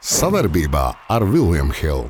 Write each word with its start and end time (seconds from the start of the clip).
Savarbībā 0.00 0.86
ar 1.12 1.24
Vilniņu 1.28 1.74
Hildu. 1.76 2.08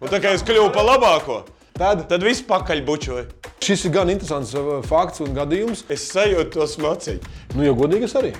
Un 0.00 0.08
tā 0.08 0.22
kā 0.24 0.32
es 0.32 0.40
kļuvu 0.40 0.70
par 0.72 0.88
labāko, 0.88 1.42
tad, 1.76 2.06
tad 2.08 2.24
viss 2.24 2.40
pakaļ 2.48 2.80
bučoja. 2.88 3.26
Šis 3.62 3.84
ir 3.84 3.92
gan 3.92 4.08
interesants 4.08 4.56
uh, 4.56 4.80
fakts 4.88 5.20
un 5.20 5.36
gadījums. 5.36 5.84
Es 5.92 6.08
sajūtu 6.08 6.56
to 6.56 6.64
smaciņu. 6.72 7.36
Nu, 7.52 7.68
jau 7.68 7.76
godīgi 7.84 8.08
es 8.08 8.16
arī. 8.16 8.32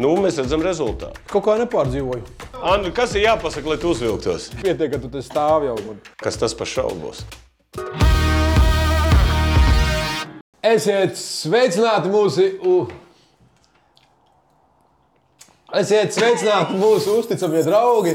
Nu, 0.00 0.16
mēs 0.16 0.40
redzam 0.40 0.64
rezultātu. 0.64 1.28
Kaut 1.28 1.44
kā 1.44 1.60
nepārdzīvoju. 1.60 2.24
Andri, 2.72 2.96
kas 2.96 3.12
ir 3.20 3.28
jāpasaka, 3.28 3.74
lai 3.74 3.78
tu 3.84 3.92
uzvilktos? 3.92 4.48
Pietiek, 4.64 4.96
ka 4.96 5.04
tu 5.04 5.12
te 5.12 5.20
stāvi 5.22 5.68
jau. 5.68 5.78
Man. 5.84 6.02
Kas 6.24 6.40
tas 6.40 6.56
par 6.56 6.72
šaubu 6.72 7.10
būs? 7.10 7.26
Esiet 10.64 11.16
sveicināti 11.20 12.08
mūsu. 12.12 12.46
u- 12.64 12.86
Esiet 15.74 16.14
sveicināti 16.14 16.76
mūsu 16.78 17.18
uzticamie 17.20 17.62
draugi. 17.66 18.14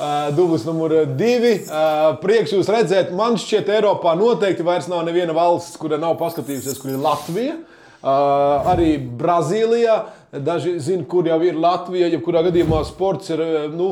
Uh, 0.00 0.30
Dublis 0.36 0.64
numur 0.64 0.92
divi. 1.16 1.54
Uh, 1.66 2.14
prieks 2.20 2.52
jūs 2.52 2.68
redzēt. 2.72 3.10
Man 3.16 3.34
šķiet, 3.40 3.68
Eiropā 3.68 4.14
noteikti 4.16 4.64
vairs 4.64 4.86
nav 4.88 5.02
neviena 5.04 5.32
valsts, 5.36 5.76
kura 5.80 5.98
nav 6.00 6.14
paskatījusies, 6.20 6.78
kur 6.80 6.90
ir 6.94 7.00
Latvija. 7.02 7.56
Uh, 8.00 8.70
arī 8.72 8.94
Brazīlijā. 9.00 9.98
Daži 10.32 10.76
zina, 10.80 11.04
kur 11.08 11.26
jau 11.28 11.40
ir 11.44 11.56
Latvija. 11.58 12.08
Jebkurā 12.14 12.44
gadījumā 12.48 12.84
sports 12.88 13.28
ir 13.32 13.40
uh, 13.44 13.66
nu, 13.72 13.90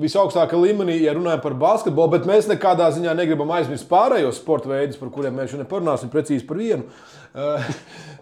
visaugstākajā 0.00 0.60
līmenī, 0.62 1.00
ja 1.02 1.12
runājam 1.16 1.42
par 1.44 1.56
basketbolu. 1.60 2.12
Bet 2.14 2.28
mēs 2.28 2.48
nekādā 2.48 2.88
ziņā 2.96 3.12
negribam 3.18 3.50
aizmirst 3.56 3.88
pārējos 3.90 4.38
sporta 4.40 4.68
veidus, 4.72 4.96
par 5.00 5.10
kuriem 5.12 5.34
mēs 5.36 5.52
šodien 5.52 5.68
parunāsim 5.68 6.12
precīzi 6.12 6.46
par 6.48 6.56
vienu. 6.60 6.86
Uh, 7.30 7.62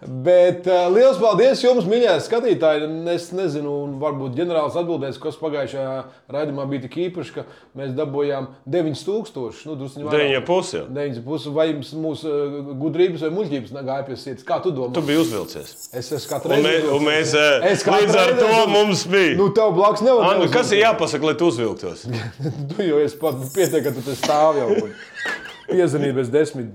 bet 0.05 0.67
uh, 0.69 0.83
liels 0.93 1.17
paldies 1.17 1.63
jums, 1.63 1.87
mīļie 1.89 2.11
skatītāji. 2.21 2.85
Es 3.09 3.31
nezinu, 3.33 3.71
un 3.87 3.95
varbūt 4.01 4.35
ģenerālis 4.37 4.75
atbildēs, 4.77 5.17
kas 5.21 5.37
pagājušajā 5.41 5.93
raidījumā 6.35 6.65
bija 6.69 6.83
tik 6.83 6.97
īpašs, 7.07 7.31
ka 7.33 7.45
mēs 7.79 7.95
dabūjām 7.97 8.51
9000. 8.69 9.63
Nu, 9.65 9.77
drusciņ 9.79 10.05
vairāk. 10.05 10.13
Deviņa 10.13 10.41
pusē. 10.45 10.83
9,5. 10.93 11.47
Vai 11.55 11.65
jums 11.71 11.93
mūsu 11.97 12.29
uh, 12.29 12.59
gudrības 12.83 13.23
vai 13.25 13.31
muļķības 13.39 13.73
gāja 13.89 14.05
pie 14.11 14.17
sirds? 14.21 14.45
Kā 14.45 14.59
tu 14.61 14.73
domā? 14.77 14.93
Tu 14.93 15.03
biji 15.07 15.23
uzvilcies. 15.23 15.71
Es 15.89 16.11
esmu 16.13 16.33
katru 16.35 16.53
Un, 16.53 16.61
reizi. 16.61 16.67
mē, 16.85 16.91
un 16.99 17.07
mēs 17.09 17.33
eh, 17.39 17.65
Es 17.71 17.85
katru 17.87 18.03
līdz 18.05 18.19
ar 18.21 18.35
to 18.37 18.51
mums 18.69 19.07
bija. 19.09 19.33
Nu, 19.39 19.47
tev 19.57 19.73
blakus 19.77 20.05
nevar 20.05 20.35
Andri, 20.35 20.51
kas 20.53 20.69
ir 20.75 20.83
jāpasaka, 20.83 21.31
lai 21.31 21.33
tu 21.39 21.49
uzvilktos? 21.49 22.05
Tu 22.75 22.85
jau 22.85 23.01
esi 23.01 23.17
pat 23.19 23.41
pietiek, 23.55 23.81
ka 23.89 23.95
tu 23.95 24.13
stāvi 24.13 24.61
jau. 24.61 24.91
Piezvanīji 25.73 26.15
bez 26.21 26.29
desmit 26.33 26.69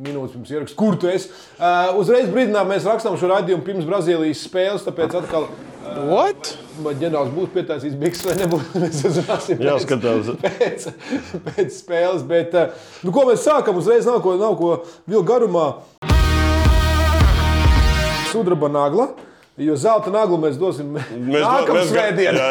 minūtes 0.00 0.34
pirms 0.36 0.52
ierakstā. 0.54 0.76
Kur 0.80 0.96
tu 1.00 1.10
esi? 1.10 1.28
Uh, 1.60 1.92
uzreiz 2.00 2.28
brīdinām, 2.32 2.68
mēs 2.72 2.86
rakstām 2.88 3.18
šo 3.20 3.28
raidījumu 3.34 3.64
pirms 3.66 3.86
Brazīlijas 3.88 4.44
spēles, 4.48 4.86
tāpēc 4.88 5.18
atkal. 5.20 5.48
What? 6.06 6.52
Ģenerālis 6.80 7.32
būs 7.34 7.48
pietaisījis 7.54 7.96
bikses 8.00 8.26
vai 8.28 8.34
nebūs. 8.38 8.66
Mēs 8.82 9.00
uzzināsim 9.08 9.58
pēc, 9.58 9.66
Jāskatās. 9.66 10.28
pēc, 10.44 10.84
pēc 11.48 11.72
spēles. 11.80 12.22
Bet, 12.30 12.54
uh, 12.54 12.84
nu, 13.04 13.12
ko 13.16 13.24
mēs 13.28 13.42
sākam? 13.48 13.80
Uzreiz 13.80 14.06
nav 14.08 14.20
ko, 14.24 14.36
nav 14.40 14.54
ko 14.60 14.74
vilkt 15.10 15.28
garumā. 15.32 15.66
Sudraba 18.30 18.68
nagla. 18.70 19.08
Jo 19.60 19.74
zelta 19.76 20.08
naglu 20.14 20.38
mēs 20.40 20.54
dosim 20.60 20.94
Mēs 20.94 21.42
nākamā 21.42 21.80
mēs- 21.82 21.90
svētdienā. 21.90 22.46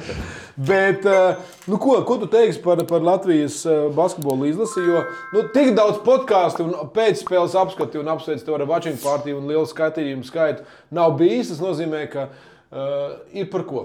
Bet, 0.56 1.04
eh, 1.04 1.36
nu, 1.66 1.76
ko, 1.76 1.98
ko 2.08 2.16
tu 2.16 2.26
teiksi 2.32 2.62
par, 2.64 2.80
par 2.88 3.02
Latvijas 3.04 3.58
eh, 3.68 3.90
basketbola 3.92 4.46
izlasi? 4.48 4.80
Jo 4.80 5.02
nu, 5.34 5.42
tik 5.52 5.74
daudz 5.76 5.98
podkāstu 6.04 6.64
un 6.64 6.72
pēcspēles 6.94 7.56
apskati 7.60 8.00
un 8.00 8.08
apsveicu 8.08 8.46
tev 8.46 8.56
ar 8.56 8.64
watching 8.70 8.96
partiju 9.02 9.42
un 9.42 9.50
lielu 9.52 9.68
skaitījumu 9.68 10.24
skaitu 10.24 10.64
nav 10.96 11.18
bijis. 11.20 11.52
Tas 11.52 11.60
nozīmē, 11.60 12.06
ka 12.08 12.28
uh, 12.30 13.18
ir 13.36 13.50
par 13.52 13.66
ko. 13.68 13.84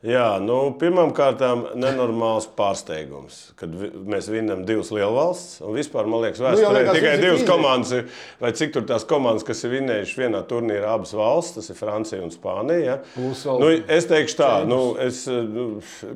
Jā, 0.00 0.38
nu, 0.40 0.54
pirmkārt, 0.80 1.42
nenormāls 1.76 2.46
pārsteigums, 2.56 3.50
kad 3.60 3.74
vi, 3.76 3.90
mēs 4.08 4.30
vinnam 4.32 4.62
divas 4.64 4.88
lielvalstis. 4.96 5.58
Un 5.60 5.74
vispār, 5.76 6.06
man 6.08 6.22
liekas, 6.22 6.40
vēsturē 6.40 6.62
jau 6.64 6.70
nu, 6.72 6.78
liekas, 6.78 6.96
tikai 6.96 7.12
divas 7.20 7.42
easy. 7.42 7.48
komandas, 7.50 8.22
vai 8.40 8.52
cik 8.56 8.72
tur 8.72 8.86
tās 8.88 9.04
komandas, 9.04 9.44
kas 9.44 9.60
ir 9.68 9.74
vinnējušas 9.74 10.16
vienā 10.22 10.40
turnīrā, 10.48 10.94
abas 10.96 11.12
valstis, 11.12 11.68
tas 11.68 11.74
ir 11.74 11.76
Francija 11.76 12.22
un 12.24 12.32
Spānija. 12.32 12.80
Ja? 12.80 12.96
Nu, 13.60 13.68
es 13.92 14.08
teikšu 14.08 14.38
tā, 14.40 14.48
nu, 14.70 14.78
es, 15.04 15.20
nu, 15.28 15.66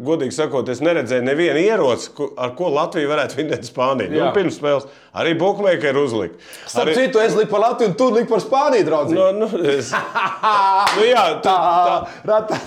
godīgi 0.09 0.33
sakot, 0.39 0.73
es 0.73 0.81
neredzēju 0.81 1.29
nevienu 1.29 1.61
ieroci, 1.67 2.09
ar 2.41 2.57
ko 2.57 2.73
Latvija 2.73 3.13
varētu 3.13 3.43
vinnēt 3.43 3.69
Spāniju. 3.69 4.15
Nu, 4.17 4.23
Jā. 4.23 4.33
pirms 4.33 4.57
spēles 4.63 4.89
arī 5.13 5.37
Bookmaker 5.39 6.01
uzlika. 6.01 6.41
Starp 6.65 6.89
Arī- 6.89 6.97
citu, 7.03 7.21
es 7.21 7.37
liku 7.37 7.53
par 7.53 7.67
Latviju, 7.69 7.93
un 7.93 8.01
tu 8.01 8.09
liki 8.17 8.33
par 8.33 8.41
Spāniju, 8.49 8.89
draugs. 8.89 9.13
Nu, 9.13 9.29
nu, 9.45 9.53
es, 9.77 9.93
nu, 10.97 11.05
jā, 11.05 11.29
tu, 11.45 11.53
tā, 11.53 12.01
Ratā. 12.33 12.63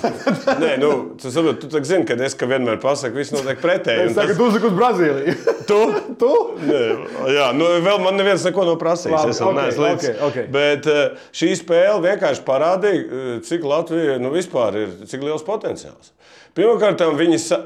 Nē, 0.61 0.77
nu, 0.85 0.93
tu, 1.21 1.31
saproti, 1.33 1.69
tu 1.71 1.81
zini, 1.87 2.05
ka 2.09 2.17
es 2.27 2.35
ka 2.37 2.47
vienmēr 2.49 2.79
pasaku, 2.83 3.19
viss 3.21 3.31
notiek 3.35 3.59
pretēji. 3.63 4.09
Es 4.09 4.17
tagad 4.17 4.41
uzliku 4.43 4.69
uz 4.71 4.75
Brazīliju. 4.77 5.35
Tu? 5.69 5.79
tu? 6.21 6.31
Nē, 6.63 6.81
Jā, 7.35 7.49
nu, 7.57 7.69
vēl 7.85 8.01
man 8.03 8.19
neviens 8.19 8.45
neko 8.47 8.65
nav 8.67 8.79
prasījis. 8.81 9.15
Labi, 9.17 9.35
es 9.35 9.41
vēl 9.43 9.51
ok, 9.53 9.59
neesmu 9.61 9.85
līdz. 9.87 10.09
ok, 10.09 10.25
ok. 10.29 10.41
Bet 10.57 10.89
eh, 10.93 11.29
šī 11.35 11.53
spēle 11.61 12.01
vienkārši 12.07 12.45
parādīja, 12.47 13.05
eh, 13.05 13.31
cik 13.47 13.67
Latvija 13.67 14.17
nu, 14.23 14.33
vispār 14.35 14.81
ir, 14.83 14.97
cik 15.07 15.23
liels 15.27 15.45
potenciāls. 15.47 16.13
Pirmkārt, 16.57 17.03
viņi, 17.19 17.39
sa- 17.43 17.63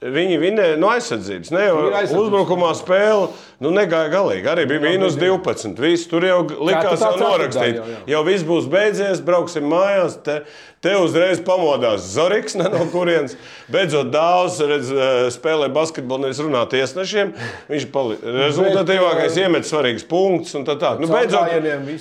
viņi 0.00 0.36
vinēja 0.40 0.76
no 0.80 0.88
aizsardzības. 0.94 1.50
Ne, 1.52 1.66
jau 1.66 2.22
uzbrukumā 2.22 2.70
spēle 2.78 3.28
nu, 3.60 3.72
negāja 3.74 4.08
galīgi. 4.12 4.48
Arī 4.48 4.64
bija 4.70 4.80
mīnus 4.86 5.18
12. 5.20 5.76
Viss 5.80 6.08
tur 6.08 6.24
jau 6.24 6.38
likās, 6.48 7.02
jau 7.04 7.14
norakstīt. 7.20 7.76
jā, 7.76 7.84
jā. 7.84 7.98
Jau 8.14 8.22
viss 8.28 8.46
būs 8.48 8.68
beidzies, 8.72 9.20
brauksim 9.24 9.68
mājās. 9.68 10.16
Te, 10.24 10.38
te 10.84 10.94
uzreiz 10.96 11.40
pamodās 11.44 12.06
Zorigs, 12.14 12.54
ne 12.56 12.66
no 12.72 12.86
kurienes. 12.92 13.34
Beidzot, 13.70 14.08
daudz 14.12 14.56
redz, 14.64 14.90
eh, 14.90 15.26
spēlē 15.34 15.68
basketbolu, 15.72 16.26
nevis 16.26 16.40
runā 16.40 16.62
tiesnešiem. 16.72 17.34
Viņš 17.68 17.86
ir 17.86 18.24
rezultatīvākais, 18.38 19.36
eh, 19.36 19.44
iemet 19.44 19.68
svarīgus 19.68 20.06
punktus 20.08 20.54
un 20.56 20.64
tā 20.64 20.78
tālāk. 20.80 21.00
Nu, 21.04 21.10
beidzot, 21.12 21.52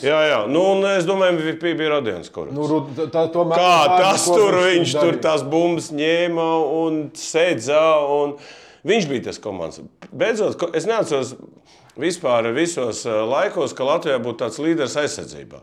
jā, 0.04 0.22
jā. 0.32 0.40
Nu, 0.48 0.64
un 0.78 0.86
es 0.94 1.06
domāju, 1.06 1.38
MVP 1.40 1.76
bija 1.76 1.98
Radions. 1.98 2.32
Kurš. 2.32 2.52
Nu, 2.56 2.82
tā, 3.12 3.28
tomēr, 3.34 3.60
Kā 3.60 4.00
tas 4.00 4.26
tur 4.26 4.54
viņš 4.64 4.96
darīja. 4.96 5.02
tur 5.02 5.20
tās 5.28 5.44
bumbas 5.44 5.92
ņēma 5.92 6.50
un 6.84 7.10
sēdza. 7.14 7.84
Un 8.10 8.38
viņš 8.86 9.10
bija 9.10 9.24
tas 9.26 9.40
komandas. 9.40 9.82
Beidzot, 10.16 10.76
es 10.76 10.86
neatceros. 10.86 11.36
Vispār 12.00 12.48
visos 12.56 13.02
eh, 13.08 13.20
laikos, 13.28 13.74
ka 13.76 13.88
Latvijā 13.88 14.20
būtu 14.24 14.40
tāds 14.44 14.60
līderis 14.64 14.96
aizsardzībā. 15.02 15.62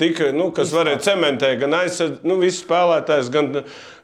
Tik, 0.00 0.22
nu, 0.36 0.48
kas 0.56 0.72
varēja 0.72 1.02
cementēt 1.10 1.60
gan 1.60 1.76
aizsardzības, 1.82 2.24
nu, 2.24 2.38
visus 2.40 2.62
spēlētājus, 2.64 3.30
gan, 3.34 3.50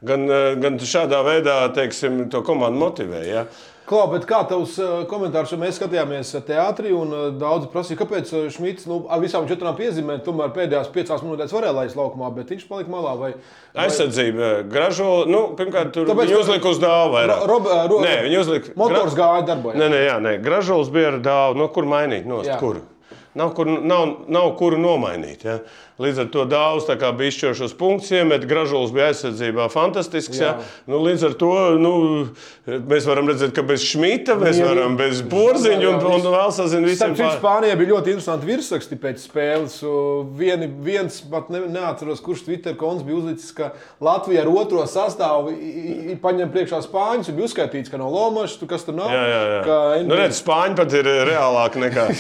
gan, 0.05 0.27
eh, 0.29 0.49
gan 0.61 0.77
šādā 0.93 1.23
veidā 1.25 1.57
teiksim, 1.77 2.27
to 2.33 2.45
komandu 2.47 2.83
motivēja. 2.85 3.29
Ja? 3.31 3.47
Klau, 3.91 4.05
bet 4.13 4.23
kā 4.31 4.39
tavs 4.47 4.77
uh, 4.79 5.01
komentārs, 5.11 5.51
mēs 5.59 5.81
skatījāmies 5.81 6.29
teātrī 6.47 6.93
un 6.95 7.11
uh, 7.11 7.23
daudzi 7.35 7.67
prasīja, 7.73 7.99
kāpēc 7.99 8.29
uh, 8.37 8.45
Šmits 8.55 8.87
nu, 8.87 9.01
ar 9.11 9.19
visām 9.19 9.49
četrām 9.51 9.75
piezīmēm 9.75 10.21
tomēr 10.23 10.53
pēdējās 10.55 10.93
piecās 10.95 11.25
minūtēs 11.27 11.51
varēja 11.57 11.75
laist 11.75 11.99
laukumā, 11.99 12.29
bet 12.37 12.53
viņš 12.55 12.69
palika 12.71 12.93
malā. 12.95 13.17
Vai, 13.19 13.33
vai... 13.75 13.83
Aizsardzība, 13.89 14.53
gražo, 14.71 15.09
nu, 15.27 15.43
pirmkārt, 15.59 15.91
tur 15.97 16.07
Tāpēc, 16.07 16.31
viņi 16.31 16.37
ka- 16.39 16.45
uzlika 16.45 16.71
uz 16.71 16.79
dāvu 16.87 17.11
vairāk. 17.17 17.43
Ro- 17.43 17.51
Rob- 17.57 17.69
ro- 17.91 18.01
Nē, 18.07 18.15
viņi 18.29 18.39
uzlika. 18.45 18.77
Motors 18.79 19.19
gāja 19.19 19.43
darbā. 19.51 19.75
Nē, 19.75 19.91
nē, 19.91 20.01
jā, 20.07 20.17
nē. 20.23 20.37
gražulis 20.47 20.95
bija 20.95 21.11
ar 21.17 21.19
dāvu. 21.27 21.59
No 21.59 21.67
kur 21.75 21.91
mainīt? 21.91 22.31
Nost, 22.31 22.47
Jā. 22.53 22.61
kur? 22.63 22.79
Nav, 23.35 23.53
kur, 23.55 23.67
nav, 23.67 24.17
nav 24.31 24.49
kuru 24.59 24.79
nomainīt. 24.83 25.45
Ja? 25.47 25.59
Līdz 26.01 26.23
ar 26.23 26.29
to 26.33 26.45
dāvs 26.49 26.87
bija 27.19 27.29
izšķirošos 27.29 27.75
punktus, 27.77 28.11
iemet 28.17 28.47
gražulis 28.49 28.93
bija 28.95 29.11
aizsardzībā 29.11 29.67
fantastisks. 29.73 30.39
Ja? 30.41 30.55
Jā. 30.57 30.69
Nu, 30.89 31.01
līdz 31.05 31.27
ar 31.29 31.35
to 31.41 31.51
nu, 31.77 31.93
mēs 32.89 33.09
varam 33.09 33.29
redzēt, 33.29 33.53
ka 33.57 33.65
bez 33.69 33.85
šmita 33.85 34.39
mēs 34.41 34.61
Jā, 34.63 34.71
varam, 34.71 34.97
bez 34.97 35.21
porziņa 35.29 35.91
un, 35.91 35.99
jā, 35.99 36.15
un 36.17 36.25
vēl 36.33 36.55
sazina 36.57 36.89
visiem. 36.89 37.13
Citu, 37.19 37.29
Spānijā 37.37 37.77
bija 37.77 37.93
ļoti 37.93 38.15
interesanti 38.15 38.49
virsraksti 38.49 38.99
pēc 39.03 39.27
spēles. 39.27 39.77
Vieni, 40.41 40.71
viens 40.89 41.21
pat 41.29 41.51
ne, 41.53 41.67
neatceros, 41.75 42.23
kurš 42.25 42.47
Twitter 42.49 42.79
konts 42.81 43.05
bija 43.05 43.21
uzlicis, 43.21 43.53
ka 43.57 43.73
Latvija 44.01 44.47
ar 44.47 44.53
otro 44.55 44.87
sastāvu 44.89 45.53
paņem 46.25 46.55
priekšā 46.55 46.81
Spāņus. 46.87 47.29
un 47.29 47.39
Bija 47.41 47.51
uzskaitīts, 47.51 47.93
ka 47.93 48.01
nav 48.01 48.09
Lomačs, 48.15 48.57
tu 48.61 48.69
kas 48.71 48.89
tur 48.89 48.97
nav. 48.97 49.13
Jā, 49.13 49.27
jā, 49.29 49.45
jā. 49.53 49.61
Ka 49.69 49.79
Nu, 50.09 50.17
redz, 50.17 50.41
Spāņi 50.41 50.81
pat 50.81 50.97
ir 50.97 51.13
reālāki 51.29 51.85
nekā. 51.85 52.09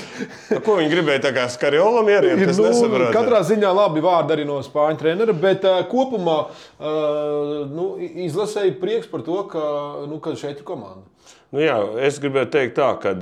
Nu, 0.50 0.58
Ko 0.66 0.74
viņi 0.80 0.90
gribēja 0.90 1.22
tā 1.28 1.30
kā 1.34 1.44
skarjolam 1.52 2.08
Es 2.10 2.58
nu, 2.58 2.98
katrā 3.14 3.40
ziņā 3.46 3.69
labi 3.76 4.02
vārdi 4.04 4.36
arī 4.36 4.46
no 4.48 4.58
spāņu 4.64 5.00
trenera, 5.00 5.34
bet 5.36 5.66
uh, 5.68 5.80
kopumā 5.90 6.38
uh, 6.46 7.54
nu, 7.70 7.92
izlasēju 8.26 8.76
prieks 8.82 9.10
par 9.10 9.24
to, 9.26 9.40
ka, 9.50 9.64
nu, 10.10 10.20
ka 10.22 10.36
šeit 10.38 10.60
ir 10.60 10.66
komanda. 10.68 11.06
Nu, 11.50 11.62
jā, 11.64 11.76
es 12.06 12.20
gribēju 12.22 12.50
teikt, 12.54 12.76
tā, 12.78 12.92
ka 13.02 13.14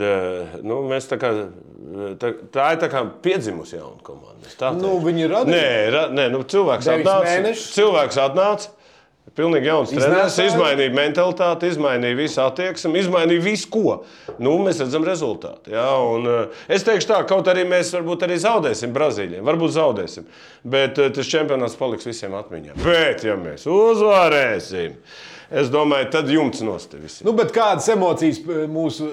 nu, 0.64 0.82
mēs 0.90 1.08
tā 1.08 1.20
kā. 1.20 1.32
Tā, 2.20 2.28
tā 2.52 2.64
ir 2.74 2.80
tā 2.82 2.88
kā 2.92 3.00
piedzimusi 3.24 3.78
jauna 3.78 4.02
komanda. 4.04 4.72
Nu, 4.76 4.98
viņi 5.00 5.22
ir 5.24 5.32
radījuši. 5.32 5.54
Nē, 5.54 5.70
ra, 5.94 6.02
nē 6.12 6.26
nu, 6.34 6.42
cilvēks 6.44 6.90
atnāca. 6.92 7.54
Cilvēks 7.56 8.18
atnāca. 8.20 8.74
Pilnīgi 9.36 9.68
jauns 9.68 9.92
treneris, 9.92 10.36
izmainīja 10.40 10.92
mentalitāti, 10.94 11.68
izmainīja 11.72 12.16
visu 12.18 12.40
attieksmi, 12.44 13.02
izmainīja 13.02 13.44
visu, 13.44 13.68
ko. 13.72 13.94
Nu, 14.40 14.54
mēs 14.64 14.80
redzam 14.82 15.04
rezultātu. 15.06 15.72
Ja? 15.74 15.88
Un, 16.00 16.28
eh, 16.32 16.60
es 16.76 16.86
teikšu 16.86 17.10
tā, 17.10 17.20
kaut 17.28 17.50
arī 17.50 17.66
mēs 17.68 17.92
varbūt 17.96 18.24
arī 18.28 18.38
zaudēsim 18.42 18.94
Brazīlijai. 18.94 19.44
Varbūt 19.44 19.74
zaudēsim. 19.76 20.28
Bet 20.64 21.00
eh, 21.02 21.10
tas 21.14 21.28
čempionāts 21.28 21.76
paliks 21.80 22.08
visiem 22.08 22.36
atmiņā. 22.38 22.78
Bet, 22.84 23.26
ja 23.28 23.36
mēs 23.40 23.66
uzvarēsim, 23.68 24.96
Es 25.48 25.70
domāju, 25.72 26.10
tad 26.12 26.28
jumts 26.28 26.60
nostavis. 26.60 27.22
Nu, 27.24 27.32
bet 27.36 27.54
kādas 27.56 27.86
emocijas 27.88 28.42
mūsu 28.68 29.08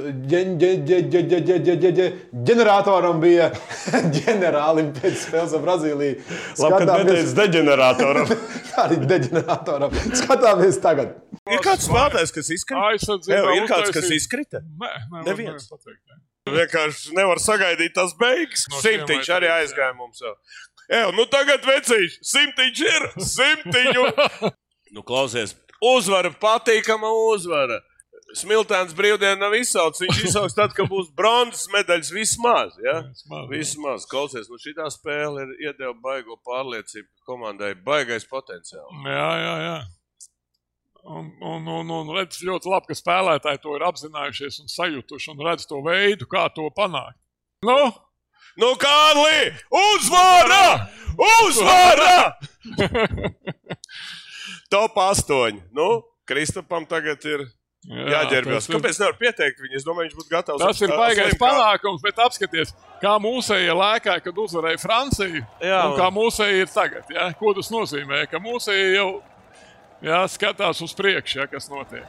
ģeneratoram 2.45 3.21
bija 3.23 3.45
ģenerālim 4.17 4.89
pēc 4.97 5.15
spēles 5.21 5.55
ar 5.55 5.63
Brazīliju? 5.63 6.19
Labi, 6.59 6.75
ka 6.75 6.97
neteicis 6.99 7.33
deģeneratoram. 7.39 8.27
Tā 8.73 8.83
arī 8.89 8.99
deģeneratoram. 9.07 9.95
Skatāmies 10.11 10.81
tagad. 10.83 11.15
Ir 11.47 11.63
kāds 11.63 11.87
spēlētājs, 11.87 12.35
kas 12.35 12.51
izkrita? 12.57 13.19
Jā, 13.31 13.41
ir 13.55 13.67
kāds, 13.71 13.95
kas 13.95 14.11
izkrita? 14.11 14.59
Nē, 14.83 14.91
neviens. 15.29 15.71
Vienkārši 16.45 17.15
nevar 17.17 17.39
sagaidīt 17.41 17.95
tās 17.95 18.11
beigas. 18.19 18.67
No 18.69 18.77
Simtiņš 18.83 19.31
arī 19.33 19.47
aizgāja 19.55 19.95
mums. 19.97 20.19
Jau. 20.21 20.35
Eju, 20.85 21.13
nu 21.17 21.25
tagad 21.31 21.63
vecīši, 21.65 22.19
simtiņš 22.29 22.81
ir, 22.85 23.05
simtiņu. 23.25 24.03
nu, 24.95 25.01
klausies, 25.07 25.55
uzvara, 25.83 26.31
patīkama 26.41 27.09
uzvara. 27.31 27.81
Smiltēns 28.35 28.95
brīvdienu 28.97 29.39
nav 29.39 29.53
izsaucis. 29.55 30.01
Viņš 30.01 30.21
izsauks 30.27 30.55
tad, 30.57 30.73
kad 30.75 30.89
būs 30.91 31.11
bronzas 31.15 31.69
medaļas 31.71 32.11
vismaz. 32.11 32.73
Ja? 32.83 32.97
Vismaz. 33.07 33.45
Vismaz, 33.51 34.07
klausies, 34.11 34.49
nu 34.51 34.59
šī 34.59 34.73
spēle 34.91 35.45
ir 35.45 35.69
iedeva 35.69 35.93
baigo 36.03 36.35
pārliecību, 36.43 37.07
ka 37.07 37.31
komandai 37.31 37.75
baigais 37.85 38.27
potenciāls. 38.27 39.05
Jā, 39.05 39.29
jā, 39.43 39.53
jā. 39.63 39.77
Un, 41.05 41.29
un, 41.45 41.67
un, 41.69 41.91
un 42.01 42.15
redz 42.17 42.41
ļoti 42.41 42.71
labi, 42.71 42.89
ka 42.89 42.97
spēlētāji 42.97 43.61
to 43.61 43.75
ir 43.77 43.85
apzinājušies 43.85 44.63
un 44.63 44.73
sajutuši 44.73 45.31
un 45.35 45.45
redz 45.45 45.69
to 45.69 45.79
veidu, 45.85 46.25
kā 46.27 46.47
to 46.55 46.65
panākt. 46.75 47.21
Nu, 47.65 47.77
Nu, 48.55 48.69
Kārli, 48.79 49.51
uzvara! 49.67 50.87
Uzvara! 51.19 52.37
Top 54.69 54.95
8. 54.97 55.61
Nu, 55.73 56.03
Kristapam 56.27 56.85
tagad 56.89 57.23
ir 57.25 57.45
jā, 57.85 58.05
jāģērbjas. 58.15 58.69
ir- 58.69 58.75
Kāpēc 58.75 58.99
nevar 58.99 59.17
pieteikt 59.19 59.59
viņu? 59.61 59.75
Es 59.75 59.83
domāju, 59.85 60.09
viņš 60.09 60.15
būtu 60.19 60.31
gatavs. 60.31 60.59
Tas 60.63 60.81
ir 60.81 60.89
baisais 60.89 61.37
panākums, 61.37 62.01
bet 62.01 62.15
apskatieties, 62.17 62.73
kā 63.01 63.13
mūsēji 63.21 63.69
lēkāja, 63.77 64.23
kad 64.23 64.33
uzvarēja 64.33 64.79
Franciju. 64.81 65.45
Jā, 65.61 65.81
un 65.91 65.99
kā 65.99 66.09
mūsēji 66.11 66.61
ir 66.65 66.67
tagad. 66.73 67.03
Ja? 67.13 67.31
Ko 67.33 67.53
tas 67.53 67.69
nozīmē? 67.69 68.27
Ka 68.31 68.39
mūsēji 68.39 68.95
jau 68.95 69.21
jā, 70.01 70.23
skatās 70.27 70.81
uz 70.81 70.93
priekšu, 70.97 71.35
ja, 71.43 71.47
kas 71.47 71.69
notiek. 71.69 72.03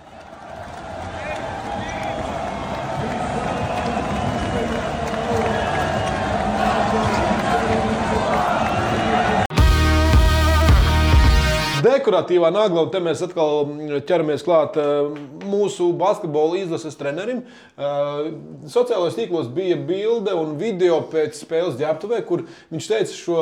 Dekoratīvā 12.06 12.53
nagla, 12.55 12.85
un 12.87 12.91
te 12.94 13.00
mēs 13.03 13.19
atkal 13.25 13.64
mm, 13.67 14.05
ķeramies 14.06 14.44
klāt 14.47 14.76
eh, 14.79 15.17
mūsu 15.43 15.88
basketbola 15.99 16.61
izlases 16.61 16.94
trenerim. 16.94 17.41
Eh, 17.75 18.29
Sociālajos 18.70 19.17
tīklos 19.19 19.49
bija 19.50 19.75
bilde 19.88 20.35
un 20.38 20.53
video 20.61 21.00
pēc 21.11 21.41
spēles 21.41 21.75
ģērbtuvē, 21.81 22.20
kur 22.29 22.44
viņš 22.70 22.91
teica 22.93 23.11
šo 23.11 23.41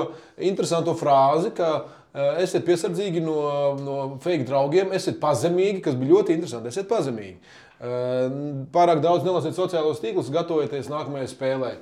interesanto 0.48 0.94
frāzi, 0.96 1.52
ka 1.58 1.68
eh, 1.76 2.40
esiet 2.46 2.64
piesardzīgi 2.64 3.20
no, 3.26 3.36
no 3.82 3.98
fake 4.24 4.48
draugiem, 4.48 4.96
esiet 4.96 5.20
pazemīgi, 5.20 5.82
kas 5.84 6.00
bija 6.00 6.14
ļoti 6.14 6.38
interesanti. 6.38 6.72
Esiet 6.72 6.88
pazemīgi. 6.88 7.36
Pārāk 8.72 9.02
daudz 9.04 9.26
nelasiet 9.26 9.58
sociālos 9.58 10.00
tīklus, 10.00 10.30
gatavojieties 10.32 10.88
nākamajai 10.88 11.28
spēlei. 11.28 11.74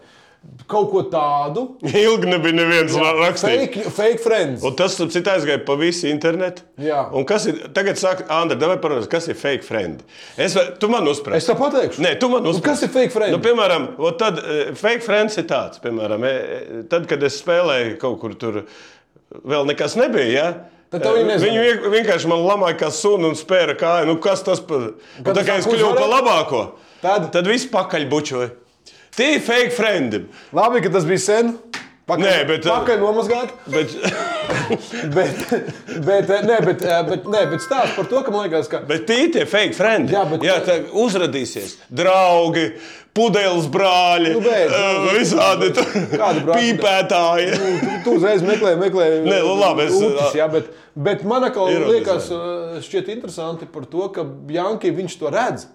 Kaut 0.66 0.88
ko 0.90 1.02
tādu. 1.10 1.62
Ilgi 2.02 2.26
nebija 2.30 2.54
neviens 2.56 2.94
rakstījis. 2.96 3.60
Fake, 3.62 3.82
fake 3.94 4.22
friends. 4.24 4.64
Un 4.66 4.74
tas, 4.78 4.96
citu, 4.98 5.22
aizgāja 5.30 5.60
pa 5.66 5.76
visu 5.78 6.08
internetu. 6.10 6.64
Jā. 6.82 7.04
Un 7.14 7.26
kas 7.28 7.46
ir? 7.50 7.60
Tagad 7.76 7.98
saka, 8.00 8.26
Andri, 8.40 8.58
vai 8.66 8.76
parunās, 8.82 9.06
kas 9.10 9.28
ir 9.30 9.38
fake 9.38 9.66
friend? 9.66 10.02
Es, 10.40 10.56
tu 10.82 10.90
man 10.92 11.06
uzsprāsti. 11.10 11.38
Es 11.42 11.48
tā 11.50 11.56
pateikšu. 11.58 12.02
Nē, 12.04 12.14
tu 12.22 12.30
man 12.32 12.46
uzsprāsti. 12.48 12.66
kas 12.68 12.84
ir 12.88 12.92
fake 12.94 13.14
friend? 13.14 13.34
Nu, 13.36 13.42
piemēram, 13.44 13.88
tad, 14.20 14.40
eh, 14.42 14.72
fake 14.78 15.04
friends 15.06 15.38
ir 15.42 15.46
tāds, 15.50 15.82
piemēram, 15.82 16.26
eh, 16.30 16.82
tad, 16.90 17.06
kad 17.10 17.22
es 17.28 17.38
spēlēju 17.42 17.98
kaut 18.02 18.18
kur 18.22 18.34
tur, 18.38 18.62
vēl 19.44 19.68
nekas 19.70 19.98
nebija. 20.00 20.32
Ja? 20.32 20.48
Vien- 20.92 21.86
vienkārši 21.92 22.28
man 22.28 22.42
lamāja 22.44 22.76
kā 22.82 22.90
sunu 22.92 23.30
un 23.30 23.38
spēra 23.38 23.76
kāju. 23.78 24.10
Nu, 24.10 24.16
kas 24.20 24.42
tas 24.44 24.60
par? 24.60 24.90
Tā 25.24 25.44
kā 25.46 25.58
es 25.60 25.68
kļuvu 25.70 25.94
par 25.96 26.10
labāko, 26.10 26.64
Tad? 27.00 27.30
tad 27.32 27.46
viss 27.48 27.66
pakaļ 27.70 28.08
bučoja. 28.10 28.50
Tie 29.16 29.34
ir 29.36 29.40
fake 29.44 29.74
friendi. 29.76 30.22
Labi, 30.56 30.80
ka 30.84 30.90
tas 30.94 31.04
bija 31.08 31.20
sen. 31.20 31.52
Pakaļ, 32.08 32.22
Nē, 32.24 32.38
bet- 32.48 32.64
pakaļ 32.66 32.98
nomazgāt. 32.98 33.52
Bet, 33.70 33.92
Bet, 35.14 35.38
bet, 36.02 36.30
nē, 36.48 36.56
bet, 36.66 36.80
bet, 37.08 37.26
nē, 37.30 37.42
bet 37.52 37.62
stāsts 37.62 37.94
par 37.96 38.08
to, 38.10 38.22
ka 38.26 38.32
man 38.34 38.46
liekas, 38.48 38.66
ka 38.72 38.80
bet 38.88 39.04
tie 39.08 39.20
ir 39.26 39.30
tie 39.36 39.44
fake 39.48 39.76
friendi. 39.78 40.12
Jā, 40.16 40.24
bet- 40.28 40.42
Jā, 40.44 40.56
tā 40.66 40.76
uzrādīsies 40.98 41.76
draugi, 41.94 42.64
pudeles 43.16 43.68
brāļi, 43.72 44.32
Nu, 44.34 44.42
beidz, 44.44 44.74
eh, 44.74 44.98
nu, 45.04 45.12
visādi 45.14 45.70
brāļi? 45.76 46.56
pīpētāji. 46.56 47.52
nu, 47.60 47.70
tu, 47.84 47.92
tu 48.08 48.16
uzreiz 48.18 48.42
meklē, 48.44 48.74
meklē 48.80 49.06
Nē, 49.28 49.38
nu, 49.44 49.54
labi, 49.60 49.86
es- 49.86 50.00
ūtis, 50.00 50.34
jā, 50.40 50.48
bet, 50.52 50.72
bet 50.96 51.22
man 51.28 51.46
liekas, 51.46 52.28
uh, 52.34 52.80
šķiet 52.82 53.12
interesanti 53.14 53.66
par 53.70 53.86
to, 53.86 54.08
ka 54.08 54.26
Janki 54.50 54.90
viņš 54.98 55.18
to 55.22 55.30
redz. 55.32 55.68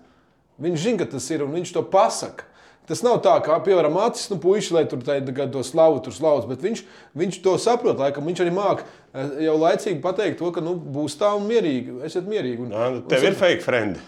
Viņš 0.61 0.77
zina, 0.89 0.97
ka 1.05 1.11
tas 1.15 1.29
ir 1.31 1.43
un 1.45 1.53
viņš 1.55 1.73
to 1.73 1.83
pasaka. 1.83 2.43
Tas 2.87 3.01
nav 3.03 3.17
tā, 3.19 3.33
kā, 3.43 3.57
piemēram, 3.65 3.97
acis, 4.05 4.29
nu, 4.31 4.37
puiši, 4.39 4.71
lai 4.71 4.85
tur 4.87 5.01
tā, 5.03 5.17
to 5.51 5.63
slavu 5.67 5.99
tur 6.05 6.15
slavas, 6.15 6.45
bet 6.47 6.61
viņš, 6.63 6.83
viņš 7.19 7.39
to 7.43 7.57
saprot, 7.59 7.99
laikam 7.99 8.23
viņš 8.29 8.43
arī 8.45 8.53
māk 8.55 8.85
eh, 8.85 9.41
jau 9.43 9.57
laicīgi 9.59 9.99
pateikt 10.03 10.39
to, 10.39 10.53
ka 10.55 10.63
nu, 10.63 10.77
būs 10.95 11.17
tā 11.19 11.33
un 11.35 11.49
mierīgi, 11.49 11.97
esiet 12.07 12.29
mierīgi. 12.31 12.63
Un, 12.63 12.71
Jā, 12.71 12.87
nu, 12.95 13.03
Tev 13.11 13.27
ir 13.27 13.35
fake 13.35 13.65
friendi. 13.65 13.99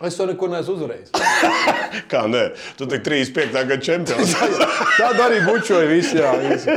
Es 0.00 0.16
to 0.16 0.24
neko 0.24 0.46
neesmu 0.48 0.74
uzvarējis. 0.78 1.10
Kā 2.08 2.22
nē, 2.30 2.42
tu 2.78 2.86
tik 2.88 3.02
35. 3.04 3.50
gada 3.52 3.76
čempions. 3.84 4.30
Tāda 5.00 5.26
arī 5.26 5.40
bučoja 5.44 5.88
visi. 5.90 6.16
Jā, 6.16 6.30
visi. 6.40 6.76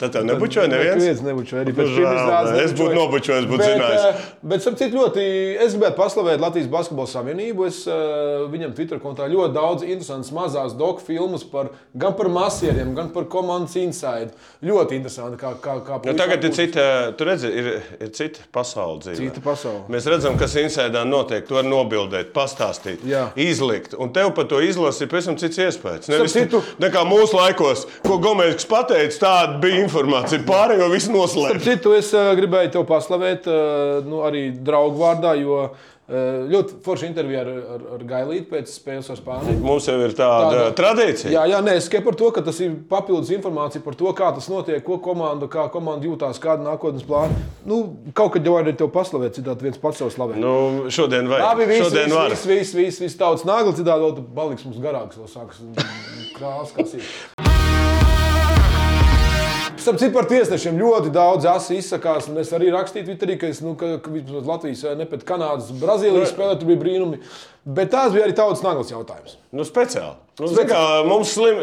Tad 0.00 0.12
tev 0.12 0.26
nebučoja 0.28 0.68
neviens. 0.68 1.00
Neviens 1.00 1.22
nebučoja. 1.24 1.62
Arī 1.64 1.72
pēc 1.76 1.92
pirmās 1.94 2.18
izrādes 2.20 2.58
es 2.66 2.74
būtu 2.76 2.96
nobučojis, 2.98 3.46
būtu 3.48 3.62
Bet, 3.62 3.72
zinājis. 3.72 4.02
eh, 4.10 4.26
Bet, 4.52 4.64
starp 4.64 4.76
citu, 4.80 4.98
ļoti 5.00 5.24
es 5.64 5.76
gribētu 5.76 5.96
paslavēt 6.02 6.42
Latvijas 6.44 6.68
Basketbola 6.72 7.10
Savienību. 7.14 7.66
Es 7.70 7.80
uh, 7.88 8.44
viņam 8.52 8.74
Twitter 8.76 9.00
kontā 9.02 9.30
ļoti 9.32 9.56
daudz 9.56 9.86
interesantas 9.88 10.32
mazās 10.36 10.76
doku 10.78 11.06
filmas 11.08 11.46
par, 11.48 11.72
gan 11.96 12.12
par 12.18 12.28
masieriem, 12.32 12.92
gan 12.98 13.08
par 13.14 13.24
komandas 13.32 13.78
inside. 13.80 14.34
Ļoti 14.68 14.98
interesanti, 15.00 15.40
kā, 15.40 15.54
kā, 15.64 15.78
kā 15.86 16.00
Nu, 16.04 16.16
tagad 16.18 16.44
ir 16.44 16.52
cita, 16.56 16.84
tu 17.16 17.24
redzi, 17.28 17.48
ir, 17.62 17.72
ir 18.04 18.12
cita 18.16 18.44
pasaule. 18.52 19.00
Dzīvē. 19.06 19.18
Cita 19.24 19.40
pasaule. 19.44 19.84
Mēs 19.92 20.06
redzam, 20.10 20.36
kas 20.40 20.56
insēdā 20.60 21.04
notiek. 21.08 21.44
To 21.48 21.58
var 21.60 21.66
nobildēt, 21.68 22.16
pastāstīt, 22.24 22.98
Jā. 23.06 23.28
izlikt. 23.36 23.94
Un 23.98 24.12
tev 24.12 24.34
par 24.34 24.44
to 24.44 24.60
izlasīt 24.60 25.02
ir 25.02 25.08
pavisam 25.08 25.36
cits 25.38 25.58
iespējas. 25.58 26.08
Nevis 26.08 26.32
citu- 26.32 26.62
nekā 26.78 27.04
mūsu 27.08 27.34
laikos, 27.38 27.86
ko 28.02 28.18
Gomēs 28.18 28.66
pateica, 28.66 29.18
tāda 29.18 29.60
bija 29.60 29.84
informācija. 29.84 30.44
Pārējo 30.44 30.90
visu 30.92 31.06
Starp 31.12 31.16
noslēpt. 31.18 31.62
citu, 31.64 31.94
es 31.96 32.12
uh, 32.14 32.34
gribēju 32.34 32.70
te 32.72 32.78
paslavēt 32.78 33.46
uh, 33.46 34.04
nu, 34.04 34.22
arī 34.26 34.52
draugu 34.52 34.98
vārdā, 34.98 35.34
jo 35.40 35.70
ļoti 36.08 36.78
forša 36.84 37.04
intervija 37.10 37.42
ar, 37.44 37.48
ar, 37.74 37.82
ar 37.98 38.04
Gailītu 38.08 38.48
pēc 38.48 38.70
spēles 38.72 39.10
ar 39.12 39.18
Spāniju. 39.20 39.58
Mums 39.60 39.88
jau 39.90 39.96
ir 40.00 40.14
tāda, 40.16 40.46
Tāda- 40.54 40.68
tradīcija. 40.78 41.32
Jā, 41.34 41.42
jā 41.52 41.58
nē, 41.66 41.74
es 41.76 41.88
tikai 41.90 42.00
par 42.06 42.16
to, 42.16 42.30
ka 42.32 42.40
tas 42.46 42.60
ir 42.64 42.78
papildus 42.88 43.28
informācija 43.36 43.84
par 43.84 43.94
to, 43.98 44.08
kā 44.16 44.30
tas 44.34 44.48
notiek, 44.48 44.80
ko 44.86 44.96
komanda, 45.04 45.48
kā 45.52 45.66
komanda 45.74 46.08
jūtās, 46.08 46.40
kāda 46.40 46.64
ir 46.64 46.70
nākotnes 46.70 47.04
plāna. 47.04 47.36
Nu, 47.68 47.82
kaut 48.16 48.32
kad 48.38 48.48
jau 48.48 48.56
arī 48.56 48.72
tev 48.76 48.88
paslavēt, 48.94 49.36
citādi 49.36 49.68
viens 49.68 49.76
pats 49.82 50.00
sev 50.00 50.08
slavē. 50.14 50.38
Nu, 50.40 50.88
šodien 50.88 51.28
vai 51.28 51.42
Labi, 51.44 51.66
viss, 51.68 51.84
šodien 51.90 52.08
viss, 52.08 52.16
var. 52.16 52.30
viss, 52.32 52.46
viss, 52.46 52.74
viss, 52.80 53.02
viss 53.04 53.20
tautas 53.20 53.44
nagla, 53.44 53.76
citādi 53.76 54.06
vēl 54.08 54.16
tu 54.16 54.24
paliks 54.34 54.64
mums 54.64 54.80
garāks, 54.80 55.20
vēl 55.20 55.28
sāks 55.28 55.60
krāsas. 56.38 57.47
Starp 59.88 60.02
citu, 60.02 60.12
par 60.12 60.26
tiesnešiem 60.28 60.76
ļoti 60.76 61.08
daudz 61.14 61.46
asi 61.48 61.78
izsakās. 61.80 62.26
Es 62.42 62.50
arī 62.52 62.66
rakstīju 62.74 63.06
Twitterī, 63.06 63.38
ka, 63.40 63.48
es, 63.48 63.62
nu, 63.64 63.70
ka, 63.72 63.94
ka 64.04 64.10
Latvijas, 64.44 64.82
ne 64.98 65.06
pēc 65.08 65.22
Kanādas, 65.24 65.70
Brazīlijas 65.80 66.34
spēlē, 66.34 66.58
tur 66.60 66.68
bija 66.68 66.82
brīnumi. 66.82 67.22
Bet 67.68 67.90
tās 67.92 68.14
bija 68.14 68.24
arī 68.24 68.32
tautas 68.32 68.62
naglas 68.64 68.88
jautājums. 68.88 69.34
Nu, 69.52 69.64
speciāli. 69.66 70.14
Nu, 70.38 70.46
zini 70.48 70.70
kā, 70.70 70.80
mums 71.04 71.34
slim, 71.34 71.58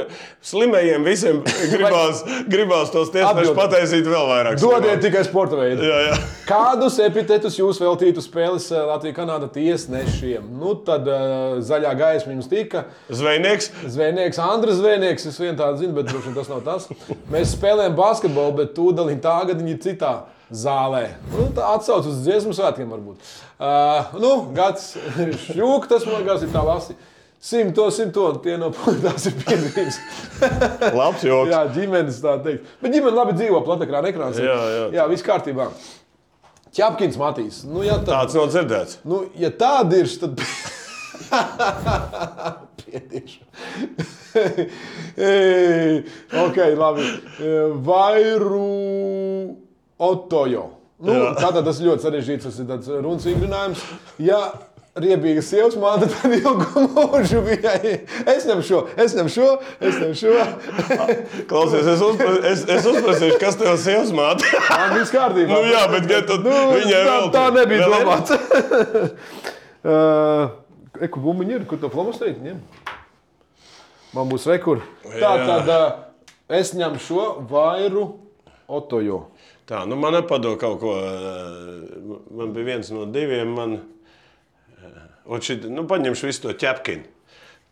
slimajiem 0.45 1.05
visiem 1.07 1.39
gribās, 1.73 2.19
gribās 2.51 2.91
tos 2.93 3.09
tiesnešus 3.13 3.55
pataisīt 3.57 4.05
vēl 4.05 4.27
vairāk. 4.29 4.59
Dodiet 4.61 5.01
tikai 5.01 5.23
sporta 5.25 5.57
veidu. 5.57 5.81
Jā, 5.87 6.01
jā. 6.09 6.19
Kādus 6.45 6.99
epitetus 7.01 7.57
jūs 7.57 7.79
veltītu 7.81 8.21
spēles 8.21 8.67
eh, 8.69 8.83
Latvijas-Kanāda 8.91 9.49
tiesnešiem? 9.55 10.45
Nu, 10.59 10.75
tad 10.85 11.09
uh, 11.09 11.57
zaļā 11.65 11.95
gaisma 11.97 12.35
jums 12.35 12.51
tika. 12.51 12.85
Zvejnieks. 13.09 13.71
Zvejnieks, 13.95 14.43
Andris 14.45 14.77
Zvejnieks, 14.83 15.25
es 15.31 15.41
vien 15.41 15.57
tādu 15.57 15.81
zinu, 15.81 15.95
bet 15.97 16.11
droši 16.11 16.29
vien 16.29 16.37
tas 16.37 16.53
nav 16.53 16.61
tas. 16.67 16.89
Mēs 17.33 17.57
spēlējam 17.57 17.97
basketbolu, 17.97 18.59
bet 18.61 18.77
tūdaļ 18.77 19.15
tā 19.25 19.39
gadiņa 19.49 19.73
ir 19.73 19.83
citā. 19.87 20.15
Zālē. 20.53 21.07
Nu, 21.31 21.47
tā 21.55 21.65
atsaucas 21.75 22.11
uz 22.11 22.21
dziesmu 22.25 22.53
svētkiem 22.55 22.91
varbūt. 22.91 23.33
Uh, 23.55 24.15
nu, 24.21 24.31
gads 24.55 24.93
šļūk, 25.47 25.89
tas 25.91 26.05
man 26.07 26.21
liekas 26.21 26.45
ir 26.45 26.53
tā 26.53 26.63
lasi. 26.65 26.97
Simto, 27.45 27.91
simto, 27.93 28.23
tie 28.41 28.55
no 28.57 28.71
tās 29.03 29.27
ir 29.29 29.35
piezīmes. 29.37 29.99
Labs 30.95 31.25
joks. 31.27 31.51
jā, 31.51 31.59
ģimenes 31.75 32.21
tā 32.23 32.39
teikt. 32.45 32.71
Bet 32.81 32.95
ģimene 32.95 33.13
labi 33.19 33.35
dzīvo 33.37 33.61
platekrāna 33.67 34.09
ekrāns. 34.09 34.39
Jā, 34.41 34.55
jā. 34.73 34.87
jā 34.97 35.05
viss 35.11 35.25
kārtībā. 35.25 35.69
Ķepkins 36.75 37.19
Matīs. 37.21 37.61
Nu, 37.69 37.83
ja 37.85 37.99
tā, 38.01 38.23
Tāds 38.23 38.35
nav 38.35 38.49
dzirdēts. 38.51 38.97
nu, 39.07 39.21
ja 39.39 39.51
tāda 39.53 40.01
ir, 40.01 40.09
tad. 40.19 40.41
Pietieši. 42.81 43.39
Ei, 45.29 46.01
ok, 46.41 46.59
labi. 46.75 47.05
Vairu 47.85 48.65
Otojo. 49.99 50.69
Nu, 51.05 51.13
tātad 51.35 51.65
tas 51.67 51.79
ir 51.81 51.89
ļoti 51.91 52.05
sarežģīts. 52.07 52.47
Tas 52.47 52.61
ir 52.63 52.67
tāds 52.69 52.87
runas 53.03 53.25
vingrinājums. 53.27 53.81
Ja 54.23 54.39
riebīga 54.95 55.41
sievas 55.43 55.75
māte, 55.75 56.07
tad 56.07 56.31
ilgu 56.37 56.83
mūžu 56.95 57.41
viņai. 57.43 57.89
Es 58.31 58.45
ņemu 58.47 58.63
šo, 58.63 58.77
es 58.95 59.15
ņemu 59.17 59.31
šo, 59.33 59.47
es 59.83 59.97
ņemu 59.99 60.15
šo. 60.21 60.35
Klausies, 61.49 61.89
es, 61.91 62.03
uzpra, 62.05 62.29
es, 62.47 62.63
es 62.77 62.87
uzprasīšu, 62.87 63.39
kas 63.41 63.57
tev 63.59 63.75
sievas 63.83 64.13
māte. 64.15 64.47
Man 64.71 64.95
viss 64.95 65.11
kārtībā. 65.11 65.51
nu, 65.51 65.67
jā, 65.67 65.83
bet 65.91 66.07
gan 66.11 66.23
tad 66.31 66.47
Nu, 66.47 66.55
viņai 66.77 67.01
tā, 67.01 67.03
vēl. 67.11 67.27
tā 67.35 67.43
nebija 67.57 67.83
ir? 67.83 67.95
domāts. 67.97 68.29
uh, 69.83 70.55
Eku 71.09 71.19
bumbiņu 71.19 71.57
ir, 71.59 71.65
kur 71.67 71.81
to 71.83 71.91
flomasterīt 71.91 72.39
ņem? 72.39 72.63
Man 74.15 74.31
būs 74.31 74.47
rekur. 74.47 74.79
Tā 75.19 75.33
tad 75.43 75.73
es 76.55 76.71
ņemu 76.71 77.03
šo 77.03 77.25
vairu 77.51 78.13
otojo. 78.71 79.25
Tā, 79.65 79.81
nu 79.89 79.95
man 79.97 80.13
nepadod 80.13 80.59
kaut 80.61 80.79
ko. 80.83 80.93
eh, 81.01 82.13
Man 82.35 82.53
bija 82.53 82.65
viens 82.65 82.91
no 82.93 83.05
diviem. 83.09 83.53
Man, 83.57 83.77
eh, 84.77 85.39
šit, 85.41 85.65
nu, 85.71 85.87
paņemšu 85.89 86.27
visu 86.29 86.41
to 86.45 86.53
ķepkinu. 86.53 87.03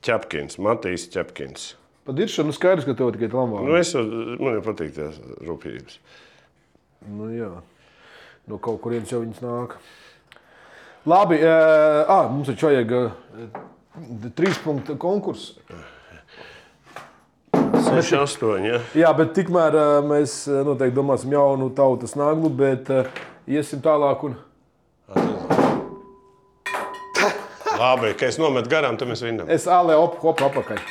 Ķepkins, 0.03 0.57
Matīs 0.59 1.05
Ķepkins. 1.13 1.73
Pat 2.03 2.17
ir 2.19 2.27
šādi 2.27 2.51
skaidrs, 2.51 2.83
ka 2.83 2.93
tev 3.00 3.13
tikai 3.15 3.29
lambā. 3.31 3.62
Nu, 3.63 3.75
es, 3.79 3.93
jau- 3.95 4.03
man 4.39 4.57
jau 4.57 4.63
patīk 4.65 4.91
tās 4.97 5.19
rūpības. 5.47 5.97
Nu, 7.07 7.29
jā. 7.31 7.51
No 8.47 8.57
kaut 8.57 8.81
kurienes 8.83 9.12
jau 9.13 9.21
viņas 9.21 9.39
nāk. 9.39 9.77
Labi, 11.05 11.35
uh, 11.43 12.03
ah, 12.12 12.27
mums 12.31 12.47
taču 12.47 12.67
vajag 12.67 12.91
trīs 14.35 14.59
punktu 14.63 14.97
konkursu. 15.00 15.55
6, 18.01 18.39
8. 18.39 18.65
Ja? 18.65 18.79
Jā, 18.97 19.12
bet 19.17 19.33
tikmēr 19.38 19.77
mēs 20.07 20.43
noteikti 20.50 20.97
domāsim 20.97 21.33
jaunu 21.35 21.69
tautas 21.75 22.17
naglu, 22.19 22.50
bet 22.50 22.89
iesim 23.50 23.83
tālāk. 23.83 24.25
Un... 24.29 24.38
Labi, 27.73 28.13
ka 28.15 28.29
es 28.29 28.38
nometu 28.39 28.71
garām, 28.71 28.95
tad 29.00 29.09
mēs 29.09 29.23
vinnam. 29.25 29.50
Es 29.51 29.65
ālē 29.67 29.97
op, 30.00 30.19
hop, 30.23 30.43
apakaļ. 30.47 30.83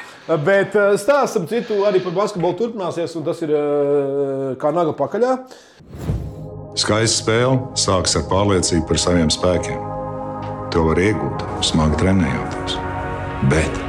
Bet 0.44 0.76
stāstam 1.00 1.47
citu 1.50 1.82
arī 1.88 2.02
par 2.04 2.14
basketbolu 2.16 2.59
turpināsies, 2.59 3.14
un 3.18 3.25
tas 3.26 3.40
ir 3.47 3.54
kā 4.61 4.75
naga 4.75 4.94
pakaļā. 4.99 5.38
Skaista 6.82 7.23
spēle 7.23 7.56
sākas 7.78 8.16
ar 8.21 8.28
pārliecību 8.30 8.87
par 8.88 9.00
saviem 9.00 9.32
spēkiem. 9.32 9.88
To 10.73 10.87
var 10.88 11.00
iegūt, 11.02 11.44
smagi 11.68 12.00
trenējoties. 12.00 12.78
Bet 13.52 13.82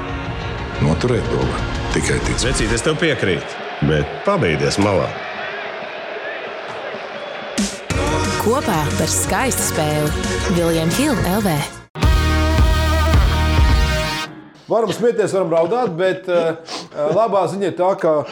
noturēt 0.84 1.32
to 1.32 1.46
var 1.46 1.73
tikai 1.94 2.18
ticēt. 2.26 2.50
Vecīt, 2.50 2.74
es 2.74 2.84
tev 2.84 2.98
piekrītu, 3.02 3.62
bet 3.90 4.10
pabeigties 4.26 4.80
malā. 4.82 5.06
Kopā 8.44 8.82
par 8.98 9.12
skaistu 9.12 9.70
spēli 9.70 10.58
Viljams 10.58 10.98
Hilde 11.00 11.38
LV. 11.38 11.54
Varam 14.68 14.90
smieties, 14.96 15.36
varam 15.36 15.52
raudāt, 15.54 15.94
bet 16.00 16.28
uh, 16.32 16.74
labā 17.14 17.44
ziņa 17.52 17.70
ir 17.70 17.78
tā, 17.78 17.92
ka 18.00 18.14
uh, 18.24 18.28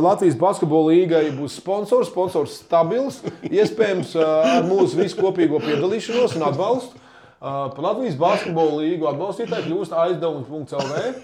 Latvijas 0.00 0.38
basketbola 0.40 0.94
līgai 0.94 1.24
būs 1.36 1.58
sponsors, 1.60 2.08
sponsors 2.08 2.56
stabils, 2.62 3.20
iespējams 3.50 4.14
uh, 4.16 4.56
ar 4.56 4.66
mūsu 4.70 5.02
visu 5.02 5.18
kopīgo 5.20 5.60
piedalīšanos 5.62 6.38
un 6.38 6.46
atbalstu. 6.48 6.96
Uh, 7.42 7.68
par 7.74 7.82
Latvijas 7.90 8.16
basketbola 8.18 8.80
līgu 8.84 9.10
atbalstītāji 9.10 9.68
kļūst 9.68 9.94
aizdevums.lv. 10.06 11.14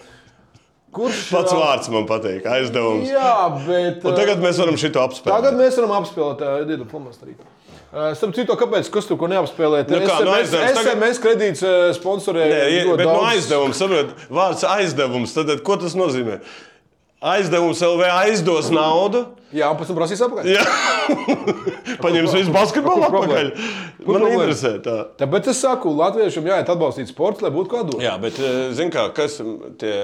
Kurš 0.94 1.26
Pats 1.34 1.52
uh, 1.52 1.58
vārds 1.60 1.90
man 1.92 2.06
patīk, 2.08 2.46
aizdevums. 2.48 3.10
Jā, 3.12 3.34
bet. 3.66 4.02
Un 4.08 4.16
tagad 4.16 4.40
mēs 4.42 4.58
varam 4.62 4.78
šito 4.80 5.02
apspēlēt. 5.04 5.34
Tagad 5.34 5.58
mēs 5.60 5.76
varam 5.80 5.94
apspēlēt 6.00 6.44
Dievu 6.70 6.88
Falmastrītu. 6.90 7.54
Starp 7.88 8.34
citu, 8.36 8.52
kāpēc? 8.60 8.88
Kas 8.92 9.06
tur 9.08 9.16
ko 9.16 9.30
neapspēlēt? 9.32 9.88
Nu 9.88 10.00
kā, 10.04 10.18
nu 10.20 10.28
SMS, 10.28 10.52
aizdevums 10.52 10.74
tagad- 10.76 10.98
SMS 10.98 11.20
kredīts 11.24 11.62
eh, 11.64 11.76
sponsorē. 11.96 12.48
Nē, 12.50 12.64
bet 12.84 13.06
no 13.06 13.14
daudz. 13.14 13.28
aizdevuma, 13.30 13.76
saprotiet, 13.78 14.26
vārds 14.28 14.64
aizdevums. 14.68 15.32
Tad, 15.36 15.52
ko 15.64 15.76
tas 15.80 15.96
nozīmē? 15.96 16.36
Aizdevums 17.18 17.80
LV 17.82 18.04
aizdos 18.14 18.68
naudu. 18.70 19.24
Jā, 19.50 19.70
un 19.72 19.78
pēc 19.80 19.88
tam 19.90 19.96
prasīs 19.96 20.20
apakaļ. 20.22 20.48
Jā, 20.52 20.62
paņems 22.04 22.34
visu 22.36 22.52
basketbolu. 22.54 23.00
Kur 23.08 23.14
Man 23.18 24.22
problēma? 24.22 24.34
interesē 24.36 24.74
tā. 24.84 24.96
Tāpēc 25.18 25.48
es 25.50 25.62
saku, 25.64 25.90
Latviešiem 25.98 26.50
jāiet 26.50 26.68
atbalstīt 26.70 27.10
sports, 27.10 27.42
lai 27.42 27.50
būtu 27.54 27.72
kāda. 27.72 27.96
Jā, 28.04 28.12
bet 28.22 28.38
zini, 28.76 28.92
kā, 28.94 29.08
kas 29.16 29.40
tie, 29.80 29.94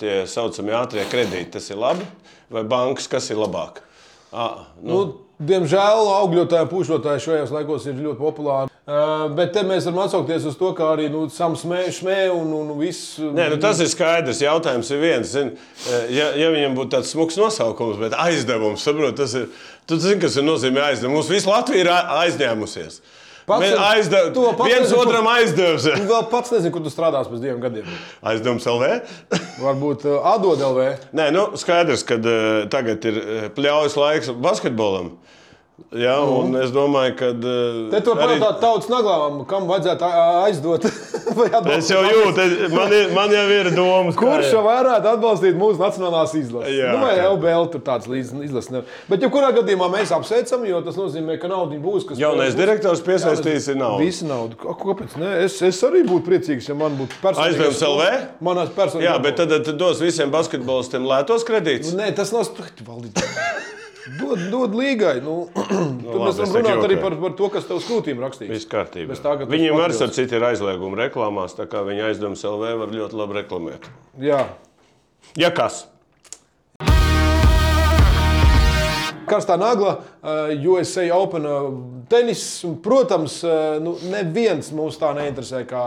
tie 0.00 0.14
saucamie 0.30 0.76
ātrie 0.78 1.04
kredīti, 1.10 1.50
tas 1.58 1.68
ir 1.74 1.80
labi? 1.82 2.06
Vai 2.54 2.62
bankas, 2.70 3.10
kas 3.12 3.28
ir 3.34 3.42
labāk? 3.42 3.82
À, 4.32 4.48
nu, 4.80 4.94
Nu, 4.94 5.02
diemžēl 5.42 6.08
augļotāji, 6.14 6.70
pušotāji 6.70 7.24
šajos 7.24 7.52
laikos 7.54 7.88
ir 7.90 8.00
ļoti 8.00 8.20
populāri. 8.20 8.72
Uh, 8.84 9.30
bet 9.32 9.54
te 9.56 9.62
mēs 9.64 9.86
varam 9.88 10.02
atsaukties 10.02 10.44
uz 10.50 10.58
to, 10.60 10.74
ka 10.76 10.90
arī 10.92 11.06
nu, 11.08 11.22
sam 11.32 11.54
smē, 11.56 11.86
smē 11.94 12.18
un, 12.34 12.50
un 12.52 12.74
viss. 12.76 13.14
Nē, 13.16 13.46
nu 13.54 13.56
tas 13.62 13.80
ir 13.80 13.88
skaidrs. 13.88 14.42
Jautājums 14.44 14.90
ir 14.92 15.00
viens. 15.00 15.30
Zin, 15.32 15.54
ja, 16.12 16.28
ja 16.36 16.50
viņam 16.52 16.76
būtu 16.76 16.92
tāds 16.98 17.14
smags 17.14 17.40
nosaukums, 17.40 17.96
bet 18.02 18.16
aizdevums, 18.26 18.84
saprot, 18.84 19.16
tas 19.16 19.32
ir. 19.40 19.48
Tu 19.88 19.96
zini, 20.00 20.20
kas 20.20 20.36
ir 20.36 20.44
nozīmē 20.44 20.84
aizdevums. 20.90 21.16
Mums 21.16 21.32
visu 21.32 21.48
Latviju 21.48 21.84
ir 21.84 21.92
aizņēmusies. 21.92 23.00
Pats 23.44 23.60
Mēs 23.60 23.74
ar- 23.76 23.98
aizdev, 23.98 24.30
to 24.32 24.44
pats 24.56 24.70
viens 24.70 24.86
nezinu, 24.86 25.00
otram 25.02 25.26
aizdevs. 25.34 25.84
Tu 25.98 26.06
vēl 26.08 26.22
pats 26.32 26.52
nezini, 26.54 26.70
kur 26.72 26.80
tu 26.84 26.92
strādās 26.92 27.28
pēc 27.28 27.42
diviem 27.42 27.58
gadiem. 27.60 27.90
Aizdevums 28.24 28.64
LV. 28.72 28.88
Varbūt 29.60 30.06
uh, 30.08 30.14
atdod 30.32 30.62
LV. 30.64 30.86
Nē, 31.18 31.26
nu, 31.34 31.42
skaidrs, 31.60 32.06
ka 32.08 32.16
uh, 32.16 32.64
tagad 32.72 33.04
ir 33.10 33.18
uh, 33.20 33.44
pļaujas 33.56 33.98
laiks 34.00 34.32
basketbolam. 34.46 35.12
Jā, 35.90 36.20
un 36.22 36.52
es 36.54 36.70
domāju, 36.70 37.16
ka. 37.18 37.28
Uh, 37.34 37.88
Te 37.90 37.98
to 38.06 38.12
pajautāt 38.14 38.60
tautas 38.62 38.86
naglām, 38.92 39.40
kam 39.50 39.64
vajadzētu 39.66 40.06
aizdot. 40.46 40.86
Es 41.74 41.88
jau 41.90 41.98
jūtu, 42.06 42.44
man, 42.70 42.92
ir, 42.94 43.08
man 43.10 43.32
jau 43.34 43.42
ir 43.50 43.68
domas. 43.74 44.14
Kurš 44.20 44.52
varētu 44.62 45.08
atbalstīt 45.16 45.56
mūsu 45.58 45.80
nacionālās 45.82 46.30
izlases? 46.38 46.76
Jā, 46.76 46.92
nu, 46.94 47.00
vai 47.02 47.16
jā. 47.18 47.24
LBL 47.32 47.66
tur 47.72 47.82
tāds 47.82 48.06
līdz- 48.06 48.44
izlases? 48.46 48.70
ne- 48.70 48.84
Bet, 49.10 49.24
jebkurā 49.26 49.50
gadījumā 49.56 49.88
mēs 49.96 50.12
apsveicam, 50.14 50.62
jo 50.68 50.78
tas 50.86 50.98
nozīmē, 51.00 51.40
ka 51.42 51.50
nauda 51.50 51.74
būs. 51.82 52.06
Jaunais 52.20 52.52
būs. 52.54 52.60
direktors 52.60 53.02
piesaistīs 53.02 53.66
ir 53.72 53.80
naudu. 53.82 54.04
Visi 54.06 54.28
naudu. 54.30 54.54
Kāpēc? 54.62 55.18
Ne? 55.18 55.32
Es, 55.48 55.58
es 55.66 55.82
arī 55.82 56.04
būtu 56.06 56.22
priecīgs, 56.30 56.70
ja 56.70 56.78
man 56.78 56.94
būtu 57.00 57.18
personīgais. 57.24 57.58
Aizdevums 57.58 57.82
LV? 57.90 58.10
Manās 58.46 58.70
personīgās. 58.78 59.08
Jā, 59.10 59.18
bet 59.26 59.40
tad, 59.42 59.56
tad 59.66 59.80
dos 59.82 59.98
visiem 60.06 60.30
basketbolistiem 60.34 61.02
lētos 61.10 61.42
kredītus. 61.50 61.96
Nē, 61.98 62.12
tas 62.14 62.30
nav 62.36 62.46
stūri. 62.46 62.70
Dod, 64.04 64.38
dod 64.52 64.74
līgai. 64.76 65.14
Nu, 65.24 65.46
tur 65.54 65.70
labi, 66.20 66.26
mēs 66.26 66.40
varam 66.42 66.56
runāt 66.58 66.82
arī 66.88 66.98
par, 67.00 67.14
par 67.22 67.32
to, 67.38 67.48
kas 67.54 67.64
tev 67.70 67.78
skrūtīm 67.80 68.20
rakstīts. 68.20 68.50
Viss 68.52 68.68
kārtībā. 68.68 69.16
Tā, 69.24 69.32
Viņiem 69.48 69.78
arī 69.80 69.96
ar 70.04 70.12
citu 70.12 70.36
ir 70.36 70.44
aizliegumi 70.50 70.98
reklāmās, 71.06 71.56
tā 71.56 71.64
kā 71.70 71.80
viņa 71.86 72.10
aizdevums 72.10 72.44
LV 72.44 72.74
var 72.82 72.92
ļoti 72.92 73.20
labi 73.22 73.38
reklamēt. 73.40 73.88
Jā. 74.20 74.42
Ja 75.40 75.48
kas? 75.56 75.86
Karstā 79.24 79.56
nagla, 79.56 79.94
uh, 80.20 80.52
USA 80.68 81.06
Open 81.16 81.46
uh, 81.48 81.70
tenis. 82.12 82.42
Protams, 82.84 83.38
uh, 83.48 83.78
nu, 83.80 83.96
neviens 84.12 84.68
mūs 84.76 85.00
tā 85.00 85.14
neinteresē. 85.16 85.64
Kā, 85.70 85.86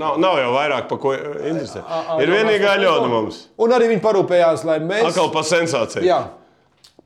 Nav, 0.00 0.20
nav 0.22 0.36
jau 0.38 0.50
vairāk 0.54 0.84
par 0.88 0.98
ko 1.02 1.12
interesē. 1.18 1.80
a- 1.82 2.16
Ir 2.22 2.30
vienīgā 2.30 2.76
ļauna 2.78 3.08
mums. 3.10 3.40
Un 3.58 3.72
arī 3.74 3.88
viņi 3.90 4.00
parūpējās, 4.04 4.62
lai 4.64 4.78
mēs. 4.80 5.08
Atkal 5.10 5.32
par 5.34 5.42
sensāciju. 5.42 6.04
Jā. 6.06 6.20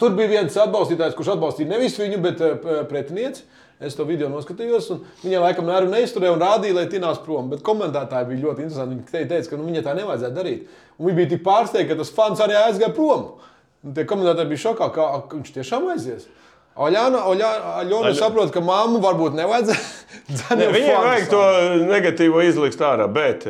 Tur 0.00 0.14
bija 0.18 0.28
viens 0.32 0.56
atbalstītājs, 0.58 1.14
kurš 1.18 1.32
atbalstīja 1.36 1.70
nevis 1.70 1.98
viņu, 2.00 2.20
bet 2.24 2.40
uh, 2.42 2.82
pretinieci. 2.90 3.44
Es 3.84 3.96
to 3.98 4.04
video 4.06 4.28
noskatījos, 4.30 4.86
un 4.94 5.00
viņa 5.24 5.40
laikam 5.42 5.66
nervu 5.66 5.90
neizturēja 5.92 6.32
un 6.36 6.40
rādīja, 6.40 6.76
lai 6.78 6.84
tinās 6.88 7.18
prom. 7.24 7.48
Bet 7.50 7.64
komentētāji 7.66 8.28
bija 8.30 8.44
ļoti 8.46 8.62
interesanti. 8.64 8.94
Viņi 9.00 9.10
te- 9.10 9.24
teica, 9.32 9.50
ka 9.50 9.58
nu, 9.58 9.66
viņai 9.66 9.82
tā 9.84 9.94
nevajadzētu 9.98 10.36
darīt. 10.38 10.68
Un 10.96 11.08
viņi 11.08 11.18
bija 11.18 11.30
tik 11.34 11.42
pārsteigti, 11.44 11.90
ka 11.90 11.98
tas 11.98 12.12
fans 12.14 12.40
arī 12.44 12.54
aizgāja 12.60 12.94
prom. 12.96 13.26
Un 13.84 13.96
tie 13.98 14.06
komentētāji 14.08 14.50
bija 14.54 14.62
šokā, 14.62 14.88
ka 14.94 15.08
viņš 15.34 15.50
tiešām 15.58 15.90
aizies. 15.92 16.28
Oļāna, 16.74 17.20
Oļāna, 17.30 17.74
Oļāna 17.84 18.14
saprot, 18.18 18.54
ka 18.54 18.62
mammu 18.64 19.02
varbūt 19.04 19.36
nevajadzētu. 19.38 19.90
Ne, 20.56 20.68
viņiem 20.70 21.02
vajag 21.04 21.26
to 21.28 21.40
negatīvo 21.90 22.40
izlikt 22.46 22.80
ārā, 22.86 23.04
bet 23.12 23.44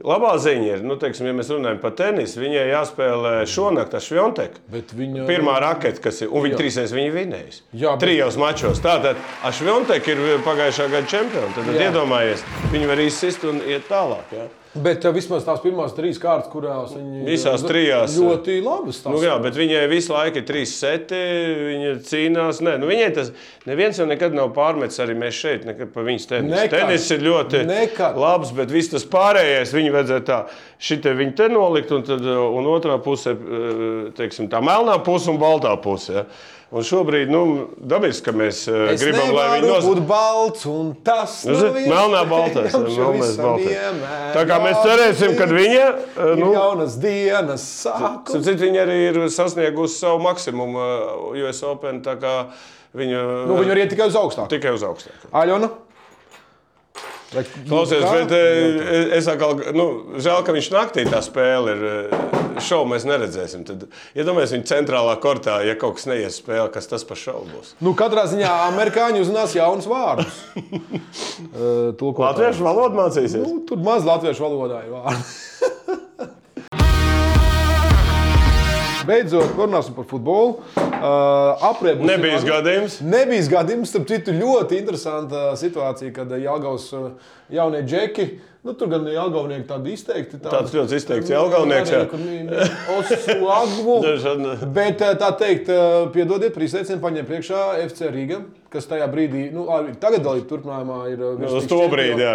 Labā 0.00 0.30
ziņa 0.40 0.66
ir, 0.78 0.82
nu, 0.86 0.94
teiksim, 0.96 1.26
ja 1.28 1.32
mēs 1.36 1.50
runājam 1.52 1.80
par 1.82 1.90
tenisu, 1.98 2.40
viņai 2.40 2.62
jāspēlē 2.70 3.32
šonakt 3.46 3.94
ar 3.94 4.00
Švionteku. 4.00 4.62
Bet 4.72 4.94
viņa- 4.96 5.26
Pirmā 5.28 5.58
raketa, 5.60 6.00
kas 6.00 6.22
ir, 6.22 6.28
un 6.32 6.42
viņa 6.46 6.56
Jā. 6.56 6.60
trīsreiz 6.62 6.94
viņa 6.96 7.12
vinējas. 7.12 7.60
Jā, 7.74 7.90
bet- 7.98 8.00
Trijos 8.08 8.36
mačos. 8.40 8.80
Tātad 8.80 9.16
Ašviontek 9.44 10.08
ir 10.08 10.16
pagājušā 10.46 10.90
gada 10.90 11.06
čempions. 11.06 11.54
Tad, 11.54 11.64
tad 11.66 11.74
Jā. 11.74 11.90
iedomājies, 11.92 12.40
viņi 12.72 12.86
var 12.86 12.96
izsist 12.96 13.44
un 13.44 13.60
iet 13.60 13.88
tālāk. 13.88 14.24
Ja? 14.32 14.46
Bet 14.70 15.02
uh, 15.02 15.10
vismaz 15.10 15.42
tās 15.42 15.58
pirmās 15.64 15.96
trīs 15.96 16.18
kārtas, 16.22 16.46
kurās 16.52 16.92
viņi 16.94 17.24
Visās 17.26 17.64
trijās. 17.66 18.12
ļoti 18.14 18.60
labi 18.62 18.92
stāsta. 18.94 19.10
Nu, 19.10 19.18
jā, 19.24 19.32
bet 19.42 19.56
viņai 19.58 19.80
visu 19.90 20.12
laiku 20.14 20.38
ir 20.38 20.44
trīs 20.46 20.76
seti, 20.78 21.18
viņa 21.66 21.94
cīnās. 22.06 22.60
Nē, 22.62 22.76
nu, 22.78 22.86
viņai 22.86 23.08
tas 23.16 23.32
neviens 23.66 23.98
jau 23.98 24.06
nekad 24.06 24.36
nav 24.38 24.52
pārmetis 24.54 25.02
arī 25.02 25.16
mēs 25.18 25.40
šeit, 25.42 25.66
nekad 25.66 25.90
par 25.90 26.06
viņas 26.06 26.28
tenisu. 26.30 26.54
Nekad. 26.54 26.76
Tenis 26.84 27.08
ir 27.16 27.26
ļoti 27.26 27.64
Nekad. 27.66 28.20
labs, 28.22 28.54
bet 28.54 28.70
viss 28.70 28.92
tas 28.94 29.08
pārējais 29.10 29.74
viņa 29.74 29.96
vajadzēja 29.96 30.26
tā, 30.30 30.38
šitie 30.78 31.16
viņi 31.18 31.34
te 31.42 31.50
nolikt, 31.50 31.90
un, 31.98 32.06
tad, 32.06 32.30
un 32.30 32.70
otrā 32.70 33.00
pusē, 33.02 33.34
uh, 33.34 34.14
teiksim, 34.14 34.46
tā 34.54 34.62
melnā 34.62 35.00
puse 35.02 35.34
un 35.34 35.42
baltā 35.42 35.74
puse. 35.82 36.14
Ja? 36.20 36.26
Un 36.70 36.84
šobrīd, 36.86 37.26
nu, 37.34 37.40
dabiski, 37.82 38.22
ka 38.28 38.32
mēs 38.38 38.60
uh, 38.70 38.92
Es 38.92 39.02
gribam, 39.02 39.32
lai 39.34 39.46
viņi 39.56 39.64
nevaru 39.66 39.72
nos... 39.74 39.86
būt 39.88 40.02
balts, 40.06 40.66
un 40.70 40.92
tas 41.02 41.32
Nu, 41.48 41.56
zini, 41.58 41.82
Melnā, 41.90 42.20
baltais. 42.30 42.76
melnais, 42.78 43.32
baltais. 43.42 44.04
Tā 44.36 44.44
kā 44.46 44.58
mēs 44.62 44.78
cerēsim, 44.84 45.34
ka 45.40 45.48
viņa. 45.50 45.88
ir 46.28 46.38
Nu, 46.38 46.52
jaunas 46.54 46.94
dienas. 47.02 47.64
Starp 47.82 48.30
citu, 48.30 48.54
Viņa 48.62 48.84
arī 48.86 48.98
ir 49.08 49.18
sasniegusi 49.34 49.98
savu 49.98 50.22
maksimumu 50.28 50.78
uh, 50.78 51.42
US 51.42 51.64
Open. 51.66 52.02
tā 52.06 52.14
kā 52.22 52.36
Viņa 52.94 53.18
Nu, 53.50 53.54
viņi 53.58 53.70
var 53.70 53.78
iet 53.82 53.90
tikai 53.92 54.06
uz 54.10 54.16
augstāku. 54.18 54.48
tikai 54.54 54.70
uz 54.74 54.82
augstu. 54.86 55.10
Aļona? 55.30 55.68
Vai- 57.30 57.44
Klausies, 57.68 58.02
kā? 58.02 58.12
bet 58.24 58.32
eh, 58.34 59.12
es 59.20 59.28
atkal, 59.30 59.54
nu, 59.76 59.84
žēl, 60.18 60.40
ka 60.46 60.54
viņš 60.56 60.70
naktī 60.74 61.04
tā 61.06 61.20
spēle 61.22 61.76
ir. 61.76 61.84
eh, 61.90 62.36
Šovu 62.60 62.90
mēs 62.90 63.06
neredzēsim. 63.08 63.62
Tad 63.64 63.86
iedomājieties, 64.18 64.50
viņa 64.52 64.66
centrālā 64.68 65.14
kortā, 65.22 65.60
ja 65.64 65.72
kaut 65.80 65.94
kas 65.96 66.04
neies 66.10 66.36
spēlē, 66.42 66.66
kas 66.74 66.90
tas 66.90 67.06
par 67.08 67.16
šovu 67.16 67.46
būs. 67.54 67.70
Nu, 67.80 67.94
katrā 67.96 68.26
ziņā 68.28 68.50
amerikāņi 68.66 69.22
uzzinās 69.22 69.54
jaunus 69.56 69.86
vārdus. 69.88 70.42
Tulkotāji. 72.00 72.26
Latviešu 72.26 72.66
valodu 72.66 72.98
mācīsies. 73.00 73.46
Nu, 73.46 73.62
tur 73.68 73.80
maz 73.86 74.04
latviešu 74.04 74.44
valodā 74.44 74.82
ir 74.84 74.92
vārdi. 74.92 76.28
Beidzot, 79.10 79.56
runāsim 79.58 79.96
par 79.96 80.06
futbolu. 80.06 80.60
Uh, 80.76 81.64
Apriebus 81.70 82.06
Nebija 82.06 82.38
ir- 82.38 82.46
gadījums. 82.46 83.00
Nebija 83.02 83.48
gadījums, 83.56 83.90
starp 83.90 84.06
citu, 84.10 84.34
ļoti 84.36 84.78
interesanta 84.78 85.48
situācija, 85.58 86.12
kad 86.14 86.30
Jāgaus 86.38 86.90
uh, 86.94 87.10
jaunie 87.50 87.82
džeki. 87.82 88.28
Nu, 88.62 88.74
tur 88.76 88.90
gan 88.92 89.06
Jāgaunieki 89.08 89.64
tādi 89.70 89.94
izteikti. 89.96 90.36
Tādi, 90.36 90.52
Tāds 90.52 90.74
ļoti 90.76 90.98
izteikts 91.00 91.30
Jelgavnieks, 91.32 91.92
jā. 91.94 92.02
Osu 92.98 93.36
Agvu. 93.54 93.94
Bet 94.76 95.00
eh, 95.00 95.14
tā 95.16 95.30
teikt, 95.40 95.70
piedodiet, 96.12 96.58
izteicienu 96.68 97.00
paņem 97.00 97.28
priekšā 97.30 97.62
FC 97.86 98.10
Riga, 98.12 98.42
kas 98.70 98.86
tajā 98.90 99.06
brīdī, 99.10 99.46
nu, 99.54 99.66
arī 99.74 99.94
tagad 100.00 100.22
dalība 100.26 100.46
turpinājumā 100.50 100.98
ir. 101.10 101.22
eh, 101.22 101.32
uz 101.34 101.40
virsliks 101.42 101.70
to 101.72 101.80
brīdi, 101.92 102.22
jā. 102.22 102.34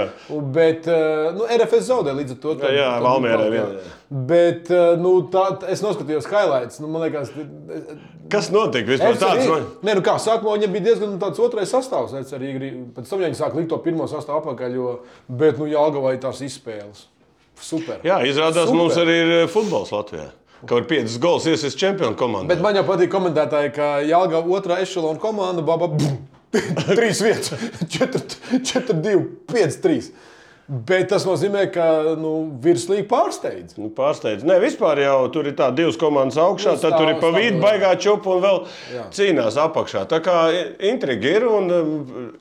Bet 0.55 0.89
eh, 0.91 1.29
nu, 1.35 1.47
RFS 1.57 1.87
zaudē 1.89 2.15
līdz 2.17 2.35
ar 2.35 2.41
to. 2.43 2.55
Jā, 2.65 2.73
jā, 2.75 2.89
Valmierai 3.05 3.47
vien, 3.53 3.77
jā. 3.77 3.93
Bet 4.31 4.71
eh, 4.73 4.91
nu, 5.01 5.15
tā, 5.33 5.47
es 5.71 5.83
noskatījos 5.85 6.27
highlights. 6.31 6.81
Nu, 6.83 6.91
man 6.91 7.07
liekas, 7.07 7.31
Kas 8.31 8.49
notika 8.53 8.89
vispār? 8.89 9.17
Tāds, 9.21 9.45
man... 9.49 9.65
Nē, 9.85 9.97
nu 9.99 10.03
kā 10.05 10.15
sākumā 10.21 10.55
viņam 10.57 10.71
bija 10.73 10.85
diezgan 10.87 11.17
tāds 11.21 11.41
otrais 11.45 11.69
sastāvs. 11.69 12.15
FC 12.17 12.39
Riga. 12.41 12.71
Pēc 12.95 13.11
tam 13.11 13.21
viņi 13.21 13.37
sāk 13.37 13.57
likt 13.57 13.69
to 13.69 13.77
pirmo 13.85 14.07
sastāvu 14.09 14.41
apakaļ, 14.41 14.77
jo, 14.79 14.93
bet 15.29 15.59
nu, 15.61 15.67
Jālgavai 15.69 16.15
tās 16.23 16.41
izspēles. 16.45 17.05
Super. 17.61 18.01
Jā, 18.03 18.17
izrādās, 18.27 18.65
Super. 18.67 18.79
mums 18.81 18.97
arī 18.99 19.19
ir 19.21 19.33
eh, 19.43 19.45
futbols 19.51 19.93
Latvijā. 19.93 20.31
Kaut 20.65 20.81
ir 20.81 20.87
piecas 20.89 21.17
gols, 21.21 21.45
iesaistīts 21.45 21.77
čempionu 21.79 22.17
komandā. 22.17 22.49
Bet 22.53 22.63
man 22.63 22.77
jau 22.77 22.85
patīk 22.87 23.11
komentētāji, 23.13 23.73
ka 23.75 23.89
Jālgava 24.05 24.49
otrā 24.57 24.79
ešalona 24.81 25.21
komanda, 25.21 25.61
baba, 25.65 25.91
bum, 25.93 26.15
trīs 26.97 27.21
vietas, 27.21 27.53
4, 27.93 28.23
4, 28.65 28.95
2, 29.05 29.19
5, 29.51 29.77
3. 29.85 30.09
Bet 30.65 31.11
tas 31.11 31.27
nozīmē, 31.27 31.67
ka 31.69 32.15
nu, 32.17 32.31
virslīgi 32.63 33.03
pārsteidz. 33.09 33.75
Nu, 33.77 33.91
Pārsteidz. 33.93 34.41
Nē, 34.47 34.55
vispār 34.63 34.97
jau 35.03 35.17
tur 35.33 35.45
ir 35.45 35.53
tā 35.57 35.67
divas 35.77 35.99
komandas 36.01 36.39
augšā, 36.41 36.73
Nu, 36.73 36.81
tad 36.81 36.95
tur 36.97 37.11
ir 37.11 37.19
pa 37.21 37.29
vidu 37.35 37.59
baigā 37.61 37.91
čupa 38.01 38.33
un 38.33 38.41
vēl 38.41 38.57
Jā. 38.95 39.03
cīnās 39.13 39.59
apakšā. 39.61 40.07
Tā 40.09 40.17
kā 40.25 40.39
intriga 40.89 41.35
ir 41.37 41.45
un 41.45 41.69
um, 41.75 41.93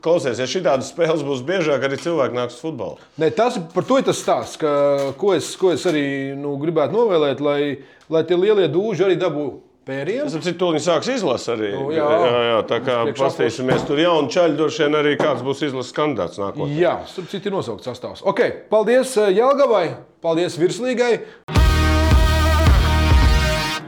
klausies, 0.05 0.41
ja 0.41 0.49
šādas 0.49 0.95
spēles 0.95 1.27
būs 1.27 1.45
biežāk, 1.45 1.85
arī 1.85 2.01
cilvēki 2.01 2.39
nāks 2.39 2.57
uz 2.57 2.65
futbolu. 2.65 2.97
Ne, 3.21 3.29
tas, 3.29 3.61
par 3.77 3.85
to 3.85 4.01
ir 4.01 4.09
tas 4.09 4.25
stāsts, 4.25 4.57
ka, 4.63 4.73
ko, 5.21 5.37
es, 5.37 5.53
ko 5.61 5.75
es 5.77 5.85
arī 5.91 6.07
nu, 6.41 6.57
gribētu 6.65 6.97
novēlēt, 6.97 7.45
lai, 7.45 7.61
lai 8.09 8.25
tie 8.25 8.41
lielie 8.41 8.71
dūži 8.73 9.05
arī 9.05 9.21
dabūtu 9.21 9.61
Es 9.85 10.33
saprotu, 10.33 10.57
ka 10.57 10.69
viņi 10.73 10.81
sāks 10.81 11.09
izlasīt 11.13 11.51
arī. 11.59 11.71
Nu, 11.77 11.91
jā. 11.93 12.07
jā, 12.09 12.39
jā, 12.49 12.61
tā 12.71 12.79
kā 12.81 12.95
paskatīsimies, 13.19 13.85
tur 13.85 14.01
jaunu 14.01 14.31
čaļu 14.33 14.57
droši 14.57 14.87
vien 14.87 14.97
arī 14.97 15.13
kāds 15.21 15.45
būs 15.45 15.61
izlases 15.67 15.93
kandidāts 15.93 16.41
nākotnē. 16.41 16.73
Jā, 16.79 16.95
starp 17.11 17.29
citu, 17.29 17.51
ir 17.51 17.57
nosaukts 17.59 17.91
sastāvs. 17.91 18.23
Okay, 18.33 18.55
paldies 18.73 19.13
eh, 19.21 19.29
Jālgavai, 19.37 19.85
paldies 20.25 20.57
Virslīgai. 20.57 21.13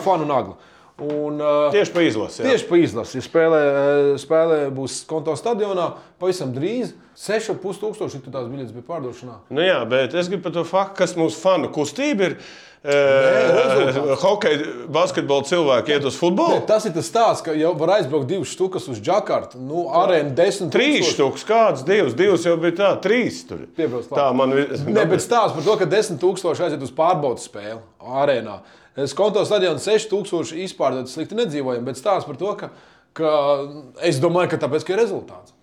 Fanu 0.04 0.28
nagla. 0.28 0.58
Un, 1.00 1.40
uh, 1.40 1.72
Tieši 1.72 1.92
pa 1.92 2.04
izlasi. 2.04 2.42
jā. 2.42 2.52
Tieši 2.52 2.68
pa 2.68 2.76
izlasi. 2.80 3.24
Spēlē, 3.24 3.62
eh, 3.64 4.12
spēlē 4.20 4.60
būs 4.76 5.00
konto 5.08 5.32
stadionā 5.36 5.90
pavisam 6.20 6.52
drīz. 6.52 6.92
6,5 7.16 7.80
tūkstoši 7.80 8.20
tās 8.28 8.48
biļetes 8.52 8.76
bija 8.76 8.84
pārdošanā. 8.84 9.40
Nu, 9.48 9.64
jā, 9.64 9.80
bet 9.88 10.12
es 10.12 10.28
gribu 10.28 10.44
par 10.44 10.52
to 10.52 10.64
faktu, 10.68 10.98
kas 11.00 11.16
mūsu 11.16 11.40
fanu 11.40 11.72
kustība 11.72 12.30
ir. 12.30 12.38
Rezultāts. 12.86 14.22
Hokeja, 14.22 14.68
basketbola 14.92 15.46
cilvēki 15.48 15.94
iet 15.96 16.06
uz 16.08 16.18
futbolu. 16.20 16.60
Bet 16.60 16.68
tas 16.70 16.86
ir 16.88 16.94
tas 16.94 17.08
stāsts, 17.10 17.44
ka 17.46 17.54
jau 17.56 17.72
var 17.80 17.96
aizbraukt 17.96 18.28
divas 18.30 18.52
štukas 18.52 18.86
uz 18.92 19.00
Džakartu. 19.02 19.60
Nu, 19.62 19.86
arēna 20.00 20.34
desmit 20.36 20.72
Trīs 20.74 21.10
štukas, 21.12 21.46
kāds, 21.48 21.84
divas, 21.88 22.14
divas 22.18 22.46
jau 22.46 22.54
bija 22.62 22.76
tā, 22.78 22.92
trīs 23.02 23.42
tur. 23.48 23.66
Piebrauc. 23.78 24.08
Tā 24.12 24.28
man 24.36 24.54
ir. 24.56 24.74
Ne, 24.96 25.02
bet 25.08 25.24
stāsts 25.24 25.56
par 25.56 25.64
to, 25.66 25.74
ka 25.80 25.88
10,000 25.90 26.66
aiziet 26.68 26.84
uz 26.84 26.92
pārbaudas 26.94 27.48
spēli 27.50 27.80
arēnā. 28.22 28.60
Skonto 29.10 29.42
stadionā 29.44 29.82
6,000 29.82 30.56
izpārdotas 30.64 31.16
slikti 31.16 31.36
nedzīvojam, 31.36 31.84
bet 31.84 31.98
stāsts 32.00 32.28
par 32.28 32.38
to, 32.40 32.54
ka, 32.56 32.70
ka 33.16 33.34
es 34.06 34.22
domāju, 34.22 34.54
ka 34.54 34.62
tāpēc, 34.62 34.86
ka 34.86 34.94
ir 34.94 35.02
rezultāts. 35.02 35.55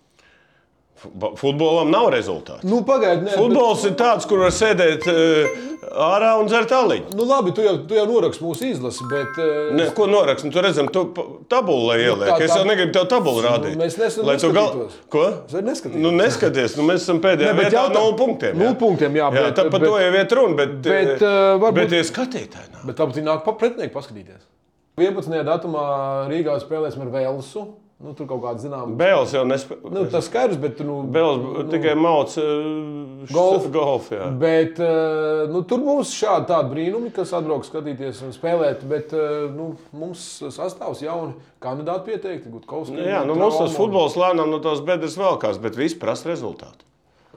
Futbolam 1.36 1.90
nav 1.90 2.08
rezultātu. 2.14 2.64
Nu, 2.64 2.82
Pagaidiet, 2.86 3.24
nē, 3.28 3.36
Futbols 3.38 3.84
ir 3.88 3.92
tāds, 3.98 4.26
kur 4.28 4.38
var 4.44 4.50
sēdēt 4.54 5.06
uh, 5.10 5.62
ārā 6.04 6.30
un 6.40 6.46
dzert 6.48 6.72
aliņu. 6.72 7.04
Bet, 7.10 7.16
nu, 7.18 7.24
labi, 7.28 7.52
tu 7.54 7.62
jau, 7.64 7.74
tu 7.88 7.94
jau 7.98 8.04
noraksti 8.08 8.44
mūsu 8.44 8.68
izlasi, 8.70 9.04
bet. 9.10 9.36
eh, 9.38 9.72
Ne, 9.76 9.90
ko 9.96 10.06
norakst? 10.10 10.44
Nu, 10.46 10.50
tu 10.54 10.62
redzam, 10.64 10.88
tu 10.92 11.04
tabulu 11.50 11.90
lai 11.90 11.98
ieliek. 12.06 12.28
tā- 12.30 12.40
Es 12.42 12.50
tā- 12.50 12.56
jau 12.62 12.64
negribu 12.68 12.92
tev 12.96 13.06
tabulu 13.12 13.42
rādīt. 13.44 13.76
mēs 13.76 13.98
nesam 14.00 14.24
Lai 14.26 14.36
tu 14.38 14.48
neskatītos. 14.52 14.96
Ko? 15.10 15.24
Es 15.46 15.52
neskatītos. 15.54 16.00
Nu, 16.06 16.10
neskaties, 16.10 16.76
nu, 16.76 16.82
mēs 16.88 17.04
esam 17.04 17.20
pēdējā 17.20 17.52
Ne, 17.52 17.54
bet 17.60 17.72
vietā 17.72 17.84
jautā- 17.84 18.00
nulle 18.00 18.16
punktiem. 18.16 18.56
Nulle 18.56 18.74
punktiem, 18.80 19.12
jā, 19.12 19.28
jā 19.30 19.42
bet- 19.44 19.54
tā 19.56 19.70
par 19.70 19.80
bet- 19.80 19.88
to 19.90 19.98
jau 19.98 20.12
iet 20.14 20.32
runa, 20.32 20.56
bet, 20.56 20.82
bet, 20.82 21.22
eh, 21.22 21.58
varbūt- 21.60 21.74
bet 21.74 21.92
ir 21.92 22.04
skatītāji. 22.04 22.68
nav. 22.72 22.86
Bet 22.86 22.96
tāpat 22.96 23.22
nāk 23.24 23.44
pa 23.44 23.52
pretinieku 23.52 23.92
paskatīties. 23.92 24.42
11. 24.96 25.44
datumā 25.44 26.28
Rīgā 26.30 26.58
spēlēsim 26.62 27.00
ar 27.02 27.10
Velsu. 27.10 27.66
Nu, 28.04 28.12
tur 28.12 28.26
kaut 28.28 28.42
kāda 28.42 28.60
zināmā. 28.60 28.92
Bēls 29.00 29.32
jau 29.32 29.46
nespēja. 29.48 29.90
Nu, 29.94 30.02
tas 30.12 30.26
skaidrs, 30.28 30.58
bet. 30.60 30.82
Nu, 30.84 30.98
Bēls 31.08 31.38
nu, 31.40 31.62
tikai 31.72 31.94
mauc 31.96 32.34
uh, 32.36 33.24
Golf. 33.30 33.68
golf. 33.72 34.10
Bet 34.40 34.80
eh, 34.82 35.44
nu, 35.48 35.62
tur 35.68 35.80
būs 35.86 36.12
šādi 36.12 36.50
tādi 36.50 36.72
brīnumi, 36.74 37.12
kas 37.16 37.32
atbrauks 37.36 37.70
skatīties 37.72 38.20
un 38.26 38.34
spēlēt. 38.36 38.84
Bet 38.90 39.14
eh, 39.16 39.46
nu, 39.54 39.70
mums 39.96 40.26
sastāvs 40.52 41.00
jauni 41.06 41.32
kandidāti 41.64 42.12
pieteikti. 42.12 42.52
Gutkovski, 42.52 42.98
Nu, 42.98 43.06
jā, 43.08 43.22
nu, 43.24 43.38
mums 43.40 43.56
tas 43.62 43.76
futbols 43.78 44.18
lēnām 44.20 44.52
no 44.52 44.60
tās 44.64 44.84
bedres 44.84 45.16
velkās, 45.20 45.56
bet 45.62 45.80
viss 45.80 45.96
prasa 45.96 46.28
rezultātu. 46.34 46.84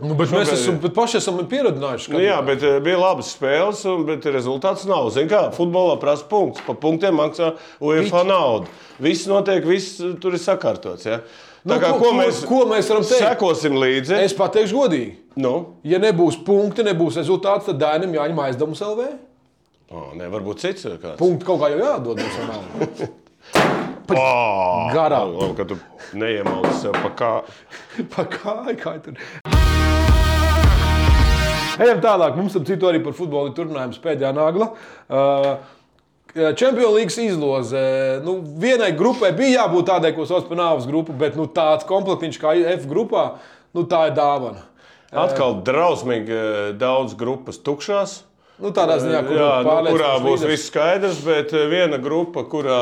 Nu, 0.02 0.14
bet 0.14 0.30
mēs 0.30 0.46
Šogad- 0.46 0.54
esam, 0.60 0.76
bet 0.84 0.94
paši 0.94 1.18
esam 1.18 1.38
pieredzinājuši. 1.50 2.12
Nu, 2.14 2.20
jā, 2.22 2.38
bet 2.46 2.62
eh, 2.64 2.76
bija 2.86 3.00
labas 3.02 3.32
spēles, 3.34 3.80
un, 3.90 4.04
bet 4.06 4.26
rezultāts 4.30 4.86
nav. 4.86 5.08
Zini, 5.16 5.30
kā 5.32 5.48
futbolā 5.56 5.96
prasa 6.02 6.28
punkts. 6.30 6.62
Pa 6.68 6.76
punktiem 6.78 7.16
maksā 7.18 7.54
UEFA 7.82 8.22
naudu. 8.30 8.68
Viss 9.02 9.26
notiek, 9.30 9.66
viss 9.66 10.00
eh, 10.06 10.14
tur 10.22 10.38
ir 10.38 10.44
sakārtots. 10.44 11.06
Ja? 11.10 11.22
Nu, 11.68 11.80
kā, 11.82 11.90
ko- 11.96 12.00
ko, 12.06 12.12
mēs, 12.16 12.44
ko 12.48 12.62
mēs 12.70 12.88
varam 12.94 13.04
teikt? 13.10 13.24
Sekosim 13.26 13.74
līdzi. 13.82 14.20
Es 14.24 14.38
pateikšu 14.38 14.78
godīgi. 14.84 15.16
Nu, 15.42 15.56
Ja 15.84 15.98
nebūs 16.00 16.38
punkti, 16.46 16.86
nebūs 16.86 17.18
rezultāts, 17.20 17.66
tad 17.72 17.78
Dainam 17.82 18.14
jāņem 18.14 18.40
aizdevums 18.46 18.82
LV. 18.86 19.10
o, 19.92 20.06
ne, 20.16 20.30
varbūt 20.30 20.62
cits 20.62 20.86
ir 20.86 20.98
kāds. 21.02 21.18
Punkti 21.20 21.46
kaut 21.46 21.60
kā 21.62 21.70
jau 21.74 21.82
jādod 21.82 22.22
mums 22.22 22.38
vēl. 22.46 23.10
Oh, 24.16 24.88
Garām. 24.94 25.34
Labi, 25.36 25.56
ka 25.58 25.66
tu 25.68 25.76
neiemalci 26.16 26.78
sev 26.86 26.96
pa 27.04 27.12
kā. 27.20 27.32
Pa 28.16 28.24
kāju, 28.24 28.78
kā 28.80 28.94
tur. 29.04 29.57
Ejam 31.78 32.00
tālāk. 32.04 32.38
Mums 32.38 32.56
ar 32.58 32.66
citu 32.68 32.90
arī 32.90 33.02
par 33.06 33.16
futbolu 33.18 33.52
ir 33.52 33.58
turpinājums 33.58 34.00
pēdējā 34.04 34.32
nagla. 34.38 34.72
Uh, 35.08 35.52
Čempionu 36.38 36.98
līnijas 36.98 37.18
izloze. 37.24 37.82
Nu, 38.26 38.38
vienai 38.62 38.92
grupai 38.98 39.32
bija 39.34 39.64
jābūt 39.64 39.88
tādai, 39.90 40.12
ko 40.14 40.26
sauc 40.30 40.46
par 40.50 40.60
nāves 40.60 40.86
grupu, 40.90 41.16
bet 41.18 41.38
nu, 41.40 41.48
tāds 41.50 41.88
komplektiņš 41.90 42.40
kā 42.42 42.54
F 42.76 42.86
grupā, 42.90 43.24
nu, 43.74 43.86
tā 43.90 44.10
ir 44.12 44.18
dāvana. 44.18 44.66
Atkal 45.18 45.62
drausmīgi 45.66 46.36
eh, 46.36 46.58
daudz 46.78 47.16
grupas 47.18 47.58
tukšās. 47.64 48.20
Nu, 48.62 48.74
tādā 48.76 48.98
ziņā, 49.02 49.22
kur 49.26 49.38
Jā, 49.40 49.52
nu, 49.64 49.94
kurā 49.94 50.12
būs 50.20 50.42
līderis. 50.44 50.52
viss 50.52 50.70
skaidrs, 50.72 51.22
bet 51.26 51.54
eh, 51.56 51.66
viena 51.72 51.98
grupa, 52.02 52.44
kurā 52.50 52.82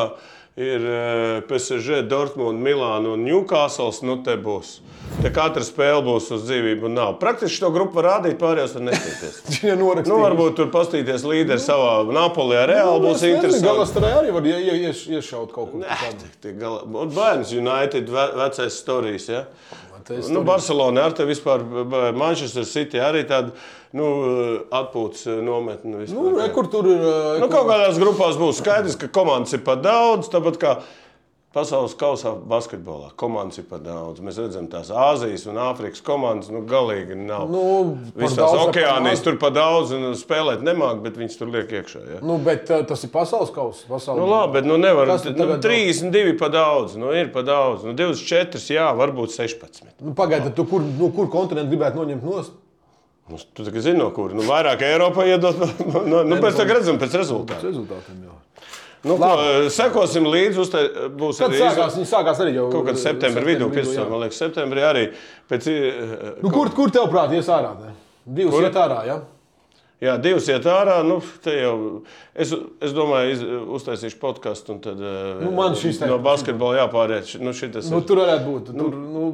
ir 0.56 0.86
eh, 0.88 1.42
PSG, 1.50 2.02
Dortmund, 2.08 2.62
Milāna 2.64 3.14
un 3.16 3.24
Newcastle, 3.28 3.92
nu 4.08 4.22
te 4.24 4.38
būs. 4.40 4.78
Te 5.22 5.30
katra 5.32 5.62
spēle 5.64 6.00
būs 6.04 6.32
uz 6.34 6.46
dzīvību 6.48 6.88
un 6.90 6.96
nav. 6.98 7.12
Praktiski 7.22 7.62
to 7.62 7.70
grupu 7.76 8.00
var 8.00 8.08
rādīt, 8.10 8.38
pārējās 8.42 8.74
var 8.78 8.86
neskatīties. 8.88 9.36
Norakstīja. 9.82 10.10
Nu, 10.10 10.18
varbūt 10.24 10.56
tur 10.58 10.72
pastīties 10.74 11.26
līderi 11.28 11.62
savā 11.62 11.92
Napolijā. 12.16 12.64
Reāli 12.72 13.04
būs 13.04 13.22
interesanti. 13.30 13.68
Galastarē 13.68 14.12
arī 14.22 14.34
var 14.36 14.48
ie- 14.50 14.62
ie- 14.66 14.80
ieš- 14.90 15.06
iešaut 15.20 15.54
kaut 15.56 15.72
ko 15.76 15.84
tādu. 15.86 17.06
Bayerns 17.16 17.54
United 17.54 18.10
ve- 18.10 18.32
vecais 18.42 18.80
stāstījis. 18.82 19.30
Ja? 19.36 19.44
Tas 20.06 20.28
Nu, 20.30 20.44
Barcelona 20.46 21.08
ar 21.08 21.16
te 21.18 21.26
vispār, 21.26 21.64
Manchester 22.14 22.66
City 22.70 23.00
arī 23.02 23.24
tāda 23.30 23.54
nu, 23.98 24.10
atpūtas 24.70 25.26
nometne. 25.42 26.04
vispār. 26.04 26.20
Nu, 26.20 26.36
re, 26.38 26.50
kur 26.54 26.70
tur 26.70 26.86
ir? 26.92 27.02
ā, 27.02 27.40
Nu, 27.42 27.50
kaut 27.50 27.66
kādās 27.72 27.98
grupās 28.02 28.38
būs 28.38 28.62
skaidrs, 28.62 29.00
ka 29.02 29.10
komandas 29.10 29.56
ir 29.58 29.64
par 29.66 29.82
daudz. 29.82 30.30
Tāpat 30.30 30.60
kā 30.62 30.76
pasaules 31.56 31.96
kausā 31.96 32.34
basketbolā, 32.52 33.14
komandas 33.20 33.62
ir 33.62 33.68
par 33.70 33.80
daudz. 33.84 34.20
Mēs 34.24 34.40
redzam, 34.42 34.68
tās 34.72 34.90
Āzijas 34.92 35.46
un 35.48 35.60
Āfrikas 35.64 36.04
komandas 36.06 36.52
nu, 36.52 36.62
galīgi 36.68 37.16
nav. 37.20 37.48
Nu, 37.52 37.62
par 38.18 38.60
okeānijas 38.66 39.24
tur 39.24 39.40
par 39.42 39.54
daudz 39.56 39.94
un 39.96 40.10
spēlēt 40.20 40.66
nemāk, 40.66 41.00
bet 41.06 41.20
viņas 41.20 41.40
tur 41.40 41.54
liek 41.54 41.72
iekšā. 41.80 42.04
Ja? 42.16 42.20
Nu, 42.26 42.38
bet 42.44 42.72
ā, 42.76 42.82
tas 42.88 43.08
ir 43.08 43.14
pasaules 43.14 43.54
kausa. 43.56 43.88
Pasaules... 43.90 44.20
Nu, 44.20 44.28
labi, 44.32 44.58
bet 44.58 44.68
nu 44.68 44.78
nevar. 44.82 45.10
Nu, 45.10 45.18
tagad 45.24 45.64
32 45.64 46.36
par 46.42 46.52
daudz. 46.56 47.00
Nu, 47.00 47.14
ir 47.16 47.32
par 47.36 47.48
daudz. 47.48 47.88
Nu, 47.88 47.96
24, 47.96 48.62
jā, 48.76 48.92
varbūt 49.00 49.36
16. 49.38 49.88
Nu, 50.04 50.16
Pagaidiet, 50.18 50.60
kur, 50.70 50.84
nu, 50.84 51.12
kur 51.16 51.32
kontinentu 51.32 51.72
gribētu 51.72 52.04
noņemt 52.04 52.28
nost? 52.28 52.60
Nu, 53.32 53.40
tu 53.58 53.64
tagad 53.64 53.82
zini, 53.82 53.98
no 53.98 54.12
kur. 54.14 54.36
Nu, 54.38 54.44
vairāk 54.46 54.84
Eiropā 54.86 55.26
iedot. 55.32 55.64
Nu, 56.12 56.22
nu, 56.28 56.38
pēc 56.44 56.60
tam 56.60 56.76
redzam, 56.76 57.00
pēc 57.02 57.16
rezultātu. 57.24 57.72
Rezultātiem 57.72 58.28
jau. 58.28 58.36
Nu, 59.06 59.16
ko, 59.22 59.30
sekosim 59.70 60.26
līdzi. 60.26 60.58
Uztai, 60.64 60.84
būs 61.20 61.38
Kad 61.44 61.54
arī 61.54 61.62
sākās? 61.62 61.98
Viņi 62.00 62.10
sākās 62.10 62.40
arī 62.42 62.56
jau 62.58 62.66
Kaut 62.74 62.88
kad 62.90 62.98
septembrī 62.98 63.54
vidū, 63.54 63.68
septembrī 63.70 63.84
15. 63.86 64.00
jā. 64.00 64.10
man 64.10 64.24
liekas, 64.26 64.40
septembrī 64.42 64.86
arī. 64.88 65.06
Pēc, 65.52 65.68
eh, 65.70 66.42
Nu, 66.42 66.50
kur, 66.50 66.72
kur 66.74 66.90
tev 66.96 67.08
prāt 67.14 67.36
ies 67.38 67.48
ārā? 67.54 67.76
ne? 67.84 67.94
Divas 68.26 68.56
Kur? 68.58 68.64
iet 68.66 68.74
ārā, 68.82 69.00
jā? 69.06 69.20
Jā, 70.02 70.18
divas 70.22 70.48
iet 70.52 70.66
ārā. 70.68 70.98
Nu, 71.08 71.20
jau, 71.62 71.76
es, 72.36 72.52
es 72.84 72.92
domāju, 72.98 73.32
iz, 73.32 73.44
uztaisīšu 73.78 74.18
podkāstu. 74.20 74.76
eh, 74.98 75.44
Nu, 75.46 75.52
man 75.56 75.78
šis 75.78 76.00
te- 76.02 76.10
no 76.10 76.18
basketbola 76.20 76.82
jāpāriet. 76.82 77.38
Nu, 77.40 77.54
Nu, 77.94 78.02
tur 78.02 78.18
varētu 78.26 78.46
būt. 78.50 78.74
Tur, 78.76 78.92
nu, 78.92 79.30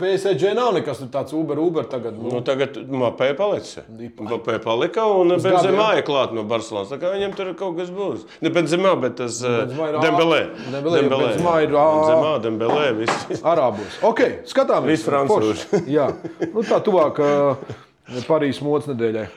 PSG 0.00 0.54
nav 0.56 0.72
nekas 0.74 1.02
tāds 1.12 1.34
Uber, 1.36 1.58
Uber 1.60 1.84
tagad. 1.90 2.16
Nu, 2.18 2.30
Nu, 2.32 2.40
tagad 2.46 2.76
Mapē 2.88 3.30
palicis. 3.38 3.78
Mapē 4.18 4.56
palika 4.64 5.04
un 5.06 5.34
Benzemā 5.36 5.90
ir 5.98 6.04
klāt 6.08 6.32
no 6.36 6.42
Barcelonas. 6.48 6.88
Tā 6.92 6.98
kā 7.02 7.12
viņam 7.14 7.34
tur 7.36 7.52
kaut 7.58 7.76
kas 7.78 7.92
būs. 7.94 8.24
Ne 8.40 8.50
Benzemā, 8.54 8.94
bet 9.02 9.18
tas 9.20 9.38
eh, 9.44 9.60
ir 9.68 9.98
ā- 9.98 10.02
Dembelē. 10.04 10.40
Dembelē, 10.72 11.02
Benzemā 11.10 11.54
ir 11.66 11.74
Benzemā, 11.76 12.32
Dembelē. 12.46 12.88
viss. 13.02 13.42
Arābos. 13.52 14.00
Ok, 14.06 14.24
skatāmies. 14.48 14.96
Visi 14.98 15.08
francūži. 15.10 15.68
Forši. 15.70 15.84
Jā, 15.94 16.08
nu, 16.54 16.64
tā 16.66 16.80
tuvāk 16.86 17.20
uh, 17.22 17.78
Parīzes 18.26 18.62
modes 18.66 18.88
nedēļai. 18.90 19.28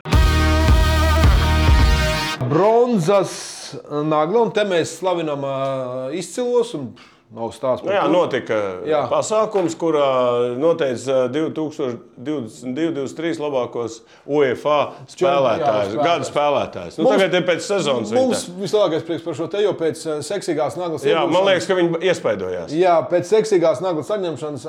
Bronzas 2.49 3.33
nagla, 4.05 4.43
un 4.45 4.51
te 4.53 4.63
mēs 4.67 4.97
slavinām 4.99 5.43
uh, 5.47 6.13
izcilos. 6.17 6.73
Un, 6.77 6.91
nav 7.33 7.49
stāsts 7.55 7.85
Nu, 7.85 7.91
jā, 7.95 8.03
notika 8.11 8.57
jā. 8.85 8.99
Pasākums, 9.09 9.73
kurā 9.79 10.09
noteica 10.61 11.23
2022-2023 11.33 13.39
labākos 13.41 14.01
UEFA 14.29 14.75
spēlētājus, 15.09 15.95
gada 15.97 16.23
spēlētājus. 16.27 16.97
Nu, 16.99 17.03
Mums- 17.07 17.15
tagad 17.17 17.33
ir 17.39 17.43
pēc 17.47 17.61
sezonas. 17.65 18.11
Mums 18.13 18.43
vislielākais 18.59 19.03
prieks 19.07 19.23
par 19.25 19.33
šo 19.37 19.47
te, 19.51 19.57
jo 19.63 19.73
pēc 19.79 19.97
uh, 20.07 20.11
seksīgās 20.25 20.77
naglas 20.79 21.03
Jā, 21.07 21.21
man 21.29 21.43
liekas, 21.47 21.67
ka 21.69 21.73
viņi 21.79 21.89
iespaidojās. 22.11 22.69
Jā, 22.77 22.95
pēc 23.09 23.23
seksīgās 23.33 23.77
naglas 23.83 24.07
saņemšanas. 24.11 24.63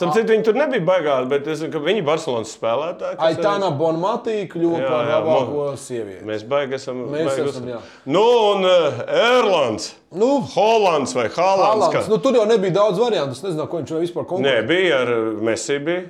Starp 0.00 0.12
citu, 0.16 0.30
viņi 0.32 0.44
tur 0.48 0.56
nebija 0.58 0.84
baigāti, 0.88 1.26
bet 1.32 1.42
es 1.52 1.56
zinu, 1.62 1.72
ka 1.76 1.80
viņi 1.84 2.02
Barcelonas 2.06 2.50
spēlētāji. 2.56 3.16
Aitāna 3.28 3.66
arī- 3.70 3.78
Bonmatī 3.80 4.36
kļuva 4.50 4.78
par 4.88 5.02
labāko 5.12 5.64
sievieti. 5.78 6.24
Mēs 6.26 6.42
baigi 6.48 6.72
esam. 6.80 6.96
Mēs 7.12 7.26
baigi 7.28 7.48
esam, 7.50 7.64
jā. 7.74 7.78
Nu, 8.06 8.24
un 8.54 8.60
uh, 8.64 8.70
Erlands, 9.06 9.84
Nu, 10.16 10.30
Holands 10.54 11.12
vai 11.16 11.26
Haalands. 11.28 11.86
Haalands, 11.86 12.08
nu, 12.08 12.18
tur 12.24 12.34
jau 12.38 12.46
nebija 12.48 12.72
daudz 12.80 12.98
variantu. 13.02 13.36
Es 13.36 13.42
nezinu, 13.44 13.66
ko 13.68 13.80
viņš 13.82 13.92
vispār 14.00 14.24
Nē, 14.24 14.28
konkurē. 14.30 14.62
bija 14.70 15.02
ar 15.04 15.10
Messi. 15.44 15.78
Bija. 15.78 16.04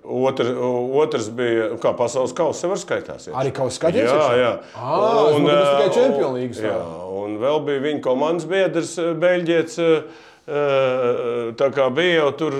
Otrs, 0.00 1.26
bija, 1.36 1.66
kā 1.82 1.90
pasaules 1.98 2.32
kausa, 2.32 2.70
var 2.70 2.78
skaitās. 2.80 3.26
jā. 3.28 3.34
Arī 3.36 3.50
kausa 3.52 3.76
skaties 3.76 4.06
Jā, 4.08 4.14
iekšā? 4.16 4.36
jā. 4.40 4.52
Domāju, 4.80 5.42
ka 5.44 5.52
tas 5.52 5.68
tikai 5.74 5.90
Champions 5.98 6.34
League 6.38 6.56
Jā, 6.64 6.76
un 7.20 7.34
vēl 7.42 7.58
bija 7.66 7.82
viņa 7.84 8.00
komandas 8.06 8.46
biedrs, 8.48 8.94
Beļģietis. 8.96 9.76
Tā 11.60 11.68
kā 11.76 11.90
bija 11.94 12.14
jau 12.22 12.30
tur, 12.40 12.56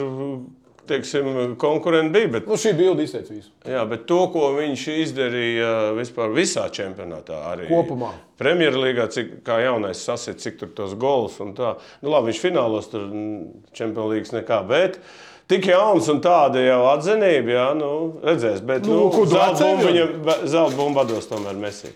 teiksim, 0.91 1.31
konkurenti 1.61 2.13
bija. 2.19 2.33
Bet, 2.37 2.51
Nu, 2.51 2.59
šī 2.61 2.75
bilde 2.79 3.07
izteica 3.07 3.33
visu. 3.33 3.51
jā, 3.65 3.85
bet 3.89 4.05
to, 4.11 4.21
ko 4.35 4.51
viņš 4.59 4.85
izdarīja 5.07 5.71
vispār 5.99 6.35
visā 6.37 6.67
čempionātā, 6.75 7.41
arī 7.55 7.71
Kopumā. 7.71 8.13
Premjerlīgā, 8.41 9.09
cik 9.13 9.33
kā 9.47 9.59
jaunais 9.65 10.03
sasprāst, 10.03 10.43
cik 10.45 10.61
tur 10.63 10.71
tos 10.77 10.95
gols 11.01 11.41
un 11.45 11.55
tā. 11.59 11.75
Nu, 12.03 12.13
labi, 12.15 12.31
viņš 12.33 12.45
finālos 12.45 12.91
tur 12.93 13.09
Champions 13.73 14.11
League 14.15 14.41
nekā. 14.41 14.63
Bet, 14.69 15.01
Tik 15.51 15.65
jauns 15.67 16.07
un 16.13 16.21
tāda 16.23 16.61
jau 16.63 16.85
atzinība, 16.93 17.51
jā, 17.51 17.63
nu, 17.75 17.89
redzēs. 18.23 18.61
Bet, 18.63 18.85
Nu, 18.87 19.09
nu, 19.11 19.25
zelta 19.27 19.65
bumbu 19.67 19.89
viņam, 19.89 20.13
zelta 20.47 20.77
bumbu 20.79 21.01
vados 21.01 21.27
tomēr 21.27 21.57
Messi. 21.59 21.91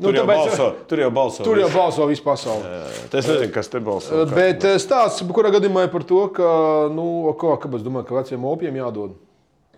Nu, 0.00 0.06
Tur, 0.08 0.16
jau 0.16 0.24
tāpēc- 0.24 0.46
balso, 0.48 0.66
tur 0.88 0.98
jau 1.02 1.10
balso. 1.12 1.44
Tur 1.44 1.58
jau 1.60 1.68
balso 1.74 2.06
visu 2.08 2.22
pasauli. 2.24 2.62
Jā, 2.64 2.84
Es 3.20 3.26
nezinu, 3.28 3.52
kas 3.52 3.68
te 3.68 3.80
balso. 3.84 4.22
kā. 4.24 4.34
Bet 4.34 4.64
eh, 4.64 4.78
stāsts, 4.80 5.20
kurā 5.28 5.50
gadījumā 5.52 5.82
ir 5.84 5.90
par 5.92 6.02
to, 6.08 6.22
ka, 6.32 6.88
nu, 6.88 7.34
ko, 7.36 7.56
kāpēc 7.60 7.84
domāju, 7.84 8.06
ka 8.08 8.14
veciem 8.22 8.46
opiem 8.48 8.74
jādod. 8.80 9.12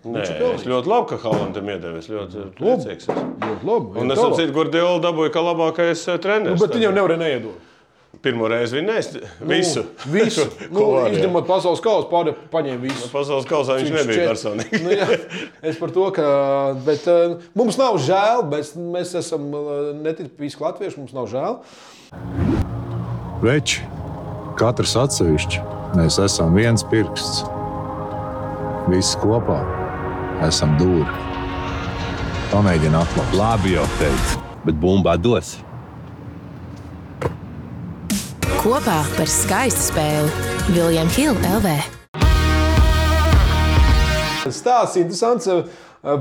Nē, 0.04 0.22
es 0.54 0.62
ļoti 0.66 0.86
labi, 0.90 1.08
ka 1.10 1.16
Haalandam 1.22 1.68
iedevis. 1.74 2.08
Ļoti 2.10 2.46
priecīgs. 2.58 3.06
Ļoti 3.10 3.66
labi. 3.66 3.98
Un 4.02 4.10
es 4.10 4.18
saprotu, 4.18 4.70
Dievu 4.72 4.96
dabūju, 5.02 5.30
ka 5.34 5.40
labākais 5.46 6.06
eh, 6.08 6.16
Nu, 6.16 6.22
treneris. 6.24 6.60
bet 6.62 6.70
viņi 6.78 6.86
jau 6.88 6.94
nevarēja 6.96 7.18
neiedot. 7.22 7.68
Pirmo 8.22 8.46
reizi 8.46 8.76
vinnēs 8.78 9.08
visu. 9.42 9.82
Nu, 9.82 10.12
visu. 10.14 10.44
nu, 10.74 10.84
izņemot 11.10 11.46
pasaules 11.48 11.80
kausu, 11.82 12.06
pārējie 12.12 12.36
paņēma 12.52 12.82
visu. 12.84 13.08
Pasaules 13.10 13.48
kausā 13.50 13.80
viņš 13.80 13.90
nebija 13.96 14.18
Čet- 14.20 14.28
personīgi. 14.30 14.82
Nu, 14.84 14.92
jā, 14.94 15.08
es 15.72 15.80
par 15.80 15.90
to, 15.94 16.04
ka 16.14 16.26
bet, 16.86 17.08
uh, 17.10 17.40
mums 17.58 17.80
nav 17.80 17.98
žēl, 18.02 18.44
bet 18.52 18.76
mēs 18.78 19.16
esam 19.18 19.48
uh, 19.58 19.72
netipiski 20.04 20.62
latvieši. 20.62 21.00
Mums 21.02 21.16
nav 21.16 21.26
žēl. 21.32 21.58
Veči, 23.42 23.82
katrs 24.60 24.94
atsevišķi, 25.02 25.64
mēs 25.98 26.20
esam 26.22 26.54
viens 26.54 26.86
pirksts. 26.92 27.42
Visi 28.86 29.18
kopā 29.18 29.58
esam 30.46 30.78
dūri. 30.78 31.10
Pamēģini 32.54 32.98
atklāt. 33.02 33.34
Labi, 33.34 33.74
jau 33.74 33.90
teicu, 33.98 34.40
bet 34.62 34.78
bumbā 34.78 35.18
dos. 35.18 35.56
Kopā 38.62 39.00
par 39.16 39.26
skaistu 39.26 39.88
spēli 39.88 40.28
Viljams 40.70 41.16
Hilde 41.18 41.48
LV. 41.56 41.70
Stāsts 44.54 45.00
interesants. 45.00 45.48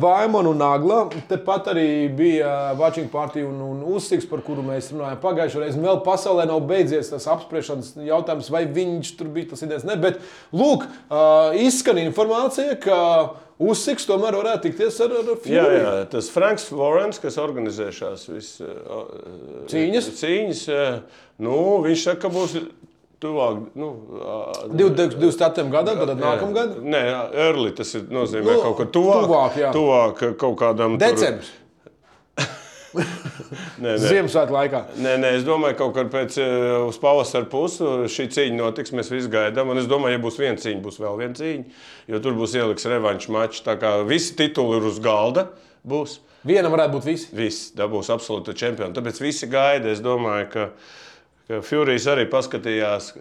Vaimana 0.01 0.49
un 0.49 0.57
Nagla. 0.57 1.03
Tepat 1.29 1.69
arī 1.75 1.85
bija 2.17 2.49
Watching 2.79 3.11
Party 3.13 3.45
un, 3.45 3.61
un 3.61 3.83
uzsiks, 3.93 4.25
par 4.29 4.41
kuru 4.45 4.65
mēs 4.65 4.89
runājām 4.89 5.21
pagājušajā 5.21 5.63
reizē. 5.67 5.83
Vēl 5.85 6.01
pasaulē 6.05 6.47
nav 6.49 6.65
beidzies 6.69 7.13
tas 7.13 7.29
apspriešanas 7.29 7.93
jautājums, 8.09 8.49
vai 8.53 8.65
viņš 8.73 9.13
tur 9.21 9.29
bija 9.37 9.53
tas 9.53 9.61
idejas. 9.61 9.85
Ne, 9.85 9.99
bet, 10.01 10.17
lūk, 10.49 10.89
uh, 10.89 11.53
izskan 11.61 12.01
informācija, 12.01 12.73
ka 12.81 12.99
uzsiks 13.69 14.07
tomēr 14.09 14.35
varētu 14.39 14.67
tikties 14.69 14.97
ar, 15.05 15.13
ar 15.21 15.31
Fury. 15.43 15.55
Jā, 15.55 15.65
jā, 15.77 15.93
tas 16.11 16.29
Franks 16.33 16.65
Florence, 16.69 17.21
kas 17.21 17.37
organizē 17.41 17.89
vis, 18.33 18.55
uh, 18.65 19.09
Cīņas? 19.71 20.11
cīņas 20.21 20.61
uh, 20.73 21.01
nu, 21.45 21.57
viņš 21.85 22.05
saka, 22.09 22.23
ka 22.25 22.33
būs 22.33 22.55
tuvāk. 23.21 23.59
Nu, 23.77 23.91
uh, 24.17 24.65
27 24.73 25.69
gadam, 25.73 26.01
tad 26.01 26.17
nākamgad. 26.17 26.77
Nē, 26.81 27.01
early 27.47 27.71
tas 27.77 27.93
ir, 27.97 28.07
nozīmē 28.09 28.55
Nu, 28.55 28.61
kaut 28.65 28.77
kur 28.81 28.89
tuvāk. 28.97 29.25
tuvāk, 29.29 29.59
jā. 29.61 29.73
tuvāk 29.75 30.23
kaut 30.41 30.57
kādam. 30.61 30.97
tur- 30.97 31.05
Decembris. 31.07 31.51
Nē, 32.91 33.03
nē. 33.83 33.95
Ziemassvētku 34.01 34.55
laikā. 34.55 34.81
Nē, 35.01 35.15
nē, 35.21 35.31
es 35.39 35.45
domāju, 35.47 35.77
ka 35.77 35.83
kaut 35.85 35.93
kad 35.95 36.11
pēc 36.13 36.37
uh, 36.43 36.99
pavasara 37.01 37.47
pusi 37.51 37.87
šī 38.11 38.27
cīņa 38.35 38.57
notiks. 38.57 38.93
Mēs 38.95 39.11
visi 39.13 39.31
gaidām. 39.31 39.71
Un 39.71 39.81
es 39.81 39.87
domāju, 39.89 40.17
ja 40.17 40.23
būs 40.23 40.39
viena 40.41 40.59
cīņa, 40.61 40.81
būs 40.83 40.99
vēl 41.01 41.19
viena 41.21 41.37
cīņa. 41.39 41.81
Jo 42.11 42.21
tur 42.23 42.37
būs 42.39 42.55
ieliks 42.59 42.87
revanšu 42.91 43.35
mačs. 43.35 43.63
Tā 43.65 43.77
kā 43.81 43.95
visi 44.07 44.35
tituli 44.39 44.79
ir 44.79 44.89
uz 44.91 44.99
galda. 45.03 45.47
Būs. 45.87 46.19
Vienam 46.47 46.73
varētu 46.73 46.97
būt 46.97 47.09
visi. 47.09 47.29
Viss 47.37 47.71
dabūs 47.77 48.09
absolūti 48.13 48.57
čempionu. 48.57 48.95
Tāpēc 48.97 49.21
visi 49.23 49.49
gaida. 49.51 49.91
Es 49.93 50.01
domāju, 50.03 50.49
ka, 50.53 50.69
ka 51.47 51.61
Furijs 51.65 52.09
arī 52.11 52.27
paskatījās. 52.31 53.13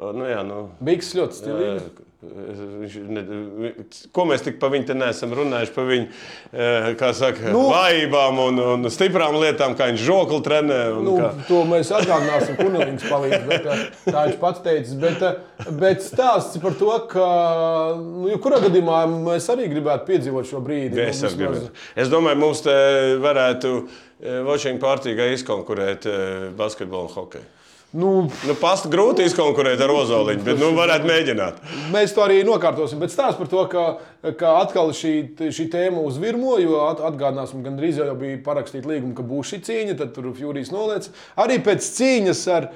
Nu, 0.00 0.24
jā, 0.24 0.40
nu, 0.46 0.68
Biks 0.84 1.12
ļoti 1.18 1.42
stilīgi. 1.42 2.09
Viņš, 2.20 2.94
ne, 3.08 3.20
ko 4.12 4.24
mēs 4.28 4.42
tik 4.44 4.58
par 4.60 4.68
viņu 4.74 4.90
te 4.90 4.94
neesam 4.94 5.30
runājuši? 5.32 5.72
Par 5.72 5.86
viņu 5.88 6.96
kā 7.00 7.08
saka, 7.16 7.48
Nu. 7.54 7.62
vājībām 7.72 8.40
un, 8.44 8.58
un 8.60 8.90
stiprām 8.92 9.38
lietām, 9.40 9.72
kā 9.78 9.86
viņš 9.88 10.02
žokli 10.04 10.40
trenē. 10.44 10.80
Nu, 11.00 11.14
kā- 11.16 11.30
to 11.48 11.62
mēs 11.70 11.88
atgādināsim, 11.96 12.58
Kunelings 12.60 13.06
palīdz. 13.08 13.46
Bet, 13.48 13.64
eh, 13.72 13.84
tā 14.12 14.26
viņš 14.28 14.36
pats 14.42 14.60
teicis. 14.60 14.98
Bet, 15.00 15.22
eh, 15.22 15.70
bet 15.80 16.04
stāsts 16.04 16.60
par 16.60 16.76
to, 16.76 16.90
ka, 17.08 17.24
nu, 17.96 18.36
kurā 18.36 18.60
gadījumā 18.66 19.00
mēs 19.24 19.48
arī 19.54 19.70
gribētu 19.72 20.04
piedzīvot 20.12 20.44
šo 20.52 20.60
brīdi. 20.60 20.98
Es, 21.08 21.22
Nu, 21.22 21.28
vismaz- 21.30 21.70
es 21.96 22.08
domāju, 22.12 22.36
mums 22.36 22.60
te 22.60 22.76
varētu 23.16 23.88
Vočing 24.44 24.76
partijā 24.78 25.30
izkonkurēt 25.32 26.04
basketbolu 26.54 27.08
un 27.08 27.14
hokeju. 27.14 27.48
Nu, 27.92 28.28
Nu, 28.46 28.54
Pasta 28.54 28.86
grūti 28.86 29.24
izkonkurēt 29.26 29.80
ar 29.82 29.90
Ozoliņu, 29.90 30.44
bet 30.46 30.60
nu, 30.62 30.68
varētu 30.76 31.08
mēģināt. 31.10 31.56
Mēs 31.90 32.12
to 32.14 32.22
arī 32.22 32.36
nokārtosim. 32.46 33.00
Bet 33.02 33.10
stāsts 33.10 33.34
par 33.40 33.48
to, 33.50 33.64
ka, 33.72 33.84
ka 34.38 34.52
atkal 34.60 34.92
šī, 34.94 35.14
šī 35.50 35.66
tēma 35.72 35.98
uzvirmo, 36.06 36.52
jo 36.62 36.78
at- 36.86 37.02
atgādināsim, 37.08 37.64
gan 37.66 37.74
drīz 37.80 37.98
jau 37.98 38.14
bija 38.20 38.38
parakstīta 38.46 38.86
līguma, 38.92 39.16
ka 39.18 39.24
būs 39.26 39.50
šī 39.50 39.58
cīņa, 39.66 39.96
tad 39.98 40.14
tur 40.14 40.30
Furijas 40.38 40.70
noliec. 40.70 41.08
Arī 41.36 41.58
pēc 41.66 41.82
cīņas 41.98 42.42
ar 42.54 42.68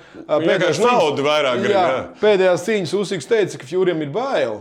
Vienkārši 0.42 0.82
naudu 0.82 1.22
vairāk 1.28 1.62
grib. 1.62 1.76
Jā, 1.78 1.86
jā. 1.94 2.04
pēdējās 2.20 2.66
cīņas 2.66 2.94
Usiks 2.98 3.30
teica, 3.30 3.58
ka 3.62 3.70
Furijam 3.70 4.02
ir 4.02 4.10
bail. 4.14 4.58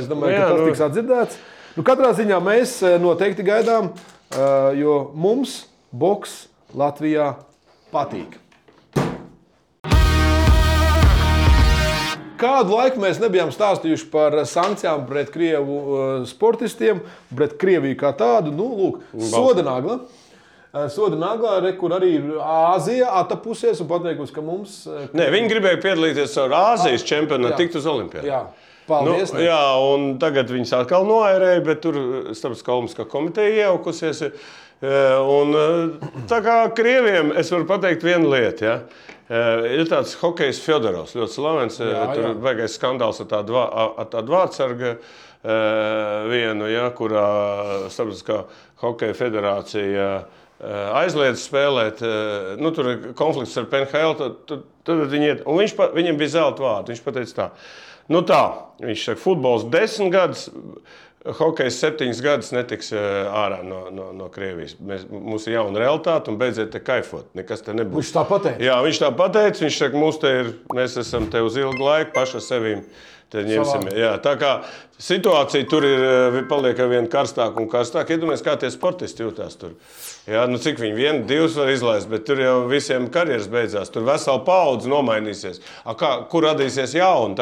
Es 0.00 0.08
domāju, 0.08 0.32
Nu 0.32 0.38
ka 0.38 0.40
jā, 0.40 0.48
tas 0.48 0.60
nu. 0.62 0.68
tiks 0.72 0.84
atdzirdēts. 0.88 1.36
Nu, 1.76 1.84
katrā 1.84 2.14
ziņā 2.16 2.40
mēs 2.44 2.78
noteikti 3.00 3.44
gaidām, 3.44 3.92
jo 4.80 4.96
mums 5.14 5.66
boks 5.92 6.46
Latvijā 6.74 7.34
patīk. 7.92 8.40
Kādu 12.42 12.74
laiku 12.74 12.98
mēs 13.02 13.20
nebijām 13.22 13.52
stāstījuši 13.54 14.08
par 14.10 14.34
sankcijām 14.50 15.04
pret 15.06 15.30
krievu 15.30 15.76
uh, 15.78 16.10
sportistiem, 16.26 17.04
pret 17.36 17.54
Krieviju 17.60 17.98
kā 18.00 18.10
tādu. 18.18 18.50
Nu, 18.54 18.66
lūk, 18.80 19.00
soda 19.30 19.62
nagla. 19.66 20.00
Uh, 20.72 20.86
Soda 20.88 21.18
naglā, 21.20 21.58
re, 21.60 21.74
kur 21.76 21.92
arī 21.92 22.14
ir 22.16 22.28
Āzija 22.40 23.10
atapusies 23.20 23.82
un 23.84 23.88
pateikusi, 23.90 24.32
ka 24.32 24.40
mums. 24.40 24.78
uh, 24.88 25.02
Nē, 25.12 25.26
viņi 25.34 25.50
gribēja 25.52 25.80
piedalīties 25.84 26.32
ar 26.40 26.54
Āzijas 26.56 27.04
Jā. 27.04 27.08
čempionātu, 27.10 27.58
tikt 27.60 27.76
uz 27.76 27.88
Olimpijām. 27.92 28.24
Jā, 28.24 28.38
paldies. 28.88 29.34
Nu, 29.34 29.42
ne? 29.42 29.50
jā, 29.50 29.60
un 29.92 30.06
tagad 30.22 30.48
viņas 30.48 30.72
atkal 30.80 31.04
noērēja, 31.10 31.60
bet 31.68 31.82
tur 31.84 32.00
starptautiskā 32.32 32.72
olimpiskā 32.72 33.04
komiteja 33.12 33.52
iejaukusies. 33.58 34.24
Un, 34.82 35.52
tā 36.26 36.40
kā 36.42 36.56
krieviem 36.74 37.28
es 37.38 37.52
varu 37.54 37.68
pateikt 37.68 38.02
vienu 38.02 38.32
lietu. 38.32 38.64
Ja? 38.66 38.80
Ir 39.30 39.84
tāds 39.88 40.16
hokejs 40.20 40.58
Fjodorovs, 40.64 41.14
ļoti 41.16 41.32
slavens. 41.36 41.78
Jā, 41.80 42.06
Tur 42.14 42.24
jā. 42.26 42.32
baigais 42.42 42.74
skandāls 42.76 43.20
ar 43.22 43.28
tādu, 43.30 43.56
ar 43.62 44.08
tādu 44.12 44.34
vārdsargu 44.34 44.96
vienu, 46.32 46.68
ja, 46.70 46.88
kurā 46.96 47.26
starptautiskā 47.90 48.42
hokeja 48.82 49.16
federācija 49.18 50.08
aizliedz 50.98 51.42
spēlēt. 51.46 52.02
Nu, 52.62 52.70
tur 52.74 52.90
ir 52.92 53.06
konflikts 53.18 53.56
ar 53.58 53.66
PNHL. 53.70 54.12
Tad, 54.20 54.36
tad, 54.50 54.66
tad 54.86 55.00
viņi 55.10 55.30
iet, 55.32 55.40
viņš, 55.46 55.76
pa- 55.78 55.90
viņam 55.96 56.20
bija 56.20 56.34
zelta 56.36 56.62
vārds. 56.66 56.92
Viņš 56.92 57.02
pateica 57.06 57.38
tā. 57.40 57.48
Nu 58.12 58.20
tā, 58.26 58.42
viņš 58.82 59.06
saka, 59.08 59.22
futbols 59.22 59.64
desmit 59.70 60.12
gadus, 60.14 60.48
hokejs 61.38 61.78
septiņus 61.78 62.20
gadus 62.24 62.50
netiks 62.54 62.92
eh, 62.96 63.06
ārā 63.30 63.62
no, 63.66 63.84
no, 63.94 64.10
no 64.16 64.28
Krievijas. 64.32 64.74
Mēs, 64.82 65.06
mums 65.10 65.46
ir 65.46 65.56
jauna 65.58 65.84
realitāte 65.84 66.32
un 66.32 66.38
beidziet 66.40 66.72
te 66.74 66.82
kaifot. 66.82 67.28
Nekas 67.38 67.62
te 67.66 67.74
nebūs. 67.76 68.00
Viņš 68.00 68.12
tā 68.16 68.26
pateica. 68.28 68.64
Jā, 68.64 68.76
viņš 68.84 69.02
tā 69.04 69.10
pateica. 69.18 69.64
Viņš 69.64 69.80
saka, 69.84 70.02
mums 70.02 70.20
te 70.22 70.36
ir, 70.40 70.52
mēs 70.74 70.98
esam 71.02 71.28
te 71.32 71.42
uz 71.44 71.58
ilgu 71.60 71.82
laiku 71.82 72.14
ņemsim, 73.48 73.86
Savā. 73.86 73.92
jā, 73.96 74.10
tā 74.20 74.34
kā 74.36 74.48
situācija 75.00 75.64
tur 75.70 75.86
ir 75.88 76.02
eh, 76.04 76.40
paliek 76.50 76.80
ar 76.82 76.90
vien 76.90 77.06
karstāka 77.12 77.62
un 77.62 77.68
karstāka. 77.72 78.12
Iedomājieties, 78.16 78.44
kā 78.44 78.56
tie 78.60 78.72
sportisti 78.74 79.24
jūtas 79.24 79.56
tur. 79.60 79.76
Jā, 80.28 80.42
nu 80.50 80.60
cik 80.62 80.82
viņi 80.82 80.98
vienu, 80.98 81.22
divus 81.30 81.56
var 81.56 81.70
izlaist, 81.72 82.10
bet 82.10 82.26
tur 82.28 82.42
jau 82.42 82.56
visiem 82.70 83.06
karjeras 83.14 83.48
beidzās. 83.52 83.92
Tur 83.94 84.04
vesela 84.10 84.42
paudze 84.44 84.90
nomainīsies. 84.90 85.62
A, 85.86 85.94
kā, 85.98 86.16
kur 86.30 86.50
radīsies 86.50 86.98
jauna? 86.98 87.38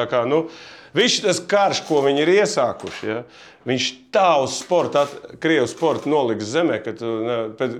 Viss 0.94 1.20
tas 1.22 1.38
karš, 1.46 1.85
ko 1.87 2.00
viņi 2.03 2.24
ir 2.24 2.31
iesākuši, 2.40 3.07
ja, 3.07 3.20
viņš 3.68 3.85
tā 4.11 4.26
uz 4.42 4.57
sporta, 4.59 5.05
at- 5.07 5.37
krievu 5.42 5.68
sporta 5.70 6.11
noliks 6.11 6.48
zemē, 6.50 6.81
ka 6.83 6.94
tu, 6.98 7.07
ne, 7.22 7.37
pēc, 7.55 7.76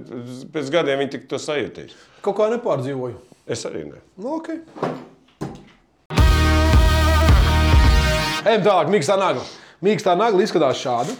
pēc 0.55 0.70
gadiem 0.70 1.03
viņi 1.03 1.11
tik 1.16 1.25
to 1.31 1.40
sajutīs. 1.42 1.96
Kaut 2.23 2.37
kā 2.38 2.46
nepārdzīvoju. 2.53 3.18
Es 3.51 3.64
arī 3.66 3.83
ne. 3.88 3.99
Nu, 4.20 4.37
okay. 4.38 4.61
Ejam 8.46 8.62
tālāk, 8.64 8.88
mīkstā 8.94 9.18
nagla. 9.20 9.42
Mīkstā 9.85 10.14
nagla 10.16 10.46
izskatās 10.46 10.79
šādi. 10.81 11.16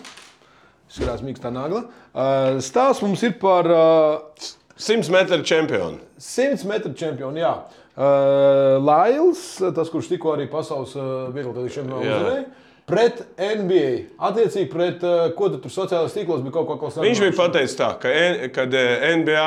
Izskatās 0.91 1.25
mīkstā 1.27 1.51
nagla. 1.53 1.83
Uh, 2.15 2.61
Stāsts 2.63 3.03
mums 3.03 3.23
ir 3.27 3.35
par 3.43 3.67
uh, 3.67 4.49
100 4.79 5.11
metru 5.13 5.43
čempionu. 5.43 5.99
100 6.23 6.65
metru 6.71 6.95
čempionu. 6.95 7.43
Jā. 7.43 7.53
Uh, 7.67 7.80
Lails, 8.87 9.43
tas, 9.77 9.91
kurš 9.93 10.09
tikko 10.15 10.35
arī 10.37 10.49
pasaules 10.51 10.95
čempionā 11.77 12.01
Jā. 12.07 12.17
uzvarēja, 12.17 12.45
pret 12.91 13.21
NBA. 13.39 13.91
Attiecīgi 14.31 14.71
pret 14.73 15.05
uh, 15.07 15.27
ko 15.37 15.51
tu 15.53 15.61
tur 15.63 15.75
sociālajos 15.75 16.17
tīklos 16.17 16.41
bija 16.47 16.57
kaut 16.59 16.71
ko 16.73 16.79
tāds. 16.89 17.05
Viņš 17.05 17.21
bija 17.27 17.37
pateicis 17.39 17.77
tā, 17.79 17.93
ka 18.03 18.15
kad 18.57 18.75
eh, 18.75 19.05
NBA, 19.21 19.45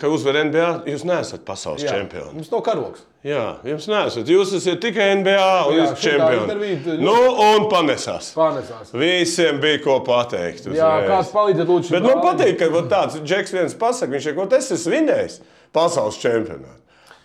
ka 0.00 0.10
uzvar 0.12 0.42
NBA, 0.44 0.66
jūs 0.92 1.06
neesat 1.08 1.46
pasaules 1.46 1.86
čempioni. 1.86 2.34
Mums 2.36 2.50
nav 2.52 2.64
karoks. 2.66 3.06
Jā, 3.24 3.58
jums 3.68 3.84
nesat. 3.88 4.28
Jūs 4.32 4.54
esat 4.56 4.78
tikai 4.80 5.10
NBA 5.20 5.46
un 5.68 5.74
Jā, 5.76 5.86
jūs 5.86 6.02
čempioni. 6.04 6.42
intervija- 6.48 6.98
Nu, 7.04 7.16
un 7.44 7.66
panesās. 7.68 8.30
Pārnesās. 8.36 8.92
Visiem 8.96 9.60
bija 9.60 9.80
ko 9.84 9.98
pateikt. 10.04 10.64
Jā, 10.72 10.88
uzreiz. 10.88 11.08
kāds 11.12 11.32
palīdzēt 11.36 11.68
lūdzu. 11.68 11.92
Bet 11.96 12.06
man 12.08 12.22
patīk, 12.24 12.56
ka 12.60 12.68
tāds 12.92 13.20
Džeks 13.20 13.52
viens 13.56 13.76
pasakā, 13.76 14.14
viņš 14.16 14.26
ir 14.32 14.38
kas, 14.40 14.52
es 14.56 14.70
esmu 14.78 14.94
vinējis 14.96 15.40
pasaules 15.76 16.16
čempionātā. 16.20 16.79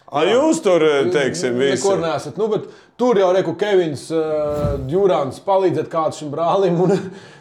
A 0.06 0.22
jūs 0.28 0.60
tur, 0.62 0.84
teiksim, 1.14 1.56
visi. 1.58 1.80
Nekur 1.80 2.02
nesat. 2.04 2.36
Nu, 2.38 2.46
bet 2.52 2.68
tur 3.00 3.18
jau 3.18 3.32
reku 3.34 3.56
Kevins 3.58 4.04
uh, 4.14 4.76
Džurāns 4.86 5.40
palīdzēt 5.46 5.90
kādam 5.90 6.14
šim 6.14 6.30
brālim. 6.34 6.78
Un, 6.86 6.94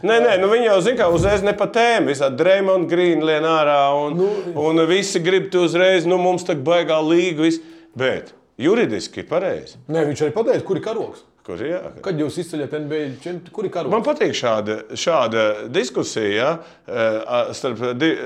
Nē, 0.09 0.17
nē, 0.25 0.39
nu 0.41 0.49
viņi 0.53 0.71
jau 0.71 0.79
zina, 0.87 0.99
ka 1.03 1.11
uzreiz 1.13 1.45
ne 1.45 1.53
pa 1.57 1.69
tēmu. 1.73 2.09
Visādi 2.13 2.41
Dreamland 2.41 2.89
Green 2.89 3.21
lien 3.27 3.45
ārā 3.49 3.83
un, 4.01 4.17
nu, 4.17 4.31
un 4.65 4.85
visi 4.89 5.21
grib 5.25 5.51
tu 5.53 5.67
uzreiz, 5.69 6.09
nu 6.09 6.17
mums 6.21 6.47
tā 6.49 6.57
baigā 6.57 7.03
līga. 7.05 7.45
Viss. 7.45 7.61
Bet 7.95 8.33
juridiski 8.61 9.27
pareizi. 9.29 9.77
Nē, 9.93 10.09
viņš 10.09 10.25
arī 10.25 10.35
pateica, 10.35 10.65
kur 10.67 10.81
ir 10.81 10.87
karoks. 10.89 11.27
Kur 11.45 11.61
jā? 11.61 11.77
Kad 12.01 12.17
jūs 12.17 12.39
izceļat 12.41 12.73
NBA 12.87 12.99
čempionu, 13.21 13.51
kur 13.53 13.67
ir 13.69 13.73
karoks? 13.73 13.93
Man 13.93 14.05
patīk 14.07 14.31
šāda, 14.33 14.79
šāda 14.97 15.43
diskusija 15.69 16.31
ja, 16.33 16.53
eh, 16.89 17.51
starp, 17.53 17.83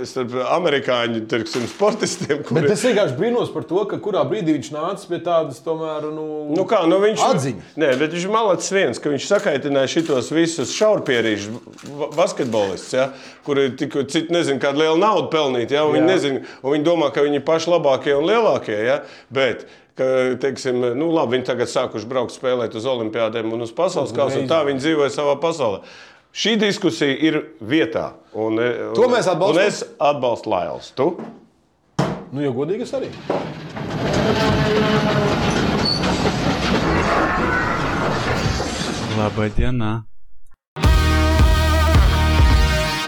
starp 0.06 0.36
amerikāņu 0.54 1.24
teiksim, 1.26 1.64
sportistiem. 1.66 2.44
Bet 2.44 2.46
Kuri, 2.46 2.70
es 2.76 2.84
vienkārši 2.86 3.16
brīnos 3.18 3.50
par 3.50 3.66
to, 3.66 3.82
ka 3.90 3.98
kurā 4.04 4.22
brīdī 4.28 4.54
viņš 4.54 4.70
nāca 4.70 5.10
pie 5.10 5.18
tādas 5.26 5.58
tomēr. 5.64 6.06
Nu, 6.14 6.28
Nu 6.54 6.62
kā, 6.70 6.84
nu 6.86 7.00
viņš 7.02 7.24
Atziņas. 7.26 7.74
Nē, 7.82 7.90
bet 7.98 8.14
viņš 8.14 8.28
ir 8.28 8.32
malacis 8.36 8.76
viens, 8.76 9.02
ka 9.02 9.10
viņš 9.10 9.26
sakaitināja 9.32 9.90
šitos 9.96 10.30
visus 10.38 10.76
šaurpierīšus 10.78 12.14
basketbolistus, 12.14 12.94
ja, 13.00 13.08
kuri 13.46 13.72
tik, 13.82 13.98
citi 14.14 14.30
nezina, 14.34 14.62
kādu 14.62 14.84
lielu 14.84 15.02
naudu 15.02 15.26
pelnīt. 15.34 15.74
Ja, 15.74 15.82
viņi, 15.90 16.06
nezin, 16.06 16.40
viņi 16.62 16.86
domā, 16.86 17.10
ka 17.10 17.26
viņi 17.26 17.42
ir 17.42 17.46
paši 17.50 17.74
labākie 17.74 18.14
un 18.14 18.30
lielākie. 18.30 18.78
Ja, 18.78 19.00
bet, 19.34 19.66
ka, 19.98 20.10
teiksim, 20.42 20.78
nu, 20.98 21.10
labi, 21.14 21.36
viņi 21.36 21.48
tagad 21.50 21.72
sākuši 21.72 22.08
braukt 22.10 22.36
spēlēt 22.36 22.76
uz 22.78 22.86
olimpiādēm 22.88 23.50
un 23.54 23.66
uz 23.66 23.74
pasaules 23.74 24.14
kausa, 24.16 24.40
un 24.42 24.48
tā 24.50 24.62
viņi 24.68 24.84
dzīvoja 24.84 25.12
savā 25.14 25.34
pasaulē. 25.42 25.82
Šī 26.38 26.54
diskusija 26.60 27.16
ir 27.24 27.40
vietā. 27.64 28.12
Un, 28.36 28.60
un, 28.60 28.94
To 28.94 29.08
mēs 29.10 29.26
atbalstam. 29.30 29.58
Un 29.58 29.64
es 29.64 29.82
atbalstu 29.98 30.52
Lails. 30.52 30.92
Tu? 30.98 31.10
nu 32.32 32.44
jau 32.44 32.52
godīgi 32.60 32.84
es 32.84 32.92
arī. 32.96 33.08
Labā 39.18 39.48
dienā! 39.56 39.92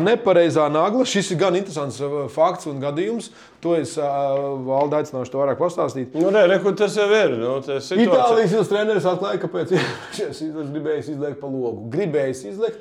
Nepareizā 0.04 0.66
nagla. 0.72 1.04
Šis 1.08 1.32
ir 1.34 1.40
gan 1.40 1.56
interesants 1.58 2.00
uh, 2.04 2.22
fakts 2.32 2.68
un 2.70 2.80
gadījums. 2.82 3.30
To 3.64 3.74
es 3.76 3.96
uh, 4.00 4.06
valdu 4.66 4.96
aicināšu 5.00 5.34
to 5.34 5.42
vairāk 5.42 5.60
pastāstīt. 5.60 6.16
Nu, 6.16 6.32
nē, 6.34 6.46
re, 6.48 6.60
kur 6.62 6.76
tas 6.78 6.96
jau 6.96 7.08
ir. 7.12 7.36
Nu, 7.40 7.58
Itālijas 7.60 8.70
treneris 8.72 9.08
atklāja, 9.08 9.42
kāpēc 9.42 9.74
viņš 9.76 10.40
gribēja 10.72 11.04
izlēkt 11.04 11.40
pa 11.42 11.50
logu. 11.52 11.90
Gribēja 11.92 12.36
izlēkt. 12.54 12.80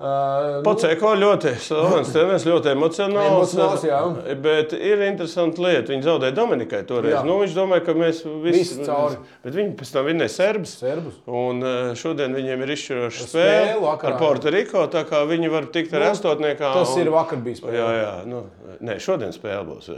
Uh, 0.00 0.62
Pocēko 0.64 1.10
ļoti 1.20 1.50
slavens, 1.60 2.08
treneris, 2.14 2.46
ļoti 2.48 2.70
emocionāls. 2.72 3.50
Emocionāls, 3.52 3.82
jā. 3.84 3.98
Bet 4.40 4.72
ir 4.72 5.02
interesanti 5.04 5.60
lieta. 5.60 5.92
Viņi 5.92 6.06
zaudēja 6.06 6.32
Dominikai 6.38 6.80
toreiz. 6.88 7.12
Jā. 7.18 7.20
Nu, 7.28 7.34
viņš 7.42 7.52
domāja, 7.58 7.84
ka 7.84 7.92
mēs 7.98 8.22
visi 8.24 8.62
Visi 8.62 8.86
cauri. 8.86 9.18
Bet 9.44 9.58
viņi 9.58 9.74
pēc 9.76 9.92
tam 9.92 10.08
vinnēja 10.08 10.32
serbus. 10.38 10.72
Serbus. 10.80 11.18
Un 11.28 11.60
eh, 11.68 11.92
šodien 12.00 12.32
viņiem 12.32 12.64
ir 12.64 12.72
izšķiroša 12.78 13.28
Spēle 13.28 13.76
vakarā. 13.84 14.14
ar 14.14 14.18
Puertoriko. 14.24 14.86
Tā 14.96 15.04
kā 15.10 15.20
viņi 15.28 15.52
var 15.52 15.68
tikt 15.76 15.92
ar 15.92 16.06
Nu, 16.06 16.14
astotniekā. 16.14 16.72
tas 16.80 16.94
un- 16.96 17.02
ir 17.04 17.12
vakar 17.12 17.44
bijis. 17.44 17.60
Jā, 17.60 17.90
jā. 18.00 18.14
Nu, 18.24 18.46
nē, 18.80 18.96
šodien 19.04 19.36
spēle 19.36 19.66
būs. 19.68 19.92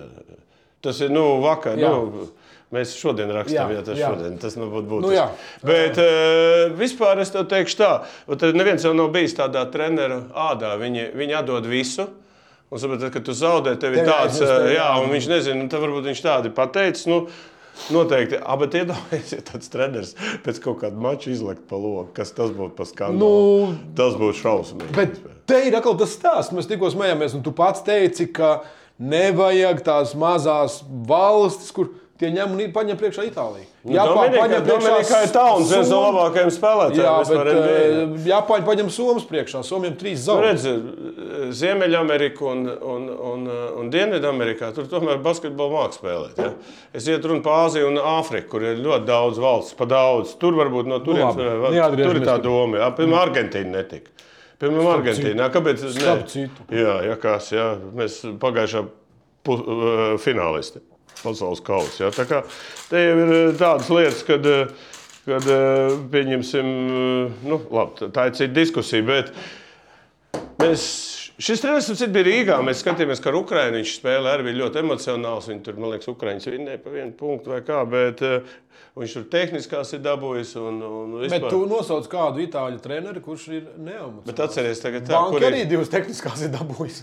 Tas 0.83 1.01
ir 1.05 1.13
nu, 1.15 1.27
vakar. 1.43 1.79
Jā. 1.81 1.93
Nu, 1.93 2.31
Mēs 2.73 2.95
šodien 2.97 3.29
rakstām, 3.29 3.69
Jā, 3.69 3.77
ja 3.77 3.85
tas 3.85 3.99
jā. 4.01 4.09
šodien 4.09 4.39
tas 4.41 4.55
nu 4.57 4.71
būtu 4.73 4.89
būtiski. 4.89 5.05
Nu, 5.05 5.13
jā. 5.13 5.27
Bet 5.61 5.99
uh, 6.01 6.71
vispār 6.79 7.21
es 7.21 7.29
teikšu 7.35 7.77
tā, 7.77 7.91
tad 8.41 8.57
neviens 8.57 8.87
jau 8.87 8.95
nav 8.97 9.11
bijis 9.13 9.37
tādā 9.37 9.67
treneru 9.69 10.23
ādā. 10.33 10.71
Viņi, 10.81 11.11
viņi 11.13 11.37
atdod 11.43 11.69
visu. 11.69 12.09
Un 12.73 12.81
saprot, 12.81 13.03
tad, 13.03 13.13
kad 13.13 13.27
tu 13.29 13.35
zaudē, 13.37 13.75
tev 13.77 13.99
ir 13.99 14.09
tāds, 14.09 14.41
tev, 14.41 14.49
uh, 14.49 14.71
jā, 14.73 14.79
jā. 14.79 14.89
un 15.03 15.13
viņš 15.13 15.29
nezina, 15.29 15.61
un 15.61 15.69
tad 15.69 15.85
varbūt 15.85 16.09
viņš 16.09 16.25
tādi 16.25 16.55
pateicis. 16.57 17.11
Nu, 17.13 17.27
Noteikti, 17.93 18.37
ah, 18.37 18.57
bet 18.61 18.75
iedomājieties, 18.77 19.33
ja 19.37 19.45
tāds 19.49 19.71
treneris 19.73 20.13
pēc 20.45 20.59
kaut 20.63 20.83
kāda 20.83 20.99
mača 21.03 21.31
izlekt 21.33 21.65
pa 21.71 21.79
logu, 21.81 22.11
kas 22.17 22.33
tas 22.37 22.53
būtu 22.55 22.77
pa 22.77 22.85
skandālu. 22.89 23.73
Nu, 23.73 23.93
tas 23.99 24.17
būtu 24.21 24.39
šausmīgi. 24.43 24.93
Bet 24.97 25.17
te 25.49 25.63
ir 25.69 25.77
atkal 25.79 25.97
tas 26.01 26.13
stāsts. 26.13 26.53
Mēs 26.57 26.69
tikko 26.71 26.93
smējāmies, 26.93 27.37
un 27.39 27.45
tu 27.45 27.55
pats 27.57 27.85
teici, 27.87 28.29
ka 28.33 28.59
nevajag 29.03 29.83
tās 29.87 30.15
mazās 30.19 30.81
valstis, 31.09 31.73
kur 31.75 31.91
tie 32.23 32.29
ņem 32.31 32.53
un 32.55 32.61
paņem 32.71 32.99
priekšā 33.01 33.25
Itāliju. 33.27 33.67
Dominika, 33.83 34.45
paņem 34.45 34.67
priekšā 34.69 35.21
Tauns, 35.35 35.73
viens 35.75 35.89
no 35.91 35.97
labākajiem 36.05 36.51
spēlētājiem. 36.55 37.03
Jā, 37.03 37.15
bet 37.27 37.49
eh, 37.51 38.29
Japāņi 38.31 38.67
paņem 38.69 38.91
Somijas 38.95 39.27
priekšā. 39.27 39.63
Somijam 39.67 39.97
trīs 39.99 40.21
Nu, 40.23 40.29
zaudējumus. 40.29 40.67
redzi, 40.69 41.57
Ziemeļamerika 41.59 42.47
un, 42.47 42.63
un, 42.93 43.09
un, 43.33 43.43
un 43.83 43.91
Dienvidamerikā 43.91 44.71
tur 44.77 44.87
tomēr 44.93 45.19
basketbolu 45.25 45.75
mākslā 45.81 45.99
spēlēt. 45.99 46.39
Ja? 46.39 46.53
Es 46.95 47.11
iet 47.11 47.27
runu 47.27 47.43
par 47.43 47.65
Āziju 47.67 47.91
un 47.91 47.99
Āfriku, 47.99 48.53
kur 48.55 48.69
ir 48.71 48.79
ļoti 48.87 49.09
daudz 49.11 49.43
valsts, 49.43 49.75
pa 49.79 49.89
daudz. 49.91 50.37
Tur 50.39 50.55
varbūt 50.63 50.87
no 50.95 51.01
turienes 51.03 51.35
var- 51.35 51.75
neatgriežamies 51.75 52.07
tur 52.07 52.23
ir 52.23 52.29
tā 52.31 52.39
doma. 52.47 52.85
Jā, 52.85 52.93
piemēram, 53.01 53.19
Argentīna 53.27 53.81
netika. 53.83 54.15
Piemēram, 54.63 54.89
Argentīnā. 54.95 55.49
Kāpēc? 55.51 55.83
ne? 55.83 55.93
Starp 55.97 56.29
citu. 56.31 56.65
Jā, 56.71 57.01
jā, 57.09 57.19
kas, 57.19 57.51
jā, 57.51 57.67
mēs 57.99 58.21
pagājušā 58.43 58.85
pu, 59.43 59.57
uh, 59.59 60.03
finālisti 60.23 60.85
pasaules 61.23 61.63
kausa. 61.67 62.05
Ja? 62.05 62.11
Tā 62.15 62.29
kā 62.31 62.43
te 62.87 63.03
jau 63.03 63.17
ir 63.25 63.33
uh, 63.35 63.41
tādas 63.59 63.91
lietas, 63.91 64.23
kad, 64.29 64.47
uh, 64.47 64.93
kad 65.27 65.49
pieņemsim, 66.15 66.71
nu, 67.47 67.59
labi, 67.75 68.11
tā 68.15 68.29
ir 68.31 68.39
cita 68.39 68.55
diskusija, 68.61 69.07
bet 69.07 69.35
mēs, 70.63 70.87
šis 71.43 71.63
mums 71.67 72.03
bija 72.15 72.27
Rīgā. 72.29 72.59
Mēs 72.65 72.83
skatījāmies, 72.85 73.23
ka 73.23 73.33
ar 73.33 73.39
Ukraiņu 73.41 73.81
viņš 73.81 73.95
spēlē 73.99 74.35
arī 74.37 74.49
bija 74.51 74.61
ļoti 74.63 74.83
emocionāls. 74.83 75.49
Viņi 75.51 75.65
tur, 75.67 75.79
man 75.81 75.95
liekas, 75.95 76.11
Ukraiņas 76.13 76.51
vinnēja 76.53 76.83
pa 76.85 76.93
vienu 76.95 77.15
punktu 77.19 77.55
vai 77.55 77.61
kā, 77.67 77.81
bet 77.89 78.23
uh, 78.27 78.53
viņš 78.99 79.15
tur 79.17 79.25
tehniskās 79.33 79.93
ir 79.97 80.03
dabūjis. 80.05 80.53
Un, 80.61 80.81
un 80.87 81.15
Bet 81.17 81.31
vispār. 81.31 81.55
tu 81.55 81.63
nosauc 81.71 82.09
kādu 82.13 82.43
itāļu 82.45 82.81
treneri, 82.85 83.23
kurš 83.25 83.47
ir 83.53 83.65
neamacis. 83.77 84.27
Bet 84.29 84.43
atceries 84.45 84.83
tagad 84.85 85.09
tā, 85.09 85.23
kur 85.33 85.47
arī 85.49 85.63
ir 85.65 85.71
divas 85.71 85.93
tehniskās 85.93 86.45
ir 86.47 86.53
dabūjis. 86.55 87.03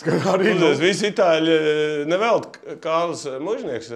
Skariola. 0.00 0.32
Arī 0.34 0.54
nu, 0.54 0.72
Uzreiz 0.72 0.82
visi 0.82 1.12
itāļi, 1.12 1.58
nevelt 2.08 2.58
Kārlis 2.84 3.26
Mužnieks, 3.44 3.92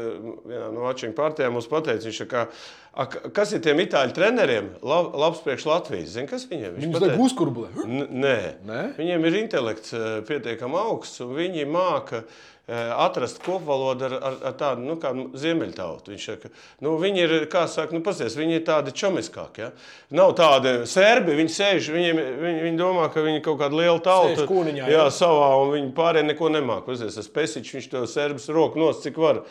vienā 0.47 0.69
no 0.75 0.87
atšķirīgām 0.91 1.19
partijām 1.19 1.57
mums 1.57 1.71
pateica, 1.71 2.09
viņš 2.11 2.23
kā, 2.31 2.47
"A, 2.93 3.07
kas 3.09 3.53
ir 3.57 3.61
tiem 3.65 3.79
itāļu 3.81 4.13
treneriem, 4.13 4.67
lab, 4.85 5.15
labs 5.17 5.39
priekš 5.41 5.65
Latvijas? 5.65 6.11
Zini, 6.13 6.29
kas 6.29 6.45
viņiem? 6.51 6.75
Pateica- 6.93 7.15
liek 7.15 7.21
uzkurbulē. 7.25 7.69
N- 7.87 8.09
Nē. 8.21 8.39
Nē? 8.69 8.83
viņiem 8.99 9.25
ir 9.31 9.37
intelekts 9.45 9.95
eh, 9.97 10.21
pietiekami 10.29 10.77
augsts, 10.77 11.21
un 11.25 11.33
viņi 11.39 11.65
māca 11.73 12.21
eh, 12.69 12.93
atrast 13.01 13.41
kopvalodu 13.43 14.05
ar, 14.11 14.13
ar, 14.29 14.37
ar 14.51 14.53
tādu 14.61 14.85
nu, 14.85 14.99
kā 15.01 15.15
ziemeļtautu. 15.41 16.13
Viņš 16.13 16.27
saka, 16.35 16.53
nu, 16.85 16.99
viņi 17.01 17.25
ir, 17.25 17.35
kā 17.49 17.65
saka, 17.67 17.97
nu, 17.97 18.03
pasies, 18.05 18.37
viņi 18.37 18.59
ir 18.61 18.65
tādi 18.69 18.93
čomiskāki. 18.93 19.65
Ja? 19.65 19.73
Nav 20.13 20.37
tādi 20.37 20.77
serbi, 20.87 21.33
viņi 21.41 21.49
sēž, 21.57 21.89
viņiem, 21.97 22.23
viņi, 22.45 22.63
viņi 22.69 22.77
domā, 22.85 23.09
ka 23.13 23.25
viņi 23.25 23.41
ir 23.41 23.45
kaut 23.49 23.59
kāda 23.65 23.73
liela 23.81 23.99
tauta. 24.05 24.45
Kūniņā, 24.47 24.85
jā, 24.85 25.01
ja? 25.01 25.11
savā, 25.11 25.49
un 25.65 25.73
viņi 25.79 25.93
pārējie 25.97 26.29
neko 26.29 26.53
nemāk. 26.61 26.85
Pasies, 26.93 27.17
tas 27.17 27.29
pesiķis, 27.41 27.73
viņš 27.81 27.91
to 27.97 28.05
serbus 28.07 28.49
roku 28.53 28.79
nos, 28.85 29.01
cik 29.01 29.17
var. 29.17 29.43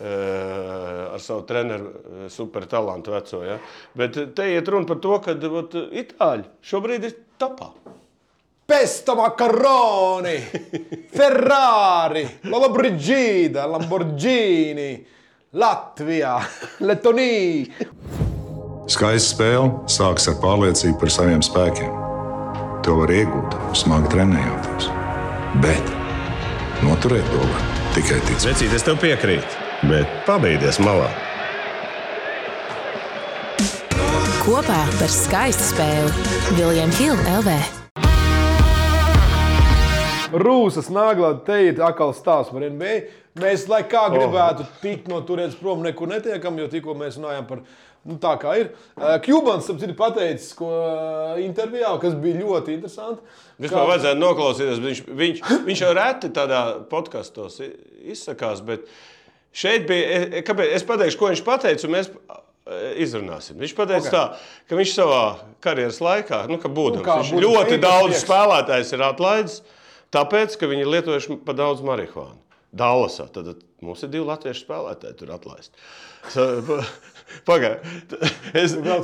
Eh, 0.00 1.14
Ar 1.14 1.20
savu 1.20 1.44
treneru 1.48 1.90
eh, 1.90 2.26
supertalantu 2.32 3.14
veco. 3.14 3.42
Ja? 3.44 3.58
Bet 3.96 4.16
eh, 4.16 4.28
te 4.34 4.48
iet 4.54 4.68
runa 4.68 4.88
par 4.88 5.00
to, 5.02 5.18
ka 5.24 5.36
ot, 5.60 5.76
itāļi 6.02 6.46
šobrīd 6.72 7.08
ir 7.08 7.16
topā. 7.40 7.70
Pesta 8.70 9.16
makaroni, 9.18 10.36
Ferrari, 11.16 12.22
Lollobrigida, 12.46 13.66
Lamborghini, 13.66 14.92
Latvijā, 15.58 16.36
Letonija. 16.86 17.88
Skaista 18.90 19.34
spēle 19.34 19.90
sākas 19.90 20.30
ar 20.30 20.38
pārliecību 20.42 20.98
par 21.02 21.12
saviem 21.14 21.42
spēkiem. 21.46 21.90
To 22.86 22.96
var 23.02 23.10
iegūt, 23.12 23.58
smagi 23.76 24.08
trenējoties. 24.14 24.86
Bet 25.62 25.90
noturēt 26.86 27.26
to 27.28 27.42
var 27.42 27.66
tikai 27.94 28.20
ticēt. 28.28 28.46
Vecīt, 28.52 28.74
es 28.74 28.86
tev 28.86 28.96
piekrītu, 29.02 29.69
bet 29.88 30.08
pabeigties 30.26 30.80
malā. 30.84 31.08
Kopā 34.40 34.80
par 34.98 35.12
skaistu 35.12 35.68
spēli 35.72 36.56
Viljams 36.58 36.98
Hilde 37.00 37.36
LV. 37.40 37.58
Rūsas 40.30 40.88
nāglā 40.94 41.32
te 41.46 41.56
ir 41.66 41.80
atkal 41.82 42.12
stāsts 42.14 42.52
par 42.54 42.64
NBA. 42.64 42.96
Mēs, 43.40 43.66
lai 43.70 43.82
kā 43.88 44.04
gribētu 44.12 44.66
tikt 44.82 45.08
no 45.10 45.20
turienes 45.26 45.56
prom, 45.58 45.82
nekur 45.86 46.10
netiekam, 46.10 46.58
jo 46.60 46.68
tikko 46.70 46.94
mēs 46.98 47.18
runājām 47.18 47.46
par 47.48 47.62
nu, 47.62 48.16
tā, 48.22 48.34
kā 48.40 48.56
ir. 48.60 48.72
Kjubans 49.24 49.68
tam 49.68 49.78
ir 49.84 49.94
pateicis, 49.98 50.52
ko 50.58 50.70
eh, 50.78 51.44
intervijā, 51.44 51.92
kas 52.02 52.16
bija 52.18 52.42
ļoti 52.42 52.76
interesanti. 52.78 53.38
Vispār 53.60 53.88
vajadzētu 53.90 54.22
noklausīties. 54.22 54.82
Viņš, 54.86 55.04
viņš, 55.20 55.40
viņš 55.68 55.84
jau 55.84 55.94
reti 55.98 56.32
tādā 56.36 56.62
podkastos 56.90 57.60
izsakās, 58.00 58.62
bet 58.66 58.86
šeit 59.52 59.86
bija. 59.88 60.20
e- 60.40 60.42
Kāpēc? 60.46 60.74
Es 60.78 60.86
pateikšu, 60.88 61.18
ko 61.20 61.30
viņš 61.32 61.42
pateica, 61.46 61.86
un 61.88 61.94
mēs 61.96 62.10
e, 62.10 62.80
izrunāsim. 63.06 63.58
Viņš 63.60 63.74
pateica, 63.78 64.06
okay. 64.06 64.14
tā, 64.14 64.60
ka 64.70 64.78
viņš 64.78 64.94
savā 64.96 65.22
karjeras 65.64 66.00
laikā, 66.04 66.44
nu, 66.50 66.60
ka 66.62 66.68
būdams, 66.68 67.06
Nu, 67.06 67.16
viņš 67.22 67.32
ļoti 67.46 67.78
īpašnieks. 67.78 67.86
daudz 67.86 68.22
spēlētājs 68.24 68.94
ir 68.96 69.06
atlaidis, 69.08 69.58
tāpēc, 70.14 70.56
ka 70.60 70.70
viņi 70.70 70.86
ir 70.86 70.94
lietojuši 70.96 71.40
pa 71.46 71.56
daudz 71.58 71.82
marihuānu. 71.86 72.38
Dallasā. 72.70 73.26
Tad 73.34 73.56
mums 73.82 74.02
ir 74.06 74.12
divi 74.12 74.28
latviešu 74.28 74.62
spēlētāji, 74.62 75.16
tur 75.18 75.32
atlaisti. 75.34 75.74
Pagaidiet, 77.46 78.14
es, 78.58 78.72
nē, 78.74 78.96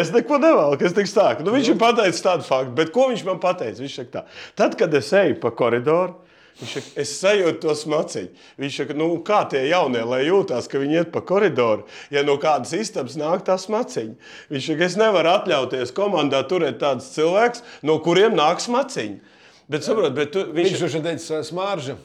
es 0.00 0.10
neko 0.12 0.38
nevēlu, 0.40 0.76
es 0.84 0.92
tikai 0.94 1.08
stāstu. 1.08 1.46
Nu, 1.46 1.54
viņš 1.54 1.70
ir 1.72 1.78
pateicis 1.80 2.24
tādu 2.24 2.44
faktu, 2.46 2.74
bet 2.76 2.92
ko 2.94 3.08
viņš 3.10 3.24
man 3.28 3.40
pateica? 3.42 3.80
Viņš 3.80 3.94
saka, 3.98 4.10
tā, 4.12 4.22
tad, 4.60 4.76
kad 4.80 4.94
es 4.98 5.08
eju 5.16 5.38
pa 5.42 5.52
koridoru, 5.56 6.18
viņš 6.60 6.74
saka, 6.76 6.92
es 7.02 7.14
sajūtu 7.18 7.62
to 7.64 7.74
smaciņu. 7.78 8.44
Viņš 8.60 8.78
saka, 8.82 8.96
nu, 8.98 9.08
kā 9.26 9.42
tie 9.50 9.64
jaunie, 9.70 10.02
lai 10.08 10.22
jūtās, 10.26 10.68
ka 10.70 10.82
viņi 10.82 11.00
iet 11.00 11.12
pa 11.14 11.24
koridoru, 11.26 11.86
ja 12.12 12.24
no 12.26 12.36
kādas 12.42 12.74
istabas 12.76 13.18
nāk 13.20 13.46
tā 13.48 13.56
smaciņa. 13.60 14.14
Viņš 14.52 14.70
saka, 14.70 14.88
es 14.88 14.98
nevaru 15.00 15.32
atļauties 15.32 15.94
komandā 15.96 16.44
turēt 16.50 16.80
tādus 16.82 17.10
cilvēkus, 17.16 17.64
no 17.86 17.98
kuriem 18.04 18.36
nāk 18.38 18.62
smaciņa. 18.62 19.38
Bet, 19.72 19.86
saprot, 19.86 20.12
bet 20.16 20.34
tu, 20.34 20.44
Viņš 20.52 20.68
viņš, 20.68 20.80
jau 20.82 20.90
šeit 20.92 21.06
teica, 21.06 21.44
smarža. 21.46 21.96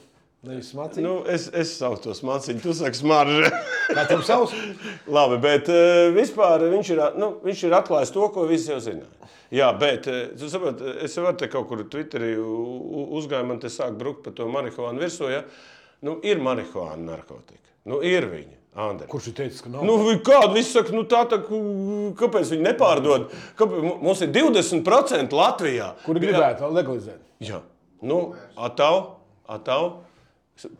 Nevis 0.46 0.68
smacīt. 0.70 1.02
Nu, 1.02 1.16
es, 1.26 1.48
es 1.50 1.72
saucu 1.80 2.04
to 2.04 2.12
smaciņu, 2.14 2.60
tu 2.62 2.72
saki 2.78 3.00
smarža. 3.00 3.48
Katram 3.96 4.20
savs. 4.26 4.52
Labi, 5.16 5.40
bet 5.42 5.70
uh, 5.72 6.12
vispār 6.14 6.62
viņš 6.70 6.92
ir, 6.94 7.02
nu, 7.18 7.32
viņš 7.42 7.64
ir 7.66 7.74
atklājis 7.80 8.14
to, 8.14 8.28
ko 8.34 8.46
visi 8.46 8.70
jau 8.70 8.78
zināja. 8.84 9.32
Jā, 9.50 9.72
bet 9.80 10.06
uh, 10.06 10.20
tu 10.38 10.50
saproti, 10.52 10.92
es 11.02 11.18
varu 11.18 11.34
te 11.40 11.48
kaut 11.50 11.66
kur 11.70 11.82
Twitterī 11.90 12.36
uzgāju, 12.38 13.48
man 13.50 13.58
te 13.58 13.72
sāk 13.72 13.98
brukt 13.98 14.22
par 14.28 14.36
to 14.38 14.46
marihuānu 14.52 15.02
virsū. 15.02 15.26
Ja? 15.32 15.42
Nu, 16.06 16.20
ir 16.22 16.38
marihuāna 16.44 17.02
narkotika. 17.08 17.66
Nu, 17.88 17.98
ir 18.06 18.30
viņa. 18.30 18.54
Andri. 18.78 19.08
Kurš 19.10 19.32
ir 19.32 19.34
teicis, 19.40 19.62
ka 19.64 19.72
nav? 19.72 19.82
Nu, 19.82 19.96
kādu 20.22 20.52
visu 20.54 20.76
saka, 20.76 20.92
nu, 20.94 21.02
tā, 21.08 21.24
tā, 21.26 21.40
kāpēc 22.20 22.52
viņi 22.52 22.62
nepārdod? 22.62 23.32
Kāpēc, 23.58 23.86
mums 24.04 24.22
ir 24.22 24.30
20% 24.36 25.34
Latvijā. 25.34 25.88
Kuri 26.04 26.22
gribētu 26.22 26.68
legalizēt? 26.76 27.18
Jā, 27.42 27.58
nu, 28.06 28.20
atau, 28.54 28.92
atau, 29.50 29.88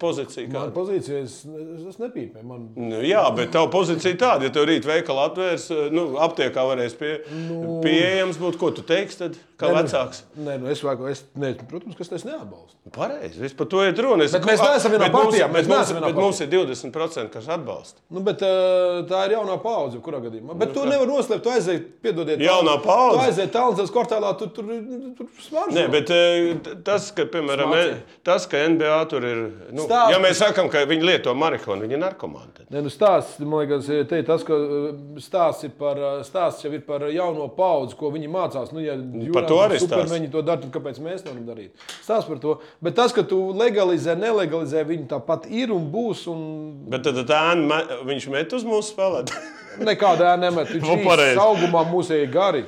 pozīcija 0.02 0.46
Man 0.48 0.54
kāda. 0.56 0.72
pozīcija, 0.74 1.20
es, 1.26 1.36
es, 1.46 1.82
es 1.92 1.98
nepīpēju. 2.02 2.44
Man... 2.48 2.64
Nu, 2.76 3.02
jā, 3.06 3.22
bet 3.36 3.52
tā 3.54 3.62
pozīcija 3.70 4.16
tāda, 4.20 4.48
ja 4.48 4.54
tev 4.54 4.66
rīt 4.70 4.88
veikala 4.88 5.28
atvērs, 5.30 5.68
nu, 5.94 6.08
aptiekā 6.24 6.64
varēs 6.72 6.96
pie, 6.98 7.12
nu... 7.48 7.78
pieejams 7.84 8.40
būt, 8.42 8.58
ko 8.60 8.72
tu 8.74 8.82
teiksi 8.86 9.20
tad, 9.24 9.38
kā 9.58 9.68
Nē, 9.68 9.74
nu, 9.74 9.78
vecāks. 9.82 10.22
Nē, 10.38 10.56
nu 10.62 10.70
es, 10.72 10.82
varu- 10.86 11.08
es 11.10 11.24
ne, 11.38 11.52
protams, 11.70 11.96
ka 11.98 12.06
es 12.18 12.24
neatbalstu. 12.26 12.76
Pareizi, 12.94 13.40
viss 13.42 13.56
par 13.58 13.66
to 13.68 13.82
ir 13.84 13.92
runa. 14.00 14.24
Es, 14.24 14.32
Bet 14.32 14.46
mēs 14.48 14.62
neesam 14.64 14.94
vienā 14.94 15.08
bet 15.08 15.12
mums- 15.16 15.26
partijā, 15.32 15.48
mēs 15.52 15.66
mums, 15.68 15.90
vienā 15.92 16.08
bet 16.08 16.16
mums 16.22 16.38
ir 16.40 16.48
20%, 16.52 17.32
kas 17.34 17.48
atbalsta. 17.52 18.00
Nu, 18.14 18.22
bet, 18.24 18.40
uh, 18.46 19.02
tā 19.10 19.24
ir 19.28 19.34
jaunā 19.36 19.58
paudze, 19.60 19.98
kurā 20.04 20.22
gadījumā. 20.24 20.56
Bet 20.58 20.70
nu, 20.72 20.76
to 20.78 20.86
nevar 20.88 21.10
noslēpt. 21.10 21.42
Tu 21.44 21.52
aizēji, 21.52 21.82
piedodiet, 22.06 22.40
Jaunā 22.46 22.78
paudze? 22.84 23.18
Tu 23.18 23.24
aizēji 23.26 23.52
tālākās 23.58 23.92
kvartālā, 23.92 24.30
tur 24.40 24.52
tur 24.56 24.70
tur 25.18 25.28
smaržo. 25.44 25.74
Nē, 25.76 25.84
bet 25.92 26.14
eh, 26.14 26.72
tas, 26.86 27.10
ka, 27.12 27.26
piemēram, 27.34 27.74
Smāci. 27.74 27.92
e- 27.98 28.22
tas, 28.30 28.46
ka 28.48 28.62
NBA 28.72 28.98
tur 29.12 29.26
ir 29.28 29.42
Nu, 29.68 29.84
Stāsti. 29.84 30.14
ja 30.14 30.18
mēs 30.22 30.38
sakām, 30.40 30.70
ka 30.72 30.80
viņi 30.88 31.04
lieto 31.04 31.32
marihuānu, 31.36 31.84
viņi 31.84 31.96
ir 31.98 32.00
narkomāni. 32.00 32.64
Nē, 32.72 32.80
nu 32.86 32.92
stāsts, 32.92 33.36
man 33.44 33.66
liekas, 33.66 33.90
te 34.08 34.20
tas, 34.24 34.44
ka 34.46 34.56
uh, 34.56 34.86
stāsts, 35.20 35.66
ir 35.68 35.74
par, 35.76 36.00
uh, 36.00 36.22
stāsts 36.24 36.64
jau 36.64 36.72
ir 36.72 36.80
par 36.86 37.04
jauno 37.12 37.50
paudzi, 37.52 37.96
ko 38.00 38.08
viņi 38.14 38.30
mācās. 38.32 38.72
Nu, 38.72 38.80
ja 38.80 38.96
par 39.34 39.44
to 39.50 39.60
arī 39.60 39.76
stāsts. 39.76 39.90
supermeņi 39.92 40.30
to 40.32 40.42
dara, 40.46 40.62
tad 40.64 40.72
kāpēc 40.72 41.02
mēs 41.04 41.26
nevaram 41.26 41.44
darīt? 41.50 41.86
Stāsts 42.00 42.30
par 42.30 42.40
to. 42.40 42.56
Bet 42.80 42.96
tas, 42.96 43.12
ka 43.12 43.26
tu 43.28 43.42
legalizē, 43.52 44.16
nelegalizē, 44.16 44.86
viņi 44.88 45.08
tāpat 45.12 45.50
ir 45.52 45.76
un 45.76 45.90
būs. 45.92 46.24
Un 46.32 46.42
Bet 46.88 47.04
tad 47.04 47.20
tā 47.28 47.44
ēna, 47.52 47.82
viņš 48.08 48.28
met 48.32 48.56
uz 48.56 48.64
mūsu 48.64 48.94
spēlētāju. 48.94 49.54
nekādā 49.84 50.32
nemet. 50.40 50.72
Viņš 50.72 51.08
ir 51.36 51.42
augumā 51.44 51.84
mūsēji 51.92 52.32
gari. 52.32 52.64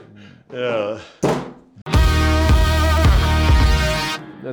Jā. 0.53 1.39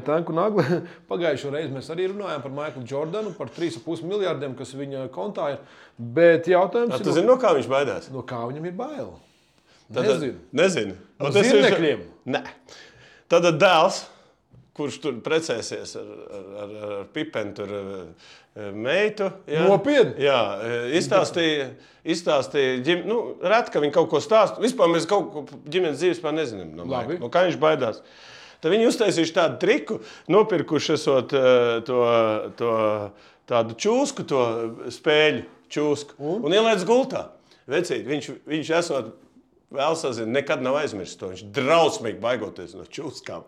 Tanku 0.05 0.33
nagla, 0.35 0.63
pagājušo 1.11 1.51
reizi 1.53 1.73
mēs 1.75 1.87
arī 1.93 2.09
runājām 2.11 2.43
par 2.43 2.55
Maiklu 2.57 2.83
Jordanu, 2.89 3.31
par 3.37 3.51
3,5 3.55 4.03
miljardiem, 4.07 4.55
kas 4.57 4.73
viņa 4.77 5.07
kontā 5.15 5.53
ir. 5.55 5.63
Bet 5.97 6.49
jautājums 6.51 6.99
Tu 7.01 7.09
ir, 7.09 7.19
zini, 7.21 7.27
no 7.29 7.37
kā 7.41 7.53
viņš 7.57 7.71
baidās? 7.71 8.11
no 8.13 8.25
kā 8.27 8.43
viņam 8.49 8.67
ir 8.69 8.75
bail? 8.77 9.15
Tad- 9.87 10.03
Nezinu. 10.03 10.37
Nezinu. 10.51 10.97
No 11.19 11.31
ir- 11.31 11.47
zirnekļiem? 11.47 12.05
Nē. 12.35 12.43
Tad 13.31 13.47
dēls, 13.59 14.01
kurš 14.77 14.99
tur 15.01 15.15
precēsies 15.25 15.95
ar, 15.99 16.09
ar, 16.37 16.47
ar, 16.63 16.73
ar 16.99 17.05
pipenu, 17.15 17.53
tur 17.57 17.71
eh, 17.73 18.71
meitu. 18.75 19.31
Jā, 19.49 19.63
Nopietni? 19.67 20.21
Jā, 20.27 20.37
eh, 20.61 20.87
izstāstīja, 20.99 21.69
izstāstīja 22.05 22.77
ģim, 22.85 23.01
nu, 23.09 23.17
reti, 23.41 23.73
ka 23.73 23.81
viņi 23.83 23.95
kaut 23.95 24.09
ko 24.11 24.21
stāsta. 24.23 24.61
Vispār 24.63 24.91
mēs 24.93 25.07
kaut 25.09 25.31
ko 25.33 25.45
ģimenes 25.65 25.97
dzīves 26.01 26.21
pār 26.23 26.35
nezinām. 26.37 26.75
No, 26.77 26.85
Labi. 26.91 27.17
No 27.21 27.31
kā 27.33 27.47
viņš 27.47 27.57
baidās? 27.63 28.03
Tad 28.61 28.73
viņi 28.73 28.89
uztaisījuši 28.89 29.35
tādu 29.35 29.59
triku, 29.61 29.99
nopirkuši 30.33 30.95
esot, 30.95 31.35
eh, 31.37 31.77
to, 31.87 32.01
to, 32.57 32.73
tādu 33.49 33.77
čūsku, 33.77 34.25
to 34.27 34.43
spēļu 34.93 35.45
čūsku 35.73 36.17
un, 36.17 36.45
un 36.47 36.57
ielaiž 36.57 36.85
gultā. 36.87 37.27
Vecīt, 37.67 38.05
viņš, 38.07 38.29
viņš 38.47 38.73
esot 38.79 39.11
vēl 39.73 39.95
sazina, 39.99 40.29
nekad 40.37 40.61
nav 40.63 40.77
aizmirsis 40.79 41.17
to. 41.19 41.29
Viņš 41.33 41.41
drausmīgi 41.55 42.19
baigoties 42.23 42.75
no 42.77 42.85
čūskām. 42.87 43.43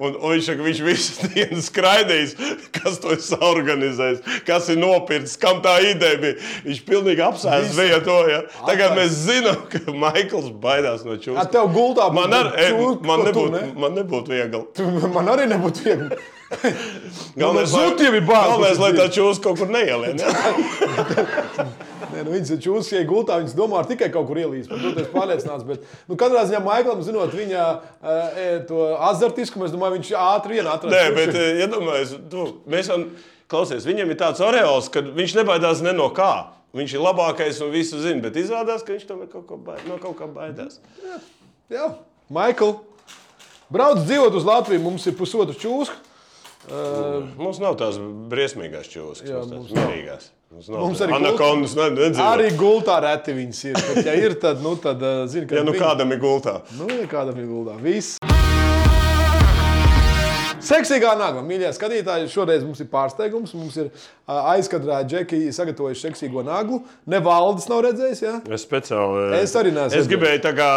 Un, 0.00 0.14
un 0.16 0.32
viņš 0.32 0.46
saka, 0.48 0.64
viņš 0.64 0.80
visu 0.86 1.26
dienu 1.34 1.60
skraidījis, 1.64 2.32
kas 2.78 2.96
to 3.02 3.12
ir 3.16 3.44
organizējis, 3.50 4.22
kas 4.48 4.70
ir 4.72 4.80
nopircis, 4.80 5.36
kam 5.42 5.60
tā 5.64 5.76
ideja 5.90 6.20
bija. 6.22 6.38
Viņš 6.64 6.80
pilnīgi 6.88 7.24
apsēstis 7.26 7.76
bija 7.78 8.00
to. 8.06 8.16
Ja. 8.32 8.40
Tagad 8.64 8.96
mēs 8.98 9.18
zinām, 9.26 9.60
ka 9.72 9.84
Maikls 9.92 10.48
baidās 10.62 11.04
no 11.06 11.16
Ar 11.18 11.22
čūskām. 11.26 11.52
tev 11.52 11.70
gultā 11.76 12.08
Man, 12.16 12.32
ar, 12.38 12.52
e, 12.56 12.70
čūska, 12.72 13.04
man, 13.10 13.26
nebūtu, 13.28 13.52
ne? 13.54 13.62
man 13.84 13.98
nebūtu 14.00 14.34
viegli. 14.34 14.64
Tu- 14.78 15.14
Man 15.18 15.28
arī 15.34 15.46
nebūtu 15.52 15.84
viegli. 15.84 16.18
Galvenais, 17.36 17.72
no 17.76 17.84
ir 17.92 18.24
bāzes. 18.24 18.54
Galvenais, 18.54 18.80
lai 18.80 18.92
tā 18.96 19.08
čūska 19.12 19.50
kaut 19.50 19.60
kur 19.60 19.68
neielien. 19.72 20.16
Ja? 20.24 21.68
Nē, 22.18 22.24
nu, 22.26 22.32
viņas 22.34 22.50
ir 22.50 22.60
čūskas, 22.64 23.04
gultā. 23.06 23.36
Viņas 23.38 23.54
domā, 23.54 23.84
tikai 23.86 24.08
kaut 24.10 24.26
kur 24.26 24.40
ielīst. 24.42 24.66
Par 24.72 24.80
to 24.82 24.90
es 25.04 25.10
pārliecināts. 25.12 25.66
Bet, 25.68 25.84
nu, 26.10 26.16
katrā 26.18 26.42
ziņā 26.48 26.58
Maiklam, 26.64 27.02
zinot 27.06 27.34
viņa 27.36 27.66
uh, 27.70 28.38
to 28.66 28.80
azartiskumu, 29.06 29.68
es 29.68 29.74
domāju, 29.74 30.00
viņš 30.00 30.10
ātri 30.18 30.58
vien 30.58 30.70
atrast. 30.70 30.90
Nē, 30.96 31.02
bet 31.14 31.30
ir. 31.30 31.38
eh, 31.38 31.60
iedomājieties, 31.62 32.14
tu, 32.32 32.46
mēs 32.74 32.90
jau 32.90 32.96
klausies, 33.52 33.86
viņam 33.86 34.10
ir 34.10 34.18
tāds 34.18 34.42
oreāls, 34.42 34.90
ka 34.90 35.04
viņš 35.06 35.36
nebaidās 35.38 35.84
ne 35.86 35.94
no 35.94 36.08
kā. 36.16 36.32
Viņš 36.74 36.96
ir 36.98 37.04
labākais 37.06 37.62
un 37.64 37.70
visu 37.72 38.00
zina, 38.02 38.20
bet 38.26 38.36
izrādās, 38.36 38.82
ka 38.84 38.96
viņš 38.96 39.06
tomēr 39.08 39.30
kaut 39.30 39.46
ko 39.48 39.60
baid, 39.68 39.86
no 39.88 40.00
kaut 40.02 40.18
kā 40.18 40.26
baidās. 40.28 40.80
Jā, 41.72 41.86
Maikl, 42.34 42.74
brauc 43.72 44.02
dzīvot 44.02 44.34
uz 44.36 44.44
Latviju. 44.48 44.82
Mums 44.84 45.06
ir 45.08 45.16
pusotru 45.16 45.56
čūsku. 45.56 45.94
Mums 47.38 47.60
nav 47.62 47.78
tās 47.80 47.96
briesmīgās 48.28 48.90
čūskas, 48.90 49.30
Jā, 49.30 49.44
mums 49.46 49.70
tās 49.70 49.78
mierīgās. 49.78 50.28
Nav 50.28 50.37
Mums 50.50 51.00
arī 51.04 51.12
anakondas 51.12 51.74
ne- 51.76 51.90
nedzīvo. 51.92 52.24
Arī 52.24 52.48
gultā 52.56 52.96
reti 53.04 53.34
viņas 53.36 53.58
ir. 53.68 53.74
Bet, 53.94 54.06
ja 54.08 54.14
ir, 54.16 54.34
tad, 54.40 54.62
nu, 54.64 54.76
tad 54.80 55.02
uh, 55.04 55.26
zini, 55.28 55.46
ka 55.46 55.58
Ja 55.60 55.62
nu 55.62 55.72
viņi- 55.76 55.82
kādam 55.84 56.12
ir 56.16 56.18
gultā. 56.22 56.60
Nu, 56.78 56.88
ja 56.88 57.04
kādam 57.06 57.36
ir 57.38 57.44
gultā. 57.50 57.76
Viss. 57.84 58.16
Seksīgā 60.68 61.12
nagla, 61.16 61.40
mīļie 61.46 61.68
skatītāji, 61.72 62.26
šoreiz 62.32 62.64
mums 62.66 62.80
ir 62.82 62.88
pārsteigums. 62.92 63.52
Mums 63.56 63.76
ir 63.80 63.86
ā, 64.28 64.56
aizkadrā 64.56 64.98
džeki 65.06 65.38
sagatavojuši 65.54 66.02
seksīgo 66.08 66.42
naglu. 66.44 66.80
Ne 67.08 67.20
valdes 67.24 67.68
nav 67.70 67.84
redzējis, 67.86 68.20
jā? 68.26 68.34
Es 68.52 68.66
speciāli. 68.66 69.22
Es 69.38 69.54
arī 69.56 69.72
neesmu 69.72 70.00
Es 70.00 70.08
gribēju 70.10 70.42
tā 70.44 70.52
kā 70.58 70.68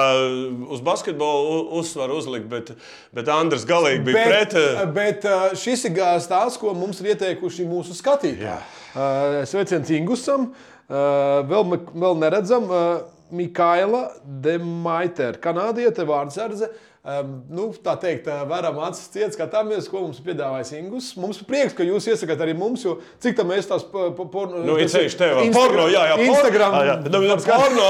uz 0.71 0.83
basketbolu 0.85 1.65
uzsvaru 1.81 2.19
uzlikt, 2.21 2.47
bet, 2.51 2.71
bet 3.13 3.31
Andris 3.33 3.65
galīgi 3.67 4.05
bija 4.05 4.19
Bet, 4.21 4.29
pret. 4.29 4.53
eh, 4.61 4.85
bet 4.95 5.27
šis 5.59 5.83
ir 5.89 5.97
stāsts, 6.23 6.59
ko 6.61 6.71
mums 6.77 7.01
ir 7.01 7.11
ieteikuši 7.15 7.67
mūsu 7.67 7.97
skatītāji. 7.97 8.47
Ā, 8.47 8.59
Sveiciens 8.91 9.91
Ingusam, 9.95 10.49
ā, 10.91 11.01
vēl, 11.47 11.77
vēl 11.95 12.17
neredzam, 12.19 12.67
ā, 12.67 12.83
Mikaila 13.31 14.05
Demaiter, 14.25 15.37
kanādiete 15.43 16.05
vārdsardze. 16.07 16.71
Um, 17.01 17.29
nu, 17.49 17.63
tā 17.81 17.95
teikt, 17.97 18.27
ā, 18.29 18.43
varam 18.45 18.75
acis 18.85 19.07
ciet, 19.09 19.31
skatāmies, 19.33 19.87
ko 19.89 20.03
mums 20.03 20.19
ir 20.21 20.25
piedāvājis 20.27 20.69
Ingus. 20.77 21.05
Mums 21.17 21.39
prieks, 21.49 21.73
ka 21.73 21.81
jūs 21.81 22.05
iesakāt 22.11 22.43
arī 22.45 22.53
mums, 22.53 22.83
jo 22.85 22.99
cik 23.17 23.39
tā 23.39 23.41
mēs 23.49 23.65
tās 23.65 23.81
porno... 23.89 24.59
Nu, 24.61 24.75
ir 24.77 24.85
ceļš 24.91 25.15
tev. 25.17 25.39
Porno, 25.55 25.87
jā, 25.89 26.03
jā. 26.11 26.17
Instagram. 26.27 26.75
Jā, 26.77 26.83
jā. 26.91 26.97
Nu, 27.15 27.21
jā, 27.25 27.37
porno. 27.47 27.87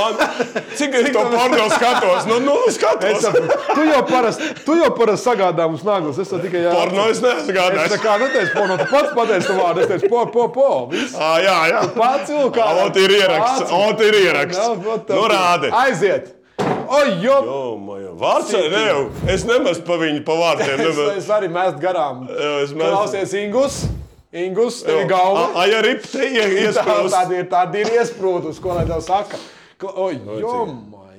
Cik 0.80 0.96
es 1.02 1.10
to 1.12 1.26
porno 1.34 1.66
skatos? 1.74 2.30
Nu, 2.30 2.38
nu 2.46 2.54
Es 2.70 2.78
skatos. 2.80 3.20
saprotu. 3.26 3.58
Tu 3.76 3.90
jau 3.90 4.00
parasti 4.08 4.48
tu 4.64 4.78
jau 4.80 4.94
parast 4.96 5.28
sagādā 5.28 5.68
mums 5.68 5.84
naglas. 5.84 6.22
Es 6.24 6.32
tev 6.32 6.40
tikai 6.48 6.64
jā. 6.70 6.72
Porno 6.80 7.10
es 7.12 7.20
Es 7.20 7.26
tā 7.26 7.34
nesagādāju. 7.42 8.00
kā 8.08 8.16
neteicu 8.24 8.56
porno, 8.56 8.80
tu 8.80 8.88
pats 8.94 9.12
pateici 9.20 9.52
to 9.52 9.58
vārdu. 9.60 9.84
Es 9.84 9.92
teicu, 9.92 10.12
po, 10.16 10.24
po, 10.38 10.48
po. 10.56 10.70
Viss. 10.96 11.20
Ā, 11.20 11.34
jā, 11.44 11.58
jā. 11.74 11.84
Pats 12.00 12.32
vilkā. 12.32 12.64
Ā, 12.64 12.88
ot 12.88 13.04
ir 13.04 13.18
ieraksts, 13.20 13.76
ot 13.76 14.08
ir 14.08 14.22
ieraksts. 14.24 14.72
Nu, 15.12 15.28
rādi. 15.32 15.72
Aiziet. 15.86 16.30
Oi, 16.92 17.08
jo. 17.24 17.38
O, 17.48 17.60
mojo. 17.80 18.14
Vārds 18.20 18.52
ne 18.54 18.82
jau. 18.86 19.02
Es 19.32 19.46
nemaz 19.48 19.80
pa 19.88 19.96
viņu 20.02 20.24
pa 20.28 20.36
vārdiem. 20.38 20.82
Es, 20.90 20.98
es 21.24 21.30
arī 21.32 21.48
mēstu 21.52 21.80
garām. 21.82 22.26
Es 22.30 22.74
mestu. 22.76 22.90
Klausies, 22.92 23.36
Ingus. 23.40 23.78
Ingus, 24.32 24.82
tev 24.88 25.02
ir 25.02 25.08
galva. 25.12 25.50
Ai, 25.60 25.70
arī 25.76 25.96
te 26.04 26.24
Tā, 26.32 26.44
iesprūst. 26.68 27.12
tāda 27.16 27.36
ir, 27.40 27.48
tāda 27.52 27.82
ir 27.82 27.90
iesprūdus, 27.98 28.60
ko 28.64 28.76
lai 28.78 28.86
tev 28.88 29.02
saka. 29.04 29.40
Kla- 29.82 29.96
Oi, 30.06 30.20
jo, 30.40 30.54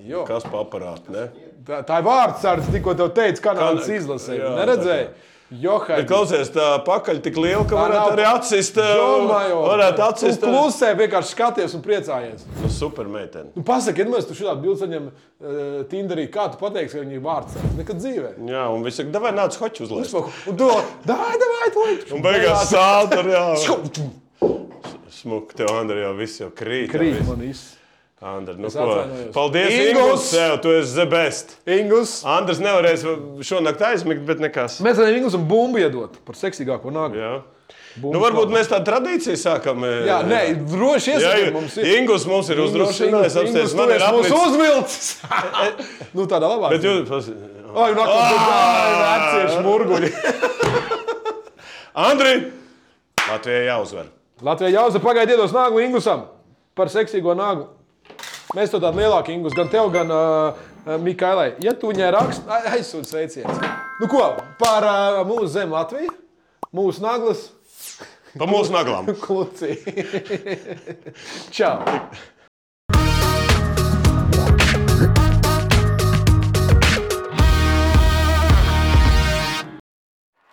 jo. 0.08 0.22
Kas 0.28 0.46
pa 0.48 0.62
aparātu, 0.64 1.12
ne? 1.12 1.26
Tā, 1.66 1.82
tā 1.86 1.98
ir 2.00 2.06
vārds, 2.06 2.44
ar 2.48 2.62
tikko 2.72 2.94
tev 2.98 3.10
teica, 3.16 3.42
kanādas 3.50 3.84
Kan- 3.88 3.98
izlasē. 3.98 4.38
Neredzēji? 4.60 5.04
Johai. 5.60 5.98
Bet 6.00 6.06
klausies, 6.08 6.48
tā 6.54 6.66
pakaļ 6.86 7.18
tik 7.24 7.36
liela, 7.36 7.64
ka 7.68 7.76
varētu 7.76 8.08
nav- 8.08 8.12
arī 8.14 8.24
atsist. 8.30 8.78
ā, 8.80 8.86
Domāju, 8.96 9.58
Varētu 9.66 10.02
atsist. 10.06 10.40
Tu 10.40 10.46
klusē, 10.48 10.92
vienkārši 10.96 11.34
skaties 11.34 11.74
un 11.76 11.82
priecājies. 11.84 12.46
Nu, 12.62 12.70
super 12.72 13.04
meitene. 13.04 13.50
Nu, 13.54 13.62
pasaki, 13.62 14.06
mēs 14.08 14.24
tu 14.30 14.34
šādu 14.38 14.62
bildi 14.64 14.80
saņem 14.86 15.10
uh, 15.10 15.84
Tinderī, 15.90 16.24
kā 16.32 16.46
tu 16.52 16.56
pateiksi, 16.62 16.96
ka 16.96 17.04
viņi 17.04 17.18
ir 17.18 17.24
vārds? 17.26 17.58
Nekad 17.76 18.00
dzīvē. 18.00 18.32
Jā, 18.48 18.64
un 18.72 18.82
viss 18.86 18.96
saka, 19.02 19.12
davai 19.18 19.34
nāc 19.36 19.58
hoķu 19.60 19.84
uzlaist. 19.84 20.14
Un 20.48 20.56
tu, 20.56 20.70
davai, 21.04 21.36
davai, 21.44 21.68
to 21.76 22.16
Un 22.16 22.22
beigās 22.24 22.70
sāl 22.72 23.10
tur 23.12 23.28
jā. 23.28 23.44
Smuk, 25.12 25.52
tev, 25.54 25.68
Andri, 25.76 26.00
jau 26.02 26.14
viss 26.18 26.40
jau 26.40 26.48
krīt. 26.50 26.88
Krīt 26.90 27.12
jau 27.14 27.20
viss. 27.20 27.28
man 27.28 27.44
viss. 27.44 27.68
Andri, 28.22 28.54
nu. 28.54 28.68
Paldies, 29.34 29.72
Ingūns! 29.74 29.96
Ingūns! 29.96 30.26
Tev, 30.30 30.52
tu 30.62 30.70
esi 30.78 30.94
the 30.94 31.06
best. 31.10 31.56
Ingus. 31.66 32.12
Andris 32.28 32.60
nevarēs 32.62 33.02
šonakt 33.48 33.82
aizmigt, 33.88 34.22
bet 34.28 34.38
nekas. 34.44 34.76
Mēs 34.86 35.00
varam 35.00 35.16
Ingus 35.18 35.34
un 35.34 35.48
bumbu 35.50 35.80
iedot 35.82 36.20
par 36.26 36.38
seksīgāko 36.38 36.92
nāgu. 36.94 37.18
Jā. 37.18 37.32
Nu, 38.00 38.20
varbūt 38.22 38.48
mēs 38.54 38.70
tādu 38.70 38.86
tradīciju 38.88 39.36
sākam. 39.36 39.82
e, 39.84 39.90
Jā, 40.06 40.20
nē, 40.24 40.38
droši 40.70 41.16
jā, 41.18 41.32
mums 41.52 41.74
ir. 41.76 41.90
Ingūns 41.98 42.24
mums 42.30 42.48
ir 42.54 42.62
uzdrošinājis 42.62 43.36
apstāties. 43.42 43.74
Man 43.76 43.92
ir 43.92 44.06
apnicis. 44.06 44.32
uzvilcis. 44.38 45.10
nu, 46.16 46.24
tādā 46.30 46.48
labā. 46.54 46.70
Bet 46.72 46.86
jūs, 46.86 47.28
un 47.74 48.00
atkal 48.06 48.24
tur 48.30 48.40
Ah! 48.46 49.18
vecie 49.18 49.58
šmurguļi. 49.58 50.12
Andri, 52.08 52.32
Latvijai 53.28 53.66
jāuzvar. 53.68 54.08
Latvijā 54.42 54.72
jāuzvar 54.78 55.04
pagaidi 55.10 55.34
iedos 55.36 55.52
nāgu 55.52 55.82
Ingusam 55.84 56.24
par 56.78 56.88
seksīgo 56.92 57.34
nāgu. 57.36 57.68
Mēs 58.52 58.68
to 58.68 58.76
tādu 58.82 59.00
lielāku 59.00 59.32
Ingus, 59.32 59.54
gan 59.56 59.70
tev, 59.72 59.88
gan 59.94 60.10
uh, 60.12 60.98
Mikailai. 61.00 61.54
Ja 61.64 61.72
tu 61.72 61.88
viņai 61.88 62.10
raksti, 62.12 62.60
aizsūti 62.74 63.08
sveicienus. 63.08 63.62
Nu 64.02 64.10
ko, 64.12 64.26
par 64.60 64.84
uh, 64.84 65.22
mūsu 65.24 65.48
zemi 65.54 65.72
Latviju, 65.72 66.12
mūsu 66.76 67.04
naglas 67.04 67.48
Pa 68.32 68.46
mūsu 68.48 68.72
naglām. 68.72 69.08
kluci. 69.24 69.76
Čau! 71.52 71.80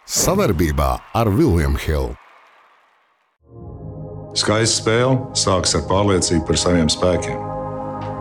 Savarbībā 0.09 0.89
ar 1.15 1.29
Vilniņu 1.31 1.83
Hildu. 1.85 2.17
Skaista 4.39 4.83
spēle 4.83 5.37
sākas 5.37 5.77
ar 5.79 5.87
pārliecību 5.89 6.45
par 6.47 6.59
saviem 6.61 6.91
spēkiem. 6.91 7.48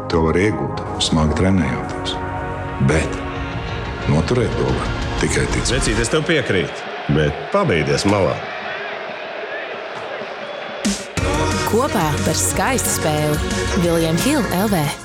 To 0.08 0.22
var 0.24 0.38
iegūt, 0.40 0.78
smagi 1.04 1.34
trenējoties. 1.36 2.14
Bet 2.88 3.18
noturēt 4.08 4.54
to 4.56 4.68
var 4.70 4.94
tikai 5.20 5.44
ticēt. 5.52 5.74
Vecīt, 5.74 6.00
es 6.00 6.12
tev 6.12 6.24
piekrītu, 6.28 6.86
bet 7.12 7.42
pabeigties 7.52 8.06
malā. 8.08 8.32
Kopā 11.68 12.06
par 12.24 12.40
skaistu 12.40 12.94
spēli 12.94 13.84
Viljams 13.84 14.24
Hilde 14.24 14.64
LV. 14.64 15.04